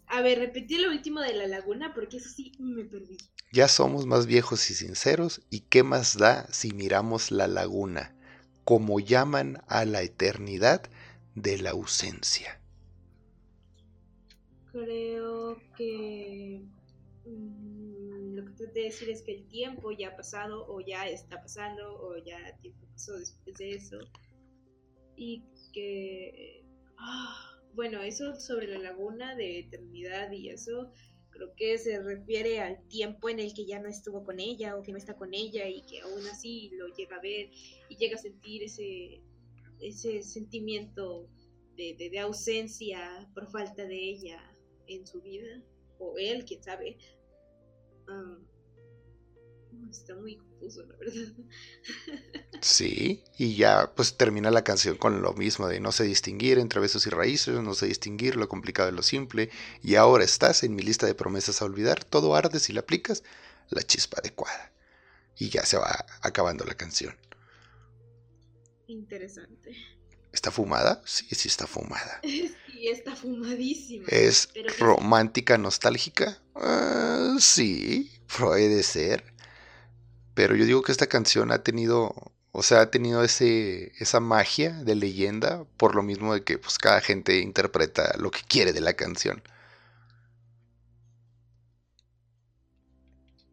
A 0.06 0.20
ver, 0.22 0.38
repetí 0.38 0.78
lo 0.78 0.90
último 0.90 1.20
de 1.20 1.34
la 1.34 1.46
laguna 1.46 1.92
porque 1.94 2.18
eso 2.18 2.28
sí 2.28 2.52
me 2.58 2.84
perdí. 2.84 3.16
Ya 3.52 3.68
somos 3.68 4.06
más 4.06 4.26
viejos 4.26 4.70
y 4.70 4.74
sinceros, 4.74 5.42
¿y 5.50 5.60
qué 5.60 5.82
más 5.82 6.16
da 6.16 6.46
si 6.52 6.72
miramos 6.72 7.30
la 7.30 7.46
laguna, 7.46 8.14
como 8.64 8.98
llaman 9.00 9.62
a 9.68 9.84
la 9.84 10.02
eternidad 10.02 10.82
de 11.34 11.58
la 11.58 11.70
ausencia? 11.70 12.60
Creo 14.72 15.56
que 15.76 16.64
mm, 17.26 18.34
lo 18.34 18.44
que 18.44 18.52
trato 18.52 18.72
de 18.72 18.82
decir 18.82 19.10
es 19.10 19.22
que 19.22 19.34
el 19.34 19.46
tiempo 19.46 19.92
ya 19.92 20.08
ha 20.08 20.16
pasado 20.16 20.66
o 20.68 20.80
ya 20.80 21.08
está 21.08 21.40
pasando 21.40 21.96
o 22.00 22.16
ya 22.18 22.56
tiempo 22.60 22.86
pasó 22.92 23.16
después 23.18 23.56
de 23.56 23.70
eso. 23.76 23.98
Y 25.16 25.44
que, 25.74 26.64
ah, 26.96 27.60
bueno, 27.74 28.00
eso 28.00 28.34
sobre 28.36 28.68
la 28.68 28.78
laguna 28.78 29.34
de 29.34 29.58
eternidad 29.58 30.30
y 30.30 30.48
eso, 30.48 30.92
creo 31.30 31.52
que 31.56 31.76
se 31.78 32.00
refiere 32.00 32.60
al 32.60 32.86
tiempo 32.88 33.28
en 33.28 33.40
el 33.40 33.52
que 33.52 33.66
ya 33.66 33.80
no 33.80 33.88
estuvo 33.88 34.24
con 34.24 34.38
ella 34.38 34.76
o 34.76 34.82
que 34.82 34.92
no 34.92 34.98
está 34.98 35.16
con 35.16 35.34
ella 35.34 35.68
y 35.68 35.82
que 35.82 36.00
aún 36.00 36.24
así 36.28 36.70
lo 36.74 36.86
llega 36.94 37.16
a 37.16 37.20
ver 37.20 37.50
y 37.88 37.96
llega 37.96 38.14
a 38.14 38.22
sentir 38.22 38.62
ese, 38.62 39.20
ese 39.80 40.22
sentimiento 40.22 41.28
de, 41.76 41.96
de, 41.98 42.18
ausencia 42.20 43.28
por 43.34 43.50
falta 43.50 43.84
de 43.84 44.10
ella 44.10 44.40
en 44.86 45.04
su 45.06 45.20
vida, 45.20 45.60
o 45.98 46.16
él, 46.16 46.44
quién 46.44 46.62
sabe. 46.62 46.96
Ah, 48.06 48.38
está 49.90 50.14
muy 50.14 50.36
confuso, 50.36 50.84
la 50.86 50.96
verdad. 50.96 51.32
Sí, 52.60 53.24
y 53.36 53.56
ya 53.56 53.92
pues 53.94 54.16
termina 54.16 54.50
la 54.50 54.64
canción 54.64 54.96
con 54.96 55.20
lo 55.22 55.34
mismo 55.34 55.68
de 55.68 55.80
no 55.80 55.92
sé 55.92 56.04
distinguir 56.04 56.58
entre 56.58 56.80
besos 56.80 57.06
y 57.06 57.10
raíces, 57.10 57.60
no 57.60 57.74
sé 57.74 57.86
distinguir 57.86 58.36
lo 58.36 58.48
complicado 58.48 58.86
de 58.86 58.96
lo 58.96 59.02
simple, 59.02 59.50
y 59.82 59.96
ahora 59.96 60.24
estás 60.24 60.62
en 60.62 60.74
mi 60.74 60.82
lista 60.82 61.06
de 61.06 61.14
promesas 61.14 61.60
a 61.60 61.66
olvidar, 61.66 62.04
todo 62.04 62.34
arde 62.34 62.60
si 62.60 62.72
le 62.72 62.80
aplicas 62.80 63.22
la 63.70 63.82
chispa 63.82 64.18
adecuada. 64.20 64.72
Y 65.36 65.50
ya 65.50 65.66
se 65.66 65.76
va 65.76 66.06
acabando 66.22 66.64
la 66.64 66.74
canción. 66.74 67.16
Interesante. 68.86 69.76
¿Está 70.32 70.50
fumada? 70.50 71.02
Sí, 71.04 71.26
sí 71.30 71.48
está 71.48 71.66
fumada. 71.66 72.20
Sí, 72.74 72.88
está 72.88 73.16
fumadísima. 73.16 74.04
¿Es 74.08 74.50
romántica, 74.78 75.56
nostálgica? 75.56 76.42
Ah, 76.54 77.36
sí, 77.38 78.10
puede 78.36 78.82
ser. 78.82 79.33
Pero 80.34 80.56
yo 80.56 80.64
digo 80.66 80.82
que 80.82 80.92
esta 80.92 81.06
canción 81.08 81.50
ha 81.52 81.62
tenido, 81.62 82.14
o 82.52 82.62
sea, 82.62 82.82
ha 82.82 82.90
tenido 82.90 83.22
ese, 83.24 83.92
esa 84.00 84.20
magia 84.20 84.72
de 84.84 84.94
leyenda 84.96 85.64
por 85.76 85.94
lo 85.94 86.02
mismo 86.02 86.34
de 86.34 86.44
que 86.44 86.58
pues 86.58 86.78
cada 86.78 87.00
gente 87.00 87.40
interpreta 87.40 88.16
lo 88.18 88.30
que 88.30 88.40
quiere 88.48 88.72
de 88.72 88.80
la 88.80 88.94
canción. 88.94 89.42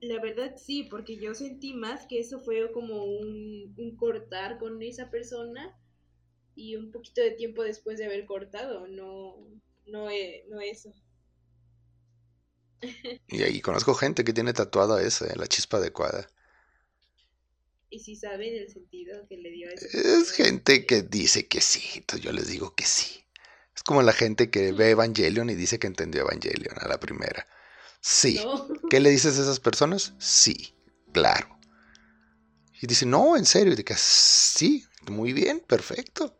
La 0.01 0.19
verdad 0.21 0.55
sí, 0.57 0.83
porque 0.83 1.17
yo 1.17 1.33
sentí 1.33 1.73
más 1.73 2.05
que 2.07 2.19
eso 2.19 2.39
fue 2.41 2.71
como 2.73 3.05
un, 3.05 3.73
un 3.77 3.95
cortar 3.95 4.57
con 4.59 4.81
esa 4.81 5.09
persona 5.09 5.77
y 6.55 6.75
un 6.75 6.91
poquito 6.91 7.21
de 7.21 7.31
tiempo 7.31 7.63
después 7.63 7.97
de 7.99 8.05
haber 8.05 8.25
cortado, 8.25 8.87
no, 8.87 9.37
no, 9.87 10.07
no 10.49 10.61
eso. 10.61 10.93
Y 13.27 13.41
ahí 13.43 13.61
conozco 13.61 13.95
gente 13.95 14.23
que 14.23 14.31
tiene 14.33 14.53
tatuada 14.53 15.01
esa, 15.01 15.35
la 15.35 15.47
chispa 15.47 15.77
adecuada. 15.77 16.27
Y 17.91 17.99
si 17.99 18.15
saben 18.15 18.55
el 18.55 18.71
sentido 18.71 19.27
que 19.27 19.35
le 19.35 19.51
dio 19.51 19.67
a 19.69 19.73
eso. 19.73 19.85
Es 19.91 20.31
gente 20.31 20.85
que 20.85 21.03
dice 21.03 21.47
que 21.47 21.59
sí, 21.59 21.83
entonces 21.95 22.25
yo 22.25 22.31
les 22.31 22.47
digo 22.47 22.73
que 22.73 22.85
sí. 22.85 23.25
Es 23.75 23.83
como 23.83 24.01
la 24.01 24.13
gente 24.13 24.49
que 24.49 24.71
ve 24.71 24.91
Evangelion 24.91 25.49
y 25.49 25.55
dice 25.55 25.77
que 25.77 25.87
entendió 25.87 26.21
Evangelion 26.21 26.75
a 26.79 26.87
la 26.87 26.99
primera. 27.01 27.45
Sí. 27.99 28.39
No, 28.43 28.67
¿Qué 28.89 29.01
le 29.01 29.09
dices 29.09 29.37
a 29.37 29.41
esas 29.41 29.59
personas? 29.59 30.13
Sí, 30.19 30.73
claro. 31.11 31.59
Y 32.81 32.87
dice, 32.87 33.05
no, 33.05 33.35
en 33.35 33.45
serio. 33.45 33.73
Y 33.73 33.75
dice, 33.75 33.95
sí, 33.97 34.85
muy 35.09 35.33
bien, 35.33 35.59
perfecto. 35.59 36.39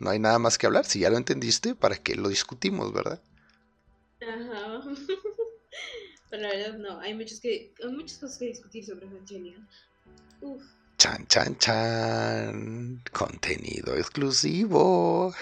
No 0.00 0.10
hay 0.10 0.18
nada 0.18 0.40
más 0.40 0.58
que 0.58 0.66
hablar. 0.66 0.84
Si 0.84 0.98
ya 0.98 1.10
lo 1.10 1.16
entendiste, 1.16 1.76
¿para 1.76 1.96
qué 1.96 2.16
lo 2.16 2.28
discutimos, 2.28 2.92
verdad? 2.92 3.22
ajá. 4.20 4.82
Pero 6.30 6.42
la 6.42 6.48
verdad 6.48 6.78
no, 6.78 6.98
hay, 6.98 7.14
muchos 7.14 7.38
que, 7.38 7.72
hay 7.80 7.92
muchas 7.92 8.18
cosas 8.18 8.38
que 8.38 8.46
discutir 8.46 8.84
sobre 8.84 9.06
Evangelion. 9.06 9.68
Uf, 10.40 10.62
Chan, 10.98 11.26
chan, 11.26 11.56
chan. 11.58 13.02
Contenido 13.12 13.94
exclusivo. 13.96 15.34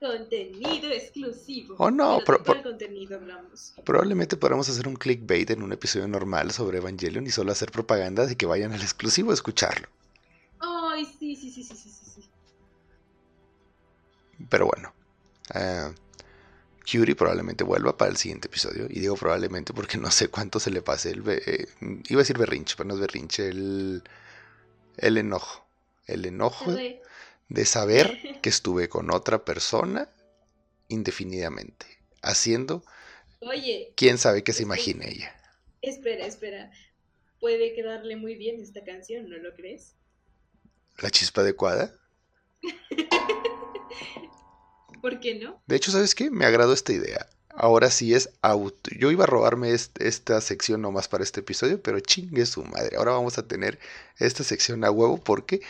contenido 0.00 0.90
exclusivo. 0.90 1.76
Oh, 1.78 1.90
no, 1.90 2.18
Pero 2.24 2.24
pero- 2.24 2.38
¿de 2.38 2.44
¿Cuál 2.44 2.62
contenido 2.62 3.16
hablamos? 3.16 3.74
Probablemente 3.84 4.36
podamos 4.36 4.68
hacer 4.68 4.86
un 4.86 4.96
clickbait 4.96 5.50
en 5.50 5.62
un 5.62 5.72
episodio 5.72 6.06
normal 6.06 6.50
sobre 6.52 6.78
Evangelion 6.78 7.26
y 7.26 7.30
solo 7.30 7.52
hacer 7.52 7.70
propaganda 7.72 8.26
de 8.26 8.36
que 8.36 8.46
vayan 8.46 8.72
al 8.72 8.82
exclusivo 8.82 9.30
a 9.30 9.34
escucharlo. 9.34 9.88
Ay, 10.60 11.04
sí, 11.06 11.34
sí, 11.36 11.50
sí, 11.50 11.62
sí, 11.64 11.74
sí, 11.76 11.90
sí, 11.90 12.10
sí. 12.14 12.30
Pero 14.50 14.66
bueno. 14.66 14.92
eh, 15.54 15.92
Curie 16.90 17.14
probablemente 17.16 17.64
vuelva 17.64 17.96
para 17.96 18.10
el 18.10 18.16
siguiente 18.16 18.48
episodio. 18.48 18.86
Y 18.90 19.00
digo 19.00 19.16
probablemente 19.16 19.72
porque 19.72 19.98
no 19.98 20.10
sé 20.10 20.28
cuánto 20.28 20.60
se 20.60 20.70
le 20.70 20.82
pase 20.82 21.10
el... 21.10 21.22
eh, 21.28 21.66
iba 22.08 22.20
a 22.20 22.22
decir 22.22 22.38
berrinche, 22.38 22.74
pero 22.76 22.88
no 22.88 22.94
es 22.94 23.00
berrinche. 23.00 23.48
El, 23.48 24.02
el 24.96 25.18
enojo. 25.18 25.64
El 26.06 26.26
enojo 26.26 26.72
de 27.48 27.64
saber 27.64 28.20
que 28.42 28.48
estuve 28.50 28.88
con 28.88 29.10
otra 29.10 29.44
persona 29.44 30.08
indefinidamente. 30.88 31.86
Haciendo 32.22 32.84
Oye, 33.40 33.92
quién 33.96 34.18
sabe 34.18 34.42
qué 34.44 34.52
se 34.52 34.62
imagine 34.62 35.08
ella. 35.10 35.34
espera, 35.82 36.26
espera. 36.26 36.70
Puede 37.38 37.74
quedarle 37.74 38.16
muy 38.16 38.34
bien 38.36 38.60
esta 38.60 38.84
canción, 38.84 39.28
¿no 39.28 39.36
lo 39.38 39.54
crees? 39.54 39.94
La 40.98 41.10
chispa 41.10 41.42
adecuada. 41.42 41.94
¿Por 45.04 45.20
qué 45.20 45.34
no? 45.34 45.60
De 45.66 45.76
hecho, 45.76 45.90
¿sabes 45.90 46.14
qué? 46.14 46.30
Me 46.30 46.46
agradó 46.46 46.72
esta 46.72 46.94
idea. 46.94 47.26
Ahora 47.50 47.90
sí 47.90 48.14
es 48.14 48.30
auto. 48.40 48.88
Yo 48.98 49.10
iba 49.10 49.24
a 49.24 49.26
robarme 49.26 49.70
est- 49.70 50.00
esta 50.00 50.40
sección 50.40 50.80
nomás 50.80 51.08
para 51.08 51.22
este 51.22 51.40
episodio, 51.40 51.78
pero 51.82 52.00
chingue 52.00 52.46
su 52.46 52.64
madre. 52.64 52.96
Ahora 52.96 53.12
vamos 53.12 53.36
a 53.36 53.46
tener 53.46 53.78
esta 54.18 54.44
sección 54.44 54.82
a 54.82 54.90
huevo 54.90 55.18
porque 55.18 55.60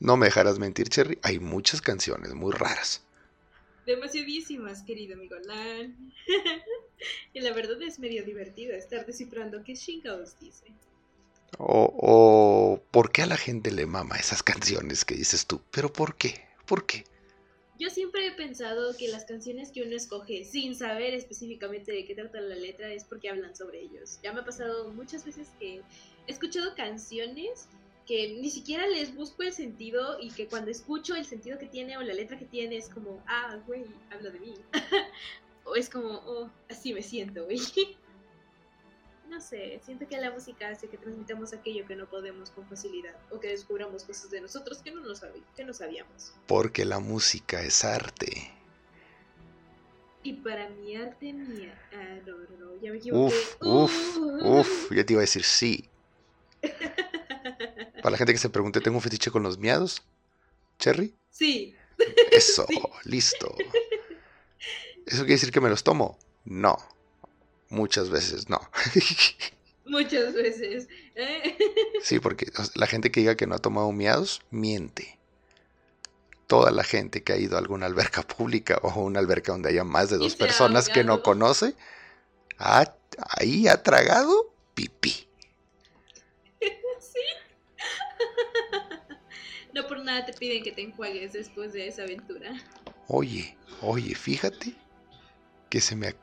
no 0.00 0.16
me 0.16 0.26
dejarás 0.26 0.58
mentir, 0.58 0.88
Cherry. 0.88 1.20
Hay 1.22 1.38
muchas 1.38 1.80
canciones 1.82 2.34
muy 2.34 2.52
raras. 2.52 3.00
Demasiadísimas, 3.86 4.82
querido 4.82 5.14
amigo 5.14 5.36
Lan. 5.46 6.12
y 7.32 7.38
la 7.42 7.52
verdad 7.52 7.80
es 7.80 8.00
medio 8.00 8.24
divertido 8.24 8.74
estar 8.74 9.06
descifrando 9.06 9.62
qué 9.62 9.74
chingados 9.74 10.36
dice. 10.40 10.66
O, 11.58 11.94
o 11.96 12.82
¿por 12.90 13.12
qué 13.12 13.22
a 13.22 13.26
la 13.26 13.36
gente 13.36 13.70
le 13.70 13.86
mama 13.86 14.16
esas 14.16 14.42
canciones 14.42 15.04
que 15.04 15.14
dices 15.14 15.46
tú? 15.46 15.60
¿Pero 15.70 15.92
por 15.92 16.16
qué? 16.16 16.44
¿Por 16.66 16.86
qué? 16.86 17.04
Yo 17.78 17.90
siempre 17.90 18.26
he 18.26 18.32
pensado 18.32 18.96
que 18.96 19.08
las 19.08 19.24
canciones 19.24 19.72
que 19.72 19.82
uno 19.82 19.96
escoge 19.96 20.44
sin 20.44 20.76
saber 20.76 21.12
específicamente 21.12 21.90
de 21.90 22.04
qué 22.04 22.14
trata 22.14 22.40
la 22.40 22.54
letra 22.54 22.92
es 22.92 23.04
porque 23.04 23.28
hablan 23.28 23.56
sobre 23.56 23.80
ellos. 23.80 24.20
Ya 24.22 24.32
me 24.32 24.40
ha 24.40 24.44
pasado 24.44 24.92
muchas 24.92 25.24
veces 25.24 25.48
que 25.58 25.82
he 26.26 26.30
escuchado 26.30 26.74
canciones 26.76 27.68
que 28.06 28.38
ni 28.40 28.50
siquiera 28.50 28.86
les 28.86 29.14
busco 29.14 29.42
el 29.42 29.52
sentido 29.52 30.20
y 30.20 30.30
que 30.30 30.46
cuando 30.46 30.70
escucho 30.70 31.16
el 31.16 31.24
sentido 31.24 31.58
que 31.58 31.66
tiene 31.66 31.96
o 31.96 32.02
la 32.02 32.14
letra 32.14 32.38
que 32.38 32.44
tiene 32.44 32.76
es 32.76 32.88
como, 32.88 33.22
ah, 33.26 33.58
güey, 33.66 33.84
habla 34.10 34.30
de 34.30 34.40
mí. 34.40 34.54
o 35.64 35.74
es 35.74 35.88
como, 35.88 36.10
oh, 36.26 36.50
así 36.68 36.92
me 36.92 37.02
siento, 37.02 37.44
güey. 37.44 37.58
No 39.34 39.40
sé, 39.40 39.80
siento 39.84 40.06
que 40.06 40.16
la 40.16 40.30
música 40.30 40.68
hace 40.68 40.86
que 40.88 40.96
transmitamos 40.96 41.52
aquello 41.52 41.84
que 41.88 41.96
no 41.96 42.08
podemos 42.08 42.50
con 42.50 42.64
facilidad 42.68 43.16
o 43.32 43.40
que 43.40 43.48
descubramos 43.48 44.04
cosas 44.04 44.30
de 44.30 44.40
nosotros 44.40 44.78
que 44.78 44.92
no, 44.92 45.00
nos 45.00 45.22
que 45.56 45.64
no 45.64 45.74
sabíamos. 45.74 46.32
Porque 46.46 46.84
la 46.84 47.00
música 47.00 47.60
es 47.62 47.84
arte. 47.84 48.52
Y 50.22 50.34
para 50.34 50.68
mi 50.68 50.94
arte 50.94 51.32
mía. 51.32 51.76
Ah, 51.92 52.20
no, 52.24 52.36
no, 52.38 52.56
no, 52.74 52.80
ya 52.80 52.92
me 52.92 52.98
equivoqué. 52.98 53.34
Uf, 53.34 53.56
uf, 53.60 54.16
Uh. 54.18 54.60
uf. 54.60 54.92
Ya 54.92 55.04
te 55.04 55.14
iba 55.14 55.20
a 55.20 55.22
decir 55.28 55.42
sí. 55.42 55.88
Para 56.62 58.10
la 58.12 58.16
gente 58.16 58.34
que 58.34 58.38
se 58.38 58.50
pregunte, 58.50 58.80
¿tengo 58.80 58.98
un 58.98 59.02
fetiche 59.02 59.32
con 59.32 59.42
los 59.42 59.58
miados? 59.58 60.02
¿Cherry? 60.78 61.12
Sí, 61.30 61.74
Eso, 62.30 62.66
Sí. 62.68 62.80
listo. 63.04 63.52
¿Eso 65.06 65.18
quiere 65.22 65.34
decir 65.34 65.50
que 65.50 65.60
me 65.60 65.70
los 65.70 65.82
tomo? 65.82 66.18
No. 66.44 66.76
Muchas 67.74 68.08
veces 68.08 68.48
no. 68.48 68.60
muchas 69.84 70.32
veces. 70.32 70.88
¿eh? 71.16 71.58
sí, 72.02 72.20
porque 72.20 72.46
la 72.76 72.86
gente 72.86 73.10
que 73.10 73.20
diga 73.20 73.36
que 73.36 73.48
no 73.48 73.56
ha 73.56 73.58
tomado 73.58 73.90
miados, 73.90 74.42
miente. 74.50 75.18
Toda 76.46 76.70
la 76.70 76.84
gente 76.84 77.24
que 77.24 77.32
ha 77.32 77.36
ido 77.36 77.56
a 77.56 77.58
alguna 77.58 77.86
alberca 77.86 78.22
pública 78.22 78.78
o 78.82 78.90
a 78.90 78.96
una 78.96 79.18
alberca 79.18 79.50
donde 79.52 79.70
haya 79.70 79.82
más 79.82 80.08
de 80.10 80.18
dos 80.18 80.36
personas 80.36 80.88
que 80.88 81.02
no 81.02 81.22
conoce, 81.22 81.74
ha- 82.58 82.94
ahí 83.38 83.66
ha 83.66 83.82
tragado 83.82 84.54
pipí. 84.74 85.28
Sí. 87.00 87.20
No 89.72 89.86
por 89.88 89.98
nada 90.04 90.24
te 90.26 90.32
piden 90.32 90.62
que 90.62 90.70
te 90.72 90.82
enjuagues 90.82 91.32
después 91.32 91.72
de 91.72 91.88
esa 91.88 92.02
aventura. 92.02 92.52
Oye, 93.08 93.56
oye, 93.82 94.14
fíjate 94.14 94.74
que 95.68 95.80
se 95.80 95.96
me, 95.96 96.14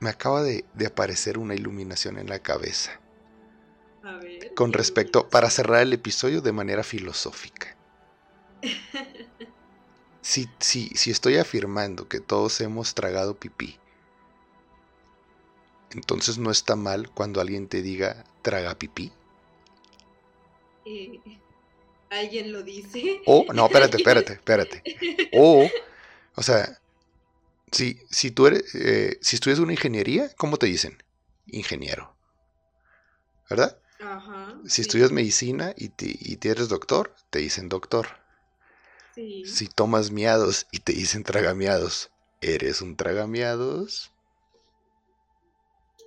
me 0.00 0.10
acaba 0.10 0.42
de, 0.42 0.64
de 0.74 0.86
aparecer 0.86 1.38
una 1.38 1.54
iluminación 1.54 2.18
en 2.18 2.28
la 2.28 2.40
cabeza. 2.40 3.00
A 4.02 4.16
ver. 4.16 4.54
Con 4.54 4.72
¿qué 4.72 4.78
respecto, 4.78 5.28
para 5.28 5.50
cerrar 5.50 5.82
el 5.82 5.92
episodio 5.92 6.40
de 6.40 6.52
manera 6.52 6.82
filosófica. 6.82 7.76
Si, 10.22 10.48
si, 10.58 10.88
si 10.88 11.10
estoy 11.10 11.38
afirmando 11.38 12.06
que 12.06 12.20
todos 12.20 12.60
hemos 12.60 12.94
tragado 12.94 13.38
pipí, 13.38 13.78
entonces 15.92 16.38
no 16.38 16.50
está 16.50 16.76
mal 16.76 17.10
cuando 17.10 17.40
alguien 17.40 17.68
te 17.68 17.82
diga 17.82 18.24
traga 18.42 18.78
pipí. 18.78 19.12
Eh, 20.84 21.20
¿Alguien 22.10 22.52
lo 22.52 22.62
dice? 22.62 23.22
O, 23.24 23.46
no, 23.52 23.66
espérate, 23.66 23.96
espérate, 23.96 24.32
espérate. 24.34 24.82
O, 25.32 25.66
o 26.34 26.42
sea, 26.42 26.80
si, 27.72 28.00
si 28.10 28.30
tú 28.30 28.46
eres, 28.46 28.74
eh, 28.74 29.18
si 29.20 29.36
estudias 29.36 29.58
una 29.58 29.72
ingeniería, 29.72 30.30
¿cómo 30.36 30.56
te 30.56 30.66
dicen? 30.66 31.02
Ingeniero. 31.46 32.14
¿Verdad? 33.48 33.78
Ajá. 34.00 34.58
Si 34.64 34.70
sí, 34.70 34.82
estudias 34.82 35.12
medicina 35.12 35.74
y, 35.76 35.90
te, 35.90 36.06
y 36.06 36.36
te 36.36 36.50
eres 36.50 36.68
doctor, 36.68 37.14
te 37.30 37.40
dicen 37.40 37.68
doctor. 37.68 38.08
Sí. 39.14 39.44
Si 39.44 39.68
tomas 39.68 40.10
miados 40.10 40.66
y 40.70 40.80
te 40.80 40.92
dicen 40.92 41.24
tragamiados, 41.24 42.10
¿eres 42.40 42.80
un 42.80 42.96
tragamiados? 42.96 44.12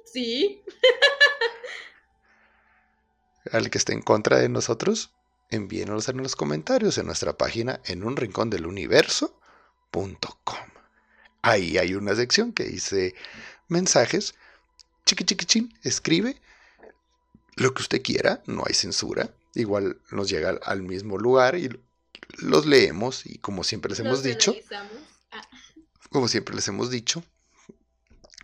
Sí. 0.05 0.63
Al 3.51 3.69
que 3.69 3.77
esté 3.77 3.93
en 3.93 4.01
contra 4.01 4.39
de 4.39 4.47
nosotros, 4.47 5.11
envíenos 5.49 6.07
en 6.07 6.17
los 6.17 6.35
comentarios 6.35 6.97
en 6.97 7.07
nuestra 7.07 7.37
página 7.37 7.81
en 7.85 8.03
un 8.03 8.15
rincón 8.15 8.49
del 8.49 8.65
universo.com. 8.65 10.72
Ahí 11.43 11.77
hay 11.77 11.93
una 11.93 12.15
sección 12.15 12.53
que 12.53 12.63
dice 12.63 13.13
mensajes. 13.67 14.33
Chiqui 15.05 15.25
chiquichín, 15.25 15.77
escribe 15.83 16.37
lo 17.57 17.73
que 17.73 17.81
usted 17.83 18.01
quiera, 18.01 18.41
no 18.47 18.63
hay 18.65 18.73
censura. 18.73 19.29
Igual 19.53 19.97
nos 20.09 20.29
llega 20.29 20.57
al- 20.63 20.81
mismo 20.81 21.17
lugar 21.17 21.55
y 21.55 21.69
los 22.39 22.65
leemos 22.65 23.25
y 23.25 23.37
como 23.37 23.63
siempre 23.63 23.89
les 23.89 23.99
hemos 23.99 24.23
dicho. 24.23 24.55
Ah, 25.31 25.47
como 26.09 26.27
siempre 26.27 26.55
les 26.55 26.67
hemos 26.69 26.89
dicho, 26.89 27.23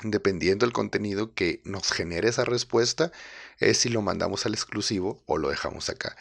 dependiendo 0.04 0.66
del 0.66 0.74
contenido 0.74 1.34
que 1.34 1.62
nos 1.64 1.92
genere 1.92 2.30
esa 2.30 2.46
respuesta, 2.46 3.12
es 3.60 3.78
si 3.78 3.90
lo 3.90 4.02
mandamos 4.02 4.46
al 4.46 4.54
exclusivo 4.54 5.24
o 5.26 5.38
lo 5.38 5.50
dejamos 5.50 5.90
acá. 5.90 6.16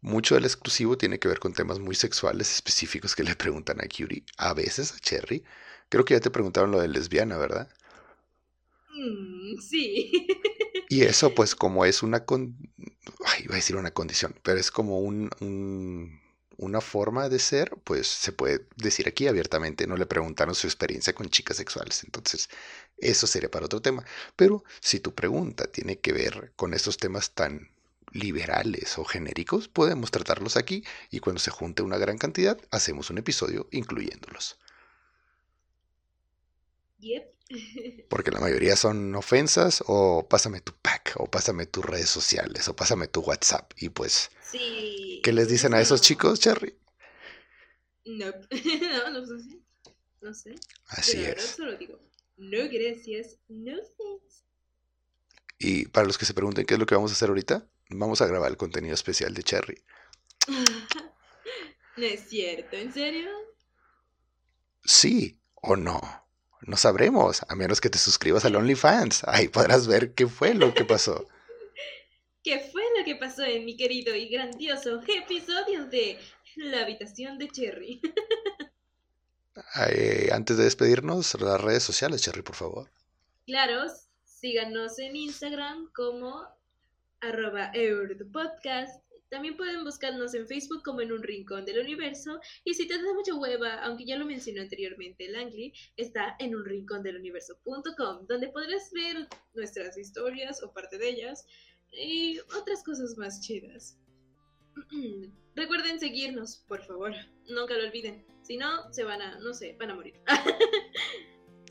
Mucho 0.00 0.34
del 0.34 0.44
exclusivo 0.44 0.96
tiene 0.96 1.18
que 1.18 1.28
ver 1.28 1.38
con 1.40 1.52
temas 1.52 1.78
muy 1.78 1.94
sexuales 1.94 2.52
específicos 2.54 3.14
que 3.14 3.24
le 3.24 3.36
preguntan 3.36 3.80
a 3.80 3.88
Curie, 3.88 4.24
a 4.38 4.54
veces 4.54 4.92
a 4.92 4.98
Cherry. 4.98 5.44
Creo 5.88 6.04
que 6.04 6.14
ya 6.14 6.20
te 6.20 6.30
preguntaron 6.30 6.70
lo 6.70 6.80
de 6.80 6.88
lesbiana, 6.88 7.36
¿verdad? 7.38 7.68
mm, 8.94 9.58
sí. 9.60 10.10
Y 10.88 11.02
eso, 11.02 11.34
pues, 11.34 11.54
como 11.56 11.84
es 11.84 12.02
una 12.02 12.24
con... 12.24 12.56
Ay, 13.24 13.44
iba 13.44 13.54
a 13.54 13.56
decir 13.56 13.76
una 13.76 13.90
condición, 13.92 14.34
pero 14.42 14.60
es 14.60 14.70
como 14.70 15.00
un, 15.00 15.30
un- 15.40 16.20
una 16.58 16.80
forma 16.80 17.28
de 17.28 17.38
ser, 17.40 17.76
pues 17.84 18.06
se 18.06 18.32
puede 18.32 18.66
decir 18.76 19.08
aquí 19.08 19.26
abiertamente. 19.26 19.86
No 19.86 19.96
le 19.96 20.06
preguntaron 20.06 20.54
su 20.54 20.66
experiencia 20.68 21.12
con 21.14 21.28
chicas 21.28 21.56
sexuales. 21.56 22.04
Entonces, 22.04 22.48
eso 22.98 23.26
sería 23.26 23.50
para 23.50 23.66
otro 23.66 23.82
tema. 23.82 24.04
Pero 24.36 24.64
si 24.80 25.00
tu 25.00 25.14
pregunta 25.14 25.66
tiene 25.70 25.98
que 25.98 26.12
ver 26.12 26.52
con 26.56 26.72
esos 26.74 26.96
temas 26.98 27.32
tan 27.32 27.70
liberales 28.12 28.96
o 28.98 29.04
genéricos, 29.04 29.68
podemos 29.68 30.10
tratarlos 30.12 30.56
aquí 30.56 30.84
y 31.10 31.18
cuando 31.20 31.40
se 31.40 31.50
junte 31.50 31.82
una 31.82 31.98
gran 31.98 32.16
cantidad, 32.18 32.58
hacemos 32.70 33.10
un 33.10 33.18
episodio 33.18 33.68
incluyéndolos. 33.72 34.58
Yep. 37.06 38.08
Porque 38.08 38.30
la 38.32 38.40
mayoría 38.40 38.74
son 38.76 39.14
ofensas 39.14 39.82
o 39.86 40.26
pásame 40.28 40.60
tu 40.60 40.72
pack 40.74 41.14
o 41.18 41.30
pásame 41.30 41.66
tus 41.66 41.84
redes 41.84 42.10
sociales 42.10 42.66
o 42.68 42.74
pásame 42.74 43.06
tu 43.06 43.20
WhatsApp. 43.20 43.72
Y 43.76 43.90
pues, 43.90 44.30
Sí. 44.50 45.20
¿qué 45.22 45.32
les 45.32 45.48
dicen 45.48 45.72
a 45.74 45.80
esos 45.80 46.00
No. 46.00 46.04
chicos, 46.04 46.40
Cherry? 46.40 46.76
Nope. 48.04 48.46
no, 48.82 49.10
no 49.10 49.26
sé. 49.26 49.58
No 50.20 50.34
sé. 50.34 50.54
Así 50.88 51.22
es. 51.24 51.42
solo 51.56 51.76
digo, 51.76 52.00
no 52.36 52.58
gracias, 52.70 53.38
no 53.48 53.76
thanks. 53.76 54.44
Y 55.58 55.86
para 55.86 56.06
los 56.06 56.18
que 56.18 56.24
se 56.26 56.34
pregunten 56.34 56.66
qué 56.66 56.74
es 56.74 56.80
lo 56.80 56.86
que 56.86 56.94
vamos 56.96 57.12
a 57.12 57.14
hacer 57.14 57.28
ahorita, 57.28 57.68
vamos 57.90 58.20
a 58.20 58.26
grabar 58.26 58.50
el 58.50 58.56
contenido 58.56 58.94
especial 58.94 59.32
de 59.34 59.42
Cherry. 59.44 59.82
no 61.96 62.04
es 62.04 62.28
cierto, 62.28 62.76
¿en 62.76 62.92
serio? 62.92 63.30
Sí 64.84 65.40
o 65.54 65.76
no. 65.76 66.25
No 66.62 66.76
sabremos, 66.76 67.42
a 67.48 67.54
menos 67.54 67.80
que 67.80 67.90
te 67.90 67.98
suscribas 67.98 68.44
al 68.44 68.56
OnlyFans. 68.56 69.24
Ahí 69.24 69.48
podrás 69.48 69.86
ver 69.86 70.14
qué 70.14 70.26
fue 70.26 70.54
lo 70.54 70.74
que 70.74 70.84
pasó. 70.84 71.26
¿Qué 72.42 72.60
fue 72.72 72.82
lo 72.98 73.04
que 73.04 73.16
pasó 73.16 73.42
en 73.42 73.64
mi 73.64 73.76
querido 73.76 74.14
y 74.14 74.28
grandioso 74.28 75.00
episodio 75.06 75.86
de 75.86 76.18
La 76.56 76.82
habitación 76.82 77.38
de 77.38 77.48
Cherry? 77.48 78.00
Eh, 79.88 80.28
antes 80.32 80.58
de 80.58 80.64
despedirnos, 80.64 81.34
las 81.40 81.60
redes 81.60 81.82
sociales, 81.82 82.20
Cherry, 82.20 82.42
por 82.42 82.56
favor. 82.56 82.90
Claro, 83.46 83.84
síganos 84.24 84.98
en 84.98 85.16
Instagram 85.16 85.90
como 85.94 86.46
arroba 87.20 87.72
podcast. 88.32 89.05
También 89.28 89.56
pueden 89.56 89.84
buscarnos 89.84 90.34
en 90.34 90.46
Facebook 90.46 90.82
como 90.84 91.00
en 91.00 91.12
un 91.12 91.22
rincón 91.22 91.64
del 91.64 91.80
universo. 91.80 92.40
Y 92.64 92.74
si 92.74 92.86
te 92.86 92.96
da 92.96 93.12
mucha 93.14 93.34
hueva, 93.34 93.82
aunque 93.82 94.06
ya 94.06 94.16
lo 94.16 94.24
mencionó 94.24 94.62
anteriormente 94.62 95.28
Langley, 95.28 95.72
está 95.96 96.36
en 96.38 96.54
un 96.54 96.64
rincón 96.64 97.02
del 97.02 97.16
universo.com, 97.16 98.26
donde 98.26 98.48
podrás 98.48 98.90
ver 98.92 99.28
nuestras 99.54 99.98
historias 99.98 100.62
o 100.62 100.72
parte 100.72 100.98
de 100.98 101.08
ellas 101.08 101.46
y 101.92 102.38
otras 102.58 102.84
cosas 102.84 103.16
más 103.16 103.40
chidas. 103.40 103.98
Recuerden 105.56 105.98
seguirnos, 105.98 106.64
por 106.68 106.84
favor. 106.84 107.12
Nunca 107.48 107.74
lo 107.74 107.84
olviden. 107.84 108.24
Si 108.42 108.56
no, 108.56 108.92
se 108.92 109.04
van 109.04 109.22
a, 109.22 109.38
no 109.40 109.54
sé, 109.54 109.76
van 109.78 109.90
a 109.90 109.94
morir. 109.94 110.20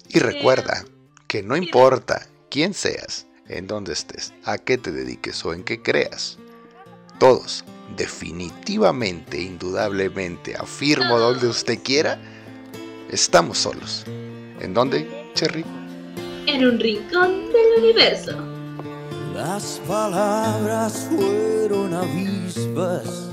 Y 0.07 0.19
recuerda 0.19 0.85
que 1.27 1.41
no 1.41 1.57
importa 1.57 2.27
quién 2.49 2.73
seas, 2.73 3.27
en 3.47 3.67
dónde 3.67 3.93
estés, 3.93 4.33
a 4.43 4.57
qué 4.57 4.77
te 4.77 4.91
dediques 4.91 5.43
o 5.45 5.53
en 5.53 5.63
qué 5.63 5.81
creas, 5.81 6.37
todos, 7.19 7.63
definitivamente, 7.95 9.41
indudablemente, 9.41 10.55
afirmo 10.55 11.19
donde 11.19 11.47
usted 11.47 11.79
quiera, 11.83 12.19
estamos 13.09 13.59
solos. 13.59 14.05
¿En 14.59 14.73
dónde, 14.73 15.31
Cherry? 15.33 15.65
en 16.47 16.65
un 16.65 16.79
rincón 16.79 17.51
del 17.51 17.83
universo. 17.83 18.37
Las 19.33 19.81
palabras 19.87 21.09
fueron 21.09 21.93
avispas 21.93 23.29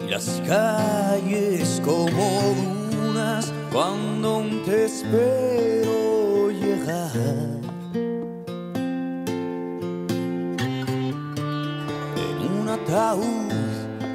y 0.00 0.10
las 0.10 0.40
calles 0.46 1.80
como 1.84 2.54
dunas 2.92 3.52
cuando 3.72 4.44
te 4.64 4.84
espero 4.84 6.50
llegar. 6.50 7.59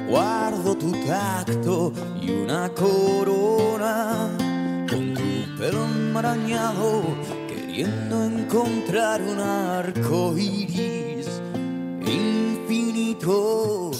Guardo 0.08 0.76
tu 0.76 0.92
tacto 1.06 1.92
y 2.20 2.30
una 2.30 2.68
corona 2.68 4.28
con 4.88 5.14
tu 5.14 5.56
pelo 5.58 5.84
enmarañado 5.84 7.02
queriendo 7.48 8.24
encontrar 8.24 9.22
un 9.22 9.40
arco 9.40 10.36
iris 10.36 11.40
infinito. 12.06 13.92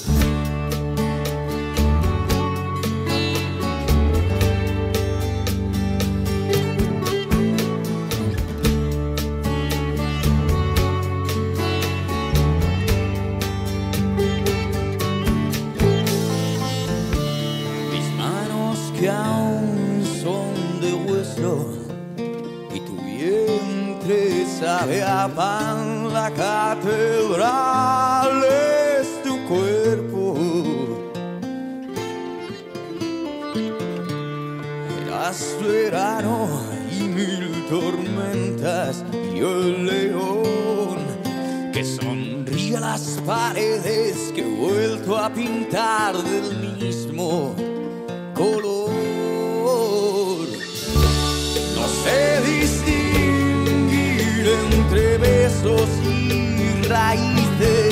Sabe 24.58 25.02
a 25.02 25.28
pan, 25.28 26.12
la 26.12 26.30
catedral 26.30 27.62
es 28.44 29.22
tu 29.22 29.36
cuerpo. 29.46 30.34
Eras 35.02 35.56
verano 35.62 36.48
y 36.90 37.02
mil 37.02 37.66
tormentas 37.68 39.04
y 39.34 39.38
el 39.40 39.86
león 39.86 40.96
que 41.72 41.84
sonríe 41.84 42.76
a 42.78 42.80
las 42.80 43.20
paredes 43.26 44.32
que 44.34 44.40
he 44.40 44.56
vuelto 44.56 45.18
a 45.18 45.28
pintar 45.28 46.16
del 46.16 46.78
mismo 46.78 47.54
color. 48.34 48.85
Entre 54.96 55.18
besos 55.18 55.90
y 56.02 56.82
raíces. 56.88 57.85